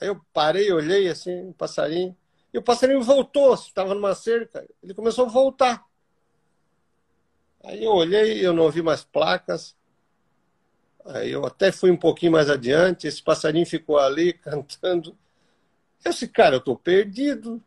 Aí 0.00 0.06
eu 0.06 0.20
parei, 0.32 0.72
olhei 0.72 1.08
assim, 1.08 1.48
um 1.48 1.52
passarinho. 1.52 2.16
E 2.54 2.58
o 2.58 2.62
passarinho 2.62 3.02
voltou, 3.02 3.52
estava 3.54 3.94
numa 3.94 4.14
cerca, 4.14 4.66
ele 4.80 4.94
começou 4.94 5.26
a 5.26 5.28
voltar. 5.28 5.84
Aí 7.64 7.82
eu 7.84 7.92
olhei, 7.92 8.46
eu 8.46 8.52
não 8.52 8.62
ouvi 8.62 8.80
mais 8.80 9.02
placas. 9.02 9.76
Aí 11.04 11.32
eu 11.32 11.44
até 11.44 11.72
fui 11.72 11.90
um 11.90 11.96
pouquinho 11.96 12.32
mais 12.32 12.48
adiante, 12.48 13.08
esse 13.08 13.22
passarinho 13.22 13.66
ficou 13.66 13.98
ali 13.98 14.32
cantando. 14.38 15.18
Eu 16.04 16.12
disse, 16.12 16.28
cara, 16.28 16.54
eu 16.54 16.60
estou 16.60 16.78
perdido. 16.78 17.62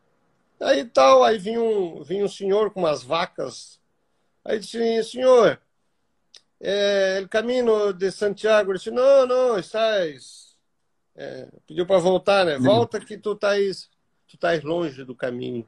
Aí 0.57 0.85
tal, 0.85 1.21
aí 1.23 1.37
vinha 1.37 1.61
um, 1.61 2.01
vinha 2.01 2.23
um 2.23 2.29
senhor 2.29 2.71
com 2.71 2.79
umas 2.79 3.03
vacas. 3.03 3.80
Aí 4.43 4.59
disse, 4.59 5.03
senhor, 5.03 5.59
é, 6.59 7.21
o 7.23 7.29
caminho 7.29 7.93
de 7.93 8.11
Santiago. 8.11 8.71
Ele 8.71 8.77
disse, 8.77 8.91
não, 8.91 9.25
não, 9.25 9.57
estás... 9.57 10.51
É, 11.15 11.47
pediu 11.67 11.85
para 11.85 11.99
voltar, 11.99 12.45
né? 12.45 12.57
Volta 12.57 12.99
que 12.99 13.17
tu 13.17 13.33
estás, 13.33 13.89
tu 14.27 14.37
longe 14.63 15.03
do 15.03 15.13
caminho. 15.13 15.67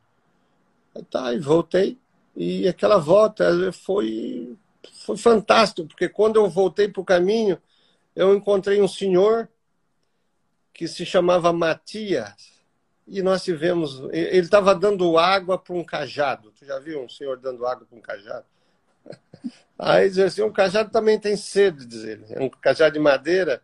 Aí 0.95 1.03
tá, 1.03 1.33
e 1.33 1.39
voltei. 1.39 1.99
E 2.35 2.67
aquela 2.67 2.97
volta 2.97 3.71
foi, 3.71 4.57
foi 5.05 5.17
fantástico, 5.17 5.87
porque 5.87 6.09
quando 6.09 6.37
eu 6.37 6.49
voltei 6.49 6.87
para 6.87 7.01
o 7.01 7.05
caminho, 7.05 7.61
eu 8.15 8.33
encontrei 8.35 8.81
um 8.81 8.87
senhor 8.87 9.49
que 10.73 10.87
se 10.87 11.05
chamava 11.05 11.53
Matias 11.53 12.63
e 13.07 13.21
nós 13.21 13.43
tivemos. 13.43 13.99
Ele 14.11 14.39
estava 14.39 14.73
dando 14.73 15.17
água 15.17 15.57
para 15.57 15.75
um 15.75 15.83
cajado. 15.83 16.51
Tu 16.51 16.65
já 16.65 16.79
viu 16.79 17.03
um 17.03 17.09
senhor 17.09 17.37
dando 17.37 17.67
água 17.67 17.85
para 17.85 17.97
um 17.97 18.01
cajado? 18.01 18.45
Aí 19.77 20.09
diz 20.09 20.19
assim: 20.19 20.41
um 20.41 20.51
cajado 20.51 20.89
também 20.91 21.19
tem 21.19 21.35
sede, 21.35 21.85
diz 21.85 22.03
ele. 22.03 22.25
É 22.29 22.41
um 22.41 22.49
cajado 22.49 22.93
de 22.93 22.99
madeira. 22.99 23.61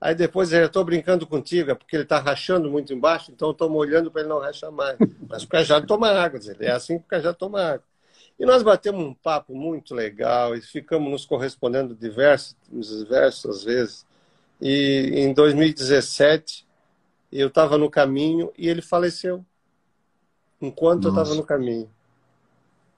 Aí 0.00 0.14
depois 0.14 0.52
eu 0.52 0.66
estou 0.66 0.84
brincando 0.84 1.26
contigo, 1.26 1.72
é 1.72 1.74
porque 1.74 1.96
ele 1.96 2.04
está 2.04 2.20
rachando 2.20 2.70
muito 2.70 2.92
embaixo, 2.92 3.32
então 3.32 3.50
estou 3.50 3.68
molhando 3.68 4.12
para 4.12 4.20
ele 4.20 4.28
não 4.28 4.38
rachar 4.38 4.70
mais. 4.70 4.96
Mas 5.28 5.42
o 5.42 5.48
cajado 5.48 5.86
toma 5.86 6.08
água, 6.10 6.38
diz 6.38 6.48
ele. 6.48 6.66
É 6.66 6.70
assim 6.70 6.98
que 6.98 7.04
o 7.04 7.08
cajado 7.08 7.36
toma 7.36 7.60
água. 7.60 7.84
E 8.38 8.46
nós 8.46 8.62
batemos 8.62 9.04
um 9.04 9.12
papo 9.12 9.54
muito 9.54 9.94
legal 9.94 10.54
e 10.54 10.60
ficamos 10.60 11.10
nos 11.10 11.26
correspondendo 11.26 11.96
diversas, 11.96 12.56
diversas 12.70 13.64
vezes. 13.64 14.06
E 14.60 15.12
em 15.16 15.32
2017 15.32 16.64
eu 17.32 17.48
estava 17.48 17.76
no 17.76 17.90
caminho 17.90 18.52
e 18.56 18.68
ele 18.68 18.80
faleceu 18.80 19.44
enquanto 20.60 21.04
Nossa. 21.04 21.18
eu 21.18 21.22
estava 21.22 21.34
no 21.36 21.44
caminho. 21.44 21.90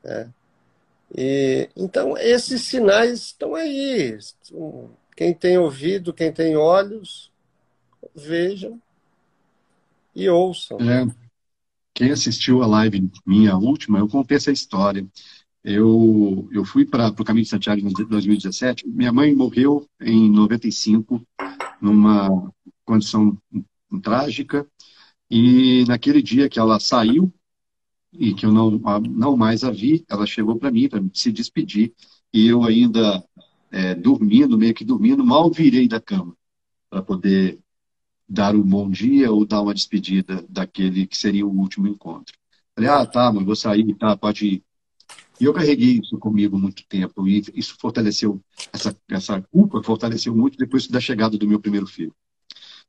É. 0.05 0.29
E, 1.17 1.69
então, 1.77 2.17
esses 2.17 2.63
sinais 2.63 3.27
estão 3.27 3.55
aí. 3.55 4.19
Quem 5.17 5.35
tem 5.35 5.59
ouvido, 5.59 6.13
quem 6.13 6.33
tem 6.33 6.57
olhos, 6.57 7.31
vejam 8.15 8.81
e 10.15 10.29
ouçam. 10.29 10.79
É. 10.81 11.07
Quem 11.93 12.11
assistiu 12.11 12.63
a 12.63 12.67
live 12.67 13.11
minha 13.27 13.57
última, 13.57 13.99
eu 13.99 14.09
contei 14.09 14.37
essa 14.37 14.53
história. 14.53 15.07
Eu, 15.63 16.49
eu 16.51 16.65
fui 16.65 16.87
para 16.87 17.09
o 17.09 17.25
Caminho 17.25 17.45
de 17.45 17.51
Santiago 17.51 17.81
em 17.81 17.93
2017. 17.93 18.89
Minha 18.89 19.13
mãe 19.13 19.35
morreu 19.35 19.87
em 20.01 20.31
95, 20.31 21.21
numa 21.81 22.51
condição 22.85 23.37
trágica. 24.03 24.67
E 25.31 25.85
naquele 25.87 26.23
dia 26.23 26.49
que 26.49 26.59
ela 26.59 26.81
saiu 26.81 27.33
e 28.13 28.35
que 28.35 28.45
eu 28.45 28.53
não, 28.53 28.71
não 29.09 29.37
mais 29.37 29.65
a 29.65 29.71
vi, 29.71 30.05
ela 30.09 30.27
chegou 30.27 30.57
para 30.57 30.71
mim 30.71 30.89
para 30.89 31.03
se 31.13 31.31
despedir. 31.31 31.93
E 32.33 32.47
eu 32.47 32.65
ainda 32.65 33.25
é, 33.71 33.95
dormindo, 33.95 34.59
meio 34.59 34.75
que 34.75 34.85
dormindo, 34.85 35.25
mal 35.25 35.51
virei 35.51 35.89
da 35.89 36.01
cama 36.01 36.37
para 36.89 37.03
poder 37.03 37.59
dar 38.29 38.55
um 38.55 38.63
bom 38.63 38.91
dia 38.91 39.31
ou 39.31 39.45
dar 39.45 39.61
uma 39.61 39.75
despedida 39.75 40.45
daquele 40.49 41.07
que 41.07 41.17
seria 41.17 41.47
o 41.47 41.57
último 41.57 41.89
encontro. 41.89 42.35
Falei, 42.75 42.91
ah, 42.91 43.07
tá, 43.07 43.33
mas 43.33 43.45
vou 43.45 43.57
sair, 43.57 43.95
tá, 43.95 44.17
pode 44.17 44.47
ir. 44.47 44.65
E 45.41 45.45
eu 45.45 45.55
carreguei 45.55 46.01
isso 46.03 46.19
comigo 46.19 46.59
muito 46.59 46.85
tempo 46.87 47.27
e 47.27 47.43
isso 47.55 47.77
fortaleceu, 47.81 48.41
essa, 48.73 48.97
essa 49.09 49.41
culpa 49.51 49.83
fortaleceu 49.83 50.35
muito 50.35 50.59
depois 50.59 50.87
da 50.87 51.01
chegada 51.01 51.39
do 51.39 51.49
meu 51.49 51.59
primeiro 51.59 51.87
filho 51.87 52.15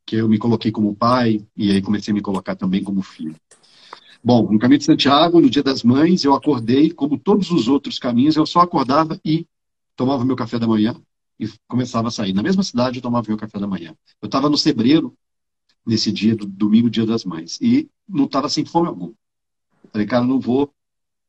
que 0.06 0.16
eu 0.16 0.28
me 0.28 0.38
coloquei 0.38 0.72
como 0.72 0.96
pai 0.96 1.46
e 1.56 1.72
aí 1.72 1.82
comecei 1.82 2.12
a 2.12 2.16
me 2.16 2.22
colocar 2.22 2.56
também 2.56 2.84
como 2.84 3.02
filho. 3.02 3.36
Bom, 4.24 4.52
no 4.52 4.60
caminho 4.60 4.78
de 4.78 4.86
Santiago, 4.86 5.42
no 5.42 5.50
dia 5.50 5.64
das 5.64 5.84
mães, 5.84 6.24
eu 6.24 6.34
acordei, 6.36 6.92
como 6.92 7.18
todos 7.18 7.50
os 7.50 7.68
outros 7.68 7.98
caminhos, 7.98 8.36
eu 8.36 8.46
só 8.46 8.60
acordava 8.60 9.20
e 9.26 9.48
tomava 9.96 10.24
meu 10.24 10.36
café 10.36 10.60
da 10.60 10.68
manhã 10.68 10.96
e 11.40 11.50
começava 11.68 12.10
a 12.10 12.12
sair. 12.12 12.32
Na 12.32 12.44
mesma 12.44 12.62
cidade, 12.62 13.00
eu 13.00 13.02
tomava 13.02 13.28
meu 13.28 13.38
café 13.38 13.58
da 13.58 13.66
manhã. 13.66 13.96
Eu 14.22 14.28
estava 14.28 14.48
no 14.48 14.58
Sebreiro 14.58 15.16
nesse 15.84 16.12
dia, 16.12 16.36
do 16.36 16.46
domingo, 16.46 16.88
dia 16.88 17.06
das 17.06 17.26
mães, 17.26 17.60
e 17.60 17.90
não 18.08 18.26
estava 18.26 18.48
sem 18.48 18.64
fome 18.64 18.88
alguma. 18.88 19.14
Falei, 19.92 20.06
cara, 20.06 20.24
não 20.24 20.40
vou 20.40 20.72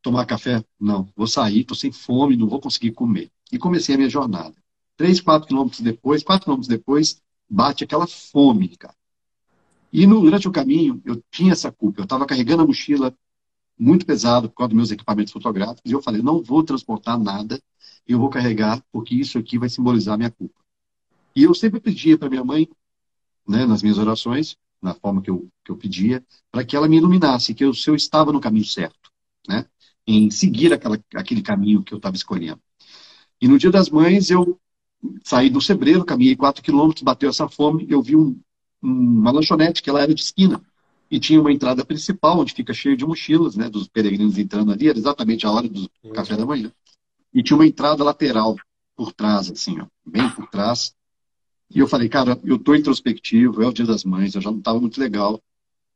tomar 0.03 0.27
café, 0.27 0.63
não. 0.79 1.09
Vou 1.17 1.27
sair, 1.27 1.61
estou 1.61 1.77
sem 1.77 1.91
fome, 1.91 2.37
não 2.37 2.47
vou 2.47 2.61
conseguir 2.61 2.93
comer. 2.93 3.31
E 3.51 3.59
comecei 3.59 3.95
a 3.95 3.99
minha 3.99 4.11
jornada. 4.11 4.55
Três, 4.99 5.19
quatro 5.19 5.49
quilômetros 5.49 5.81
depois, 5.81 6.23
quatro 6.23 6.45
quilômetros 6.45 6.69
depois, 6.69 7.23
bate 7.49 7.85
aquela 7.85 8.07
fome, 8.07 8.69
cara. 8.77 8.95
E 9.93 10.07
no, 10.07 10.23
durante 10.23 10.49
o 10.49 10.53
caminho, 10.53 11.03
eu 11.05 11.23
tinha 11.31 11.53
essa 11.53 11.71
culpa. 11.71 12.01
Eu 12.01 12.05
estava 12.05 12.25
carregando 12.25 12.63
a 12.63 12.67
mochila 12.67 13.15
muito 13.79 14.07
pesado 14.07 14.49
por 14.49 14.57
causa 14.57 14.69
dos 14.69 14.77
meus 14.77 14.91
equipamentos 14.91 15.33
fotográficos. 15.33 15.91
E 15.91 15.93
eu 15.93 16.01
falei, 16.01 16.23
não 16.23 16.43
vou 16.43 16.63
transportar 16.63 17.19
nada, 17.19 17.61
eu 18.07 18.19
vou 18.19 18.29
carregar, 18.29 18.83
porque 18.91 19.15
isso 19.15 19.39
aqui 19.39 19.59
vai 19.59 19.69
simbolizar 19.69 20.15
a 20.15 20.17
minha 20.17 20.31
culpa. 20.31 20.61
E 21.35 21.43
eu 21.43 21.55
sempre 21.55 21.81
pedia 21.81 22.17
para 22.17 22.31
minha 22.31 22.45
mãe, 22.45 22.69
né, 23.47 23.67
nas 23.67 23.83
minhas 23.83 23.99
orações, 23.99 24.57
na 24.81 24.95
forma 24.95 25.21
que 25.23 25.31
eu, 25.31 25.49
que 25.65 25.71
eu 25.71 25.77
pedia, 25.77 26.25
para 26.51 26.65
que 26.65 26.77
ela 26.77 26.89
me 26.89 26.97
iluminasse, 26.97 27.55
que 27.55 27.65
eu, 27.65 27.75
se 27.75 27.89
eu 27.89 27.95
estava 27.95 28.33
no 28.33 28.41
caminho 28.41 28.65
certo, 28.65 29.11
né, 29.49 29.67
em 30.07 30.31
seguir 30.31 30.73
aquela, 30.73 30.99
aquele 31.15 31.43
caminho 31.43 31.83
que 31.83 31.93
eu 31.93 31.99
estava 31.99 32.17
escolhendo. 32.17 32.61
E 33.41 33.49
no 33.49 33.59
dia 33.59 33.71
das 33.71 33.89
mães, 33.89 34.31
eu 34.31 34.59
saí 35.25 35.51
do 35.51 35.61
Sebreiro, 35.61 36.05
caminhei 36.05 36.37
4 36.37 36.63
quilômetros, 36.63 37.03
bateu 37.03 37.31
essa 37.31 37.49
fome, 37.49 37.87
eu 37.89 38.03
vi 38.03 38.17
um, 38.17 38.39
uma 38.83 39.31
lanchonete 39.31 39.83
que 39.83 39.89
ela 39.89 40.03
era 40.03 40.15
de 40.15 40.21
esquina 40.21 40.61
e 41.11 41.21
tinha 41.21 41.41
uma 41.41 41.53
entrada 41.53 41.85
principal 41.85 42.41
onde 42.41 42.55
fica 42.55 42.73
cheio 42.73 42.97
de 42.97 43.05
mochilas, 43.05 43.55
né, 43.55 43.69
dos 43.69 43.87
peregrinos 43.87 44.39
entrando 44.39 44.73
ali, 44.73 44.89
era 44.89 44.99
exatamente 44.99 45.47
a 45.47 45.51
hora 45.51 45.69
do 45.69 45.91
uhum. 46.03 46.13
café 46.13 46.37
da 46.37 46.47
manhã. 46.47 46.73
E 47.35 47.43
tinha 47.43 47.57
uma 47.57 47.67
entrada 47.67 48.03
lateral 48.03 48.57
por 48.97 49.13
trás, 49.13 49.51
assim, 49.51 49.79
ó, 49.79 49.87
bem 50.05 50.29
por 50.31 50.49
trás. 50.49 50.95
E 51.71 51.79
eu 51.79 51.87
falei, 51.87 52.09
cara, 52.09 52.39
eu 52.45 52.59
tô 52.59 52.75
introspectivo, 52.75 53.63
é 53.63 53.67
o 53.67 53.73
dia 53.73 53.85
das 53.85 54.05
mães, 54.05 54.35
eu 54.35 54.41
já 54.41 54.51
não 54.51 54.59
estava 54.59 54.81
muito 54.81 54.99
legal. 54.99 55.39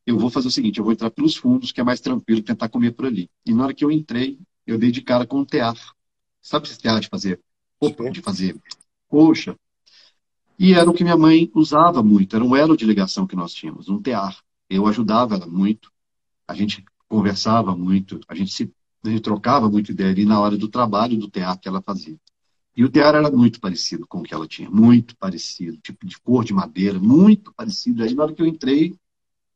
Eu 0.07 0.19
vou 0.19 0.31
fazer 0.31 0.49
o 0.49 0.51
seguinte, 0.51 0.79
eu 0.79 0.85
vou 0.85 0.93
entrar 0.93 1.11
pelos 1.11 1.35
fundos, 1.35 1.73
que 1.73 1.81
é 1.81 1.85
mais 1.85 2.01
tranquilo 2.01 2.43
tentar 2.43 2.69
comer 2.69 2.93
por 2.93 3.07
ali. 3.07 3.29
E 3.45 3.53
na 3.53 3.65
hora 3.65 3.75
que 3.75 3.85
eu 3.85 3.91
entrei, 3.91 4.39
eu 4.67 4.79
dei 4.79 4.91
de 4.91 5.01
cara 5.01 5.27
com 5.27 5.41
um 5.41 5.45
tear. 5.45 5.77
Sabe 6.43 6.67
esse 6.67 6.79
tear 6.79 7.01
de 7.01 7.09
fazer, 7.09 7.41
de 8.13 8.21
fazer 8.21 8.57
coxa. 9.09 9.57
E 10.59 10.73
era 10.73 10.89
o 10.89 10.95
que 10.95 11.05
minha 11.05 11.17
mãe 11.17 11.51
usava 11.55 12.03
muito, 12.03 12.35
era 12.35 12.45
um 12.45 12.57
elo 12.57 12.77
de 12.77 12.85
ligação 12.87 13.27
que 13.27 13.37
nós 13.37 13.53
tínhamos, 13.53 13.89
um 13.89 14.01
tear. 14.01 14.37
Eu 14.69 14.87
ajudava 14.87 15.35
ela 15.35 15.47
muito, 15.47 15.93
a 16.49 16.55
gente 16.55 16.85
conversava 17.09 17.77
muito, 17.77 18.21
a 18.27 18.35
gente 18.35 18.53
se 18.53 18.73
a 19.05 19.09
gente 19.09 19.21
trocava 19.21 19.71
muito 19.71 19.93
ideia 19.93 20.11
ali 20.11 20.25
na 20.25 20.41
hora 20.41 20.57
do 20.57 20.69
trabalho 20.69 21.17
do 21.17 21.31
tear 21.31 21.59
que 21.61 21.69
ela 21.69 21.81
fazia. 21.81 22.19
E 22.77 22.85
o 22.85 22.91
tear 22.91 23.15
era 23.15 23.31
muito 23.31 23.61
parecido 23.61 24.07
com 24.07 24.19
o 24.19 24.23
que 24.23 24.35
ela 24.35 24.49
tinha, 24.49 24.69
muito 24.69 25.17
parecido, 25.17 25.79
tipo 25.79 26.05
de 26.05 26.19
cor 26.21 26.45
de 26.45 26.53
madeira, 26.53 26.99
muito 26.99 27.53
parecido. 27.55 28.03
Aí 28.03 28.15
na 28.15 28.25
hora 28.25 28.35
que 28.35 28.43
eu 28.43 28.47
entrei, 28.47 28.95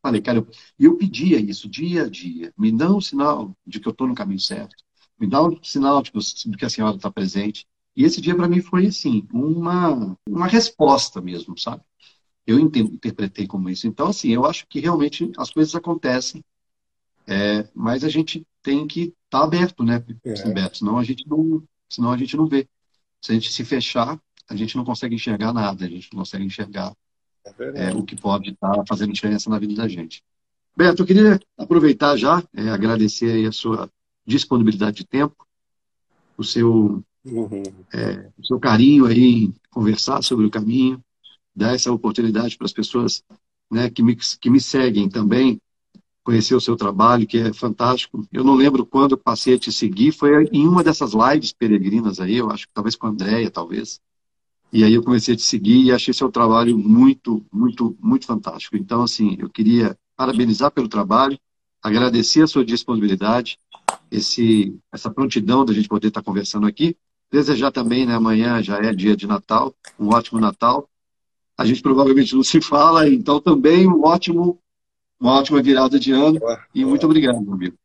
falei, 0.02 0.20
cara, 0.20 0.46
e 0.78 0.84
eu, 0.84 0.92
eu 0.92 0.96
pedia 0.96 1.38
isso 1.40 1.68
dia 1.68 2.04
a 2.04 2.08
dia, 2.08 2.52
me 2.56 2.70
dá 2.70 2.90
um 2.94 3.00
sinal 3.00 3.54
de 3.66 3.80
que 3.80 3.88
eu 3.88 3.92
estou 3.92 4.06
no 4.06 4.14
caminho 4.14 4.40
certo, 4.40 4.76
me 5.18 5.26
dá 5.26 5.42
um 5.42 5.62
sinal 5.62 6.02
de 6.02 6.12
que 6.56 6.64
a 6.64 6.70
senhora 6.70 6.96
está 6.96 7.10
presente. 7.10 7.66
E 7.96 8.04
esse 8.04 8.20
dia 8.20 8.34
para 8.34 8.48
mim 8.48 8.60
foi 8.60 8.86
assim, 8.86 9.26
uma, 9.32 10.16
uma 10.28 10.46
resposta 10.46 11.20
mesmo, 11.20 11.58
sabe? 11.58 11.82
Eu 12.46 12.58
interpretei 12.58 13.46
como 13.46 13.68
isso. 13.68 13.86
Então, 13.86 14.08
assim, 14.08 14.30
eu 14.30 14.44
acho 14.44 14.66
que 14.66 14.80
realmente 14.80 15.30
as 15.36 15.50
coisas 15.50 15.74
acontecem, 15.74 16.42
é, 17.26 17.68
mas 17.74 18.02
a 18.02 18.08
gente 18.08 18.46
tem 18.62 18.86
que 18.86 19.14
estar 19.24 19.40
tá 19.40 19.44
aberto, 19.44 19.84
né, 19.84 20.04
é. 20.24 20.52
Beto? 20.52 20.78
Senão 20.78 20.98
a 20.98 21.04
gente 21.04 21.28
não, 21.28 21.62
senão 21.88 22.10
a 22.10 22.16
gente 22.16 22.36
não 22.36 22.46
vê. 22.46 22.68
Se 23.20 23.32
a 23.32 23.34
gente 23.34 23.52
se 23.52 23.64
fechar, 23.64 24.20
a 24.48 24.56
gente 24.56 24.76
não 24.76 24.84
consegue 24.84 25.14
enxergar 25.14 25.52
nada, 25.52 25.84
a 25.84 25.88
gente 25.88 26.08
não 26.12 26.20
consegue 26.20 26.44
enxergar 26.44 26.94
é 27.44 27.90
é, 27.90 27.94
o 27.94 28.02
que 28.02 28.16
pode 28.16 28.50
estar 28.50 28.72
tá 28.72 28.84
fazendo 28.86 29.12
diferença 29.12 29.48
na 29.48 29.58
vida 29.58 29.74
da 29.74 29.88
gente. 29.88 30.22
Beto, 30.76 31.02
eu 31.02 31.06
queria 31.06 31.40
aproveitar 31.56 32.16
já, 32.16 32.42
é, 32.54 32.68
agradecer 32.68 33.46
a 33.46 33.52
sua 33.52 33.90
disponibilidade 34.26 34.98
de 34.98 35.06
tempo, 35.06 35.46
o 36.36 36.44
seu 36.44 37.04
Uhum. 37.24 37.62
É, 37.92 38.30
o 38.38 38.44
seu 38.44 38.58
carinho 38.58 39.06
aí 39.06 39.44
em 39.44 39.54
conversar 39.70 40.22
sobre 40.22 40.46
o 40.46 40.50
caminho, 40.50 41.02
dar 41.54 41.74
essa 41.74 41.92
oportunidade 41.92 42.56
para 42.56 42.64
as 42.64 42.72
pessoas 42.72 43.22
né, 43.70 43.90
que, 43.90 44.02
me, 44.02 44.16
que 44.16 44.50
me 44.50 44.60
seguem 44.60 45.08
também, 45.08 45.60
conhecer 46.22 46.54
o 46.54 46.60
seu 46.60 46.76
trabalho, 46.76 47.26
que 47.26 47.38
é 47.38 47.52
fantástico. 47.52 48.26
Eu 48.32 48.44
não 48.44 48.54
lembro 48.54 48.86
quando 48.86 49.12
eu 49.12 49.18
passei 49.18 49.54
a 49.54 49.58
te 49.58 49.72
seguir, 49.72 50.12
foi 50.12 50.44
em 50.52 50.66
uma 50.66 50.82
dessas 50.82 51.12
lives 51.12 51.52
peregrinas 51.52 52.20
aí, 52.20 52.36
eu 52.36 52.50
acho 52.50 52.66
que 52.66 52.74
talvez 52.74 52.96
com 52.96 53.06
a 53.06 53.10
Andréia, 53.10 53.50
talvez. 53.50 54.00
E 54.72 54.84
aí 54.84 54.94
eu 54.94 55.02
comecei 55.02 55.34
a 55.34 55.36
te 55.36 55.42
seguir 55.42 55.82
e 55.82 55.92
achei 55.92 56.14
seu 56.14 56.30
trabalho 56.30 56.78
muito, 56.78 57.44
muito, 57.52 57.96
muito 58.00 58.26
fantástico. 58.26 58.76
Então, 58.76 59.02
assim, 59.02 59.36
eu 59.38 59.50
queria 59.50 59.98
parabenizar 60.16 60.70
pelo 60.70 60.88
trabalho, 60.88 61.38
agradecer 61.82 62.42
a 62.42 62.46
sua 62.46 62.64
disponibilidade, 62.64 63.58
esse, 64.10 64.76
essa 64.92 65.10
prontidão 65.10 65.64
da 65.64 65.72
gente 65.72 65.88
poder 65.88 66.08
estar 66.08 66.22
conversando 66.22 66.66
aqui 66.66 66.96
Desejar 67.30 67.70
também, 67.70 68.04
né, 68.06 68.14
amanhã 68.14 68.62
já 68.62 68.78
é 68.78 68.92
dia 68.92 69.16
de 69.16 69.26
Natal, 69.26 69.74
um 69.98 70.08
ótimo 70.08 70.40
Natal. 70.40 70.88
A 71.56 71.64
gente 71.64 71.82
provavelmente 71.82 72.34
não 72.34 72.42
se 72.42 72.60
fala, 72.60 73.08
então 73.08 73.40
também 73.40 73.86
um 73.86 74.02
ótimo, 74.04 74.58
uma 75.20 75.38
ótima 75.38 75.62
virada 75.62 75.98
de 75.98 76.10
ano. 76.12 76.40
E 76.74 76.84
muito 76.84 77.04
obrigado, 77.06 77.40
meu 77.40 77.52
amigo. 77.52 77.76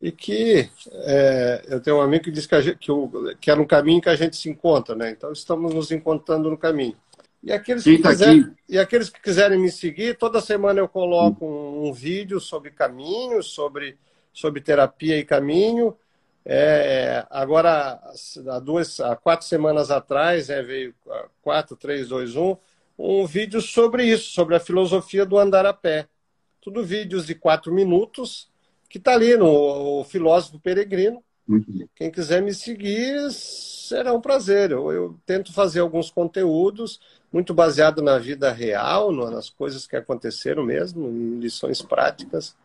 e 0.00 0.10
que 0.12 0.68
é, 0.90 1.64
eu 1.68 1.80
tenho 1.80 1.98
um 1.98 2.00
amigo 2.00 2.24
que 2.24 2.30
diz 2.30 2.46
que, 2.46 2.62
gente, 2.62 2.78
que, 2.78 2.90
o, 2.90 3.10
que 3.40 3.50
é 3.50 3.54
no 3.54 3.66
caminho 3.66 4.00
que 4.00 4.08
a 4.08 4.16
gente 4.16 4.36
se 4.36 4.48
encontra, 4.48 4.94
né? 4.94 5.10
Então 5.10 5.32
estamos 5.32 5.74
nos 5.74 5.90
encontrando 5.90 6.48
no 6.48 6.56
caminho. 6.56 6.96
E 7.42 7.52
aqueles, 7.52 7.84
que, 7.84 7.98
tá 7.98 8.10
quiser, 8.10 8.52
e 8.68 8.78
aqueles 8.78 9.08
que 9.08 9.20
quiserem 9.20 9.60
me 9.60 9.70
seguir, 9.70 10.16
toda 10.16 10.40
semana 10.40 10.80
eu 10.80 10.88
coloco 10.88 11.46
um, 11.46 11.88
um 11.88 11.92
vídeo 11.92 12.40
sobre 12.40 12.70
caminho, 12.70 13.42
sobre, 13.42 13.96
sobre 14.32 14.60
terapia 14.60 15.18
e 15.18 15.24
caminho. 15.24 15.94
É, 16.50 17.26
agora, 17.28 18.00
há, 18.50 18.58
duas, 18.58 18.98
há 19.00 19.14
quatro 19.14 19.46
semanas 19.46 19.90
atrás, 19.90 20.48
é, 20.48 20.62
veio 20.62 20.94
4, 21.42 21.76
3, 21.76 22.08
2, 22.08 22.36
1, 22.36 22.56
um 22.98 23.26
vídeo 23.26 23.60
sobre 23.60 24.06
isso, 24.06 24.30
sobre 24.30 24.56
a 24.56 24.60
filosofia 24.60 25.26
do 25.26 25.36
andar 25.36 25.66
a 25.66 25.74
pé. 25.74 26.08
Tudo 26.58 26.82
vídeos 26.82 27.26
de 27.26 27.34
quatro 27.34 27.70
minutos, 27.70 28.48
que 28.88 28.96
está 28.96 29.12
ali 29.12 29.36
no 29.36 30.02
Filósofo 30.04 30.58
Peregrino. 30.58 31.22
Quem 31.94 32.10
quiser 32.10 32.40
me 32.40 32.54
seguir, 32.54 33.30
será 33.30 34.14
um 34.14 34.20
prazer. 34.20 34.70
Eu, 34.70 34.90
eu, 34.90 35.18
tento 35.26 35.52
fazer 35.52 35.80
alguns 35.80 36.10
conteúdos 36.10 36.98
muito 37.30 37.52
baseado 37.52 38.00
na 38.00 38.18
vida 38.18 38.50
real, 38.50 39.12
nas 39.12 39.50
coisas 39.50 39.86
que 39.86 39.96
aconteceram 39.96 40.64
mesmo, 40.64 41.08
em 41.08 41.38
lições 41.40 41.82
práticas, 41.82 42.56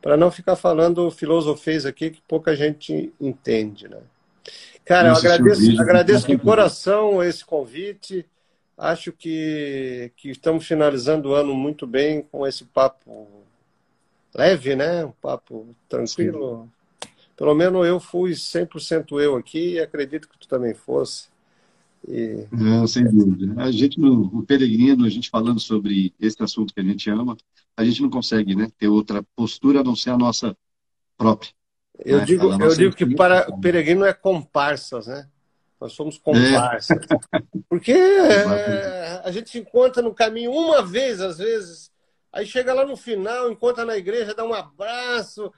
para 0.00 0.16
não 0.16 0.30
ficar 0.30 0.56
falando 0.56 1.10
filosofês 1.10 1.84
aqui 1.84 2.10
que 2.10 2.22
pouca 2.26 2.54
gente 2.54 3.12
entende, 3.20 3.88
né? 3.88 4.00
Cara, 4.84 5.08
eu 5.08 5.16
agradeço, 5.16 5.80
agradeço 5.82 6.26
de 6.26 6.38
coração 6.38 7.22
esse 7.22 7.44
convite. 7.44 8.24
Acho 8.76 9.12
que, 9.12 10.12
que 10.16 10.30
estamos 10.30 10.66
finalizando 10.66 11.30
o 11.30 11.34
ano 11.34 11.54
muito 11.54 11.86
bem 11.86 12.22
com 12.22 12.46
esse 12.46 12.64
papo 12.64 13.28
leve, 14.34 14.76
né? 14.76 15.04
Um 15.04 15.10
papo 15.10 15.74
tranquilo. 15.88 16.70
Sim. 17.02 17.10
Pelo 17.36 17.54
menos 17.54 17.86
eu 17.86 18.00
fui 18.00 18.32
100% 18.32 19.20
eu 19.20 19.36
aqui 19.36 19.74
e 19.74 19.80
acredito 19.80 20.28
que 20.28 20.38
tu 20.38 20.48
também 20.48 20.74
fosse. 20.74 21.28
E... 22.06 22.46
Não, 22.52 22.86
sem 22.86 23.04
dúvida. 23.04 23.60
A 23.62 23.70
gente, 23.70 23.98
no, 23.98 24.24
o 24.38 24.42
Peregrino, 24.44 25.04
a 25.04 25.08
gente 25.08 25.30
falando 25.30 25.58
sobre 25.58 26.12
esse 26.20 26.42
assunto 26.42 26.74
que 26.74 26.80
a 26.80 26.84
gente 26.84 27.08
ama, 27.10 27.36
a 27.76 27.84
gente 27.84 28.02
não 28.02 28.10
consegue 28.10 28.54
né, 28.54 28.68
ter 28.78 28.88
outra 28.88 29.22
postura 29.34 29.80
a 29.80 29.84
não 29.84 29.96
ser 29.96 30.10
a 30.10 30.18
nossa 30.18 30.56
própria. 31.16 31.50
Eu, 32.04 32.18
né? 32.18 32.24
digo, 32.24 32.52
eu 32.52 32.76
digo 32.76 32.94
que 32.94 33.14
para 33.14 33.50
o 33.50 33.60
Peregrino 33.60 34.04
é 34.04 34.12
comparsas, 34.12 35.06
né? 35.06 35.28
Nós 35.80 35.92
somos 35.92 36.18
comparsas. 36.18 36.90
É. 36.90 37.40
Porque 37.68 37.92
é, 37.92 39.22
a 39.24 39.30
gente 39.30 39.50
se 39.50 39.58
encontra 39.58 40.02
no 40.02 40.14
caminho 40.14 40.52
uma 40.52 40.84
vez, 40.84 41.20
às 41.20 41.38
vezes, 41.38 41.90
Aí 42.32 42.46
chega 42.46 42.74
lá 42.74 42.84
no 42.84 42.96
final, 42.96 43.50
encontra 43.50 43.84
na 43.84 43.96
igreja, 43.96 44.34
dá 44.34 44.44
um 44.44 44.54
abraço. 44.54 45.52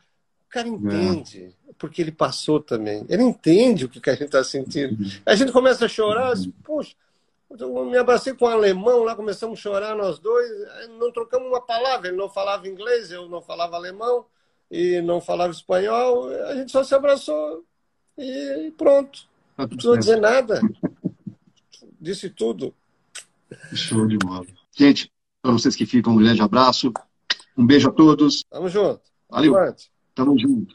O 0.51 0.53
cara 0.53 0.67
entende, 0.67 1.55
é. 1.69 1.73
porque 1.79 2.03
ele 2.03 2.11
passou 2.11 2.59
também. 2.59 3.07
Ele 3.09 3.23
entende 3.23 3.85
o 3.85 3.89
que 3.89 4.11
a 4.11 4.15
gente 4.15 4.25
está 4.25 4.43
sentindo. 4.43 4.97
A 5.25 5.37
gente 5.37 5.53
começa 5.53 5.85
a 5.85 5.89
chorar, 5.89 6.33
assim, 6.33 6.51
puxa, 6.65 6.97
eu 7.57 7.85
me 7.85 7.97
abracei 7.97 8.35
com 8.35 8.47
um 8.47 8.49
alemão 8.49 9.05
lá, 9.05 9.15
começamos 9.15 9.61
a 9.61 9.63
chorar 9.63 9.95
nós 9.95 10.19
dois, 10.19 10.51
não 10.99 11.13
trocamos 11.13 11.47
uma 11.47 11.61
palavra. 11.61 12.09
Ele 12.09 12.17
não 12.17 12.29
falava 12.29 12.67
inglês, 12.67 13.13
eu 13.13 13.29
não 13.29 13.41
falava 13.41 13.77
alemão 13.77 14.27
e 14.69 15.01
não 15.03 15.21
falava 15.21 15.53
espanhol. 15.53 16.29
A 16.47 16.57
gente 16.57 16.73
só 16.73 16.83
se 16.83 16.97
abraçou 16.97 17.65
e 18.19 18.75
pronto. 18.77 19.29
Não 19.57 19.69
precisou 19.69 19.97
dizer 19.97 20.17
nada. 20.17 20.61
Disse 22.01 22.29
tudo. 22.29 22.75
Show 23.73 24.05
de 24.09 24.19
bola. 24.19 24.45
Gente, 24.77 25.13
para 25.41 25.53
vocês 25.53 25.77
que 25.77 25.87
ficam, 25.87 26.15
um 26.15 26.17
grande 26.17 26.43
abraço. 26.43 26.93
Um 27.57 27.65
beijo 27.65 27.89
a 27.89 27.93
todos. 27.93 28.43
Tamo 28.51 28.69
junto. 28.69 29.03
Valeu. 29.29 29.55
Tamo 30.21 30.35
junto. 30.37 30.75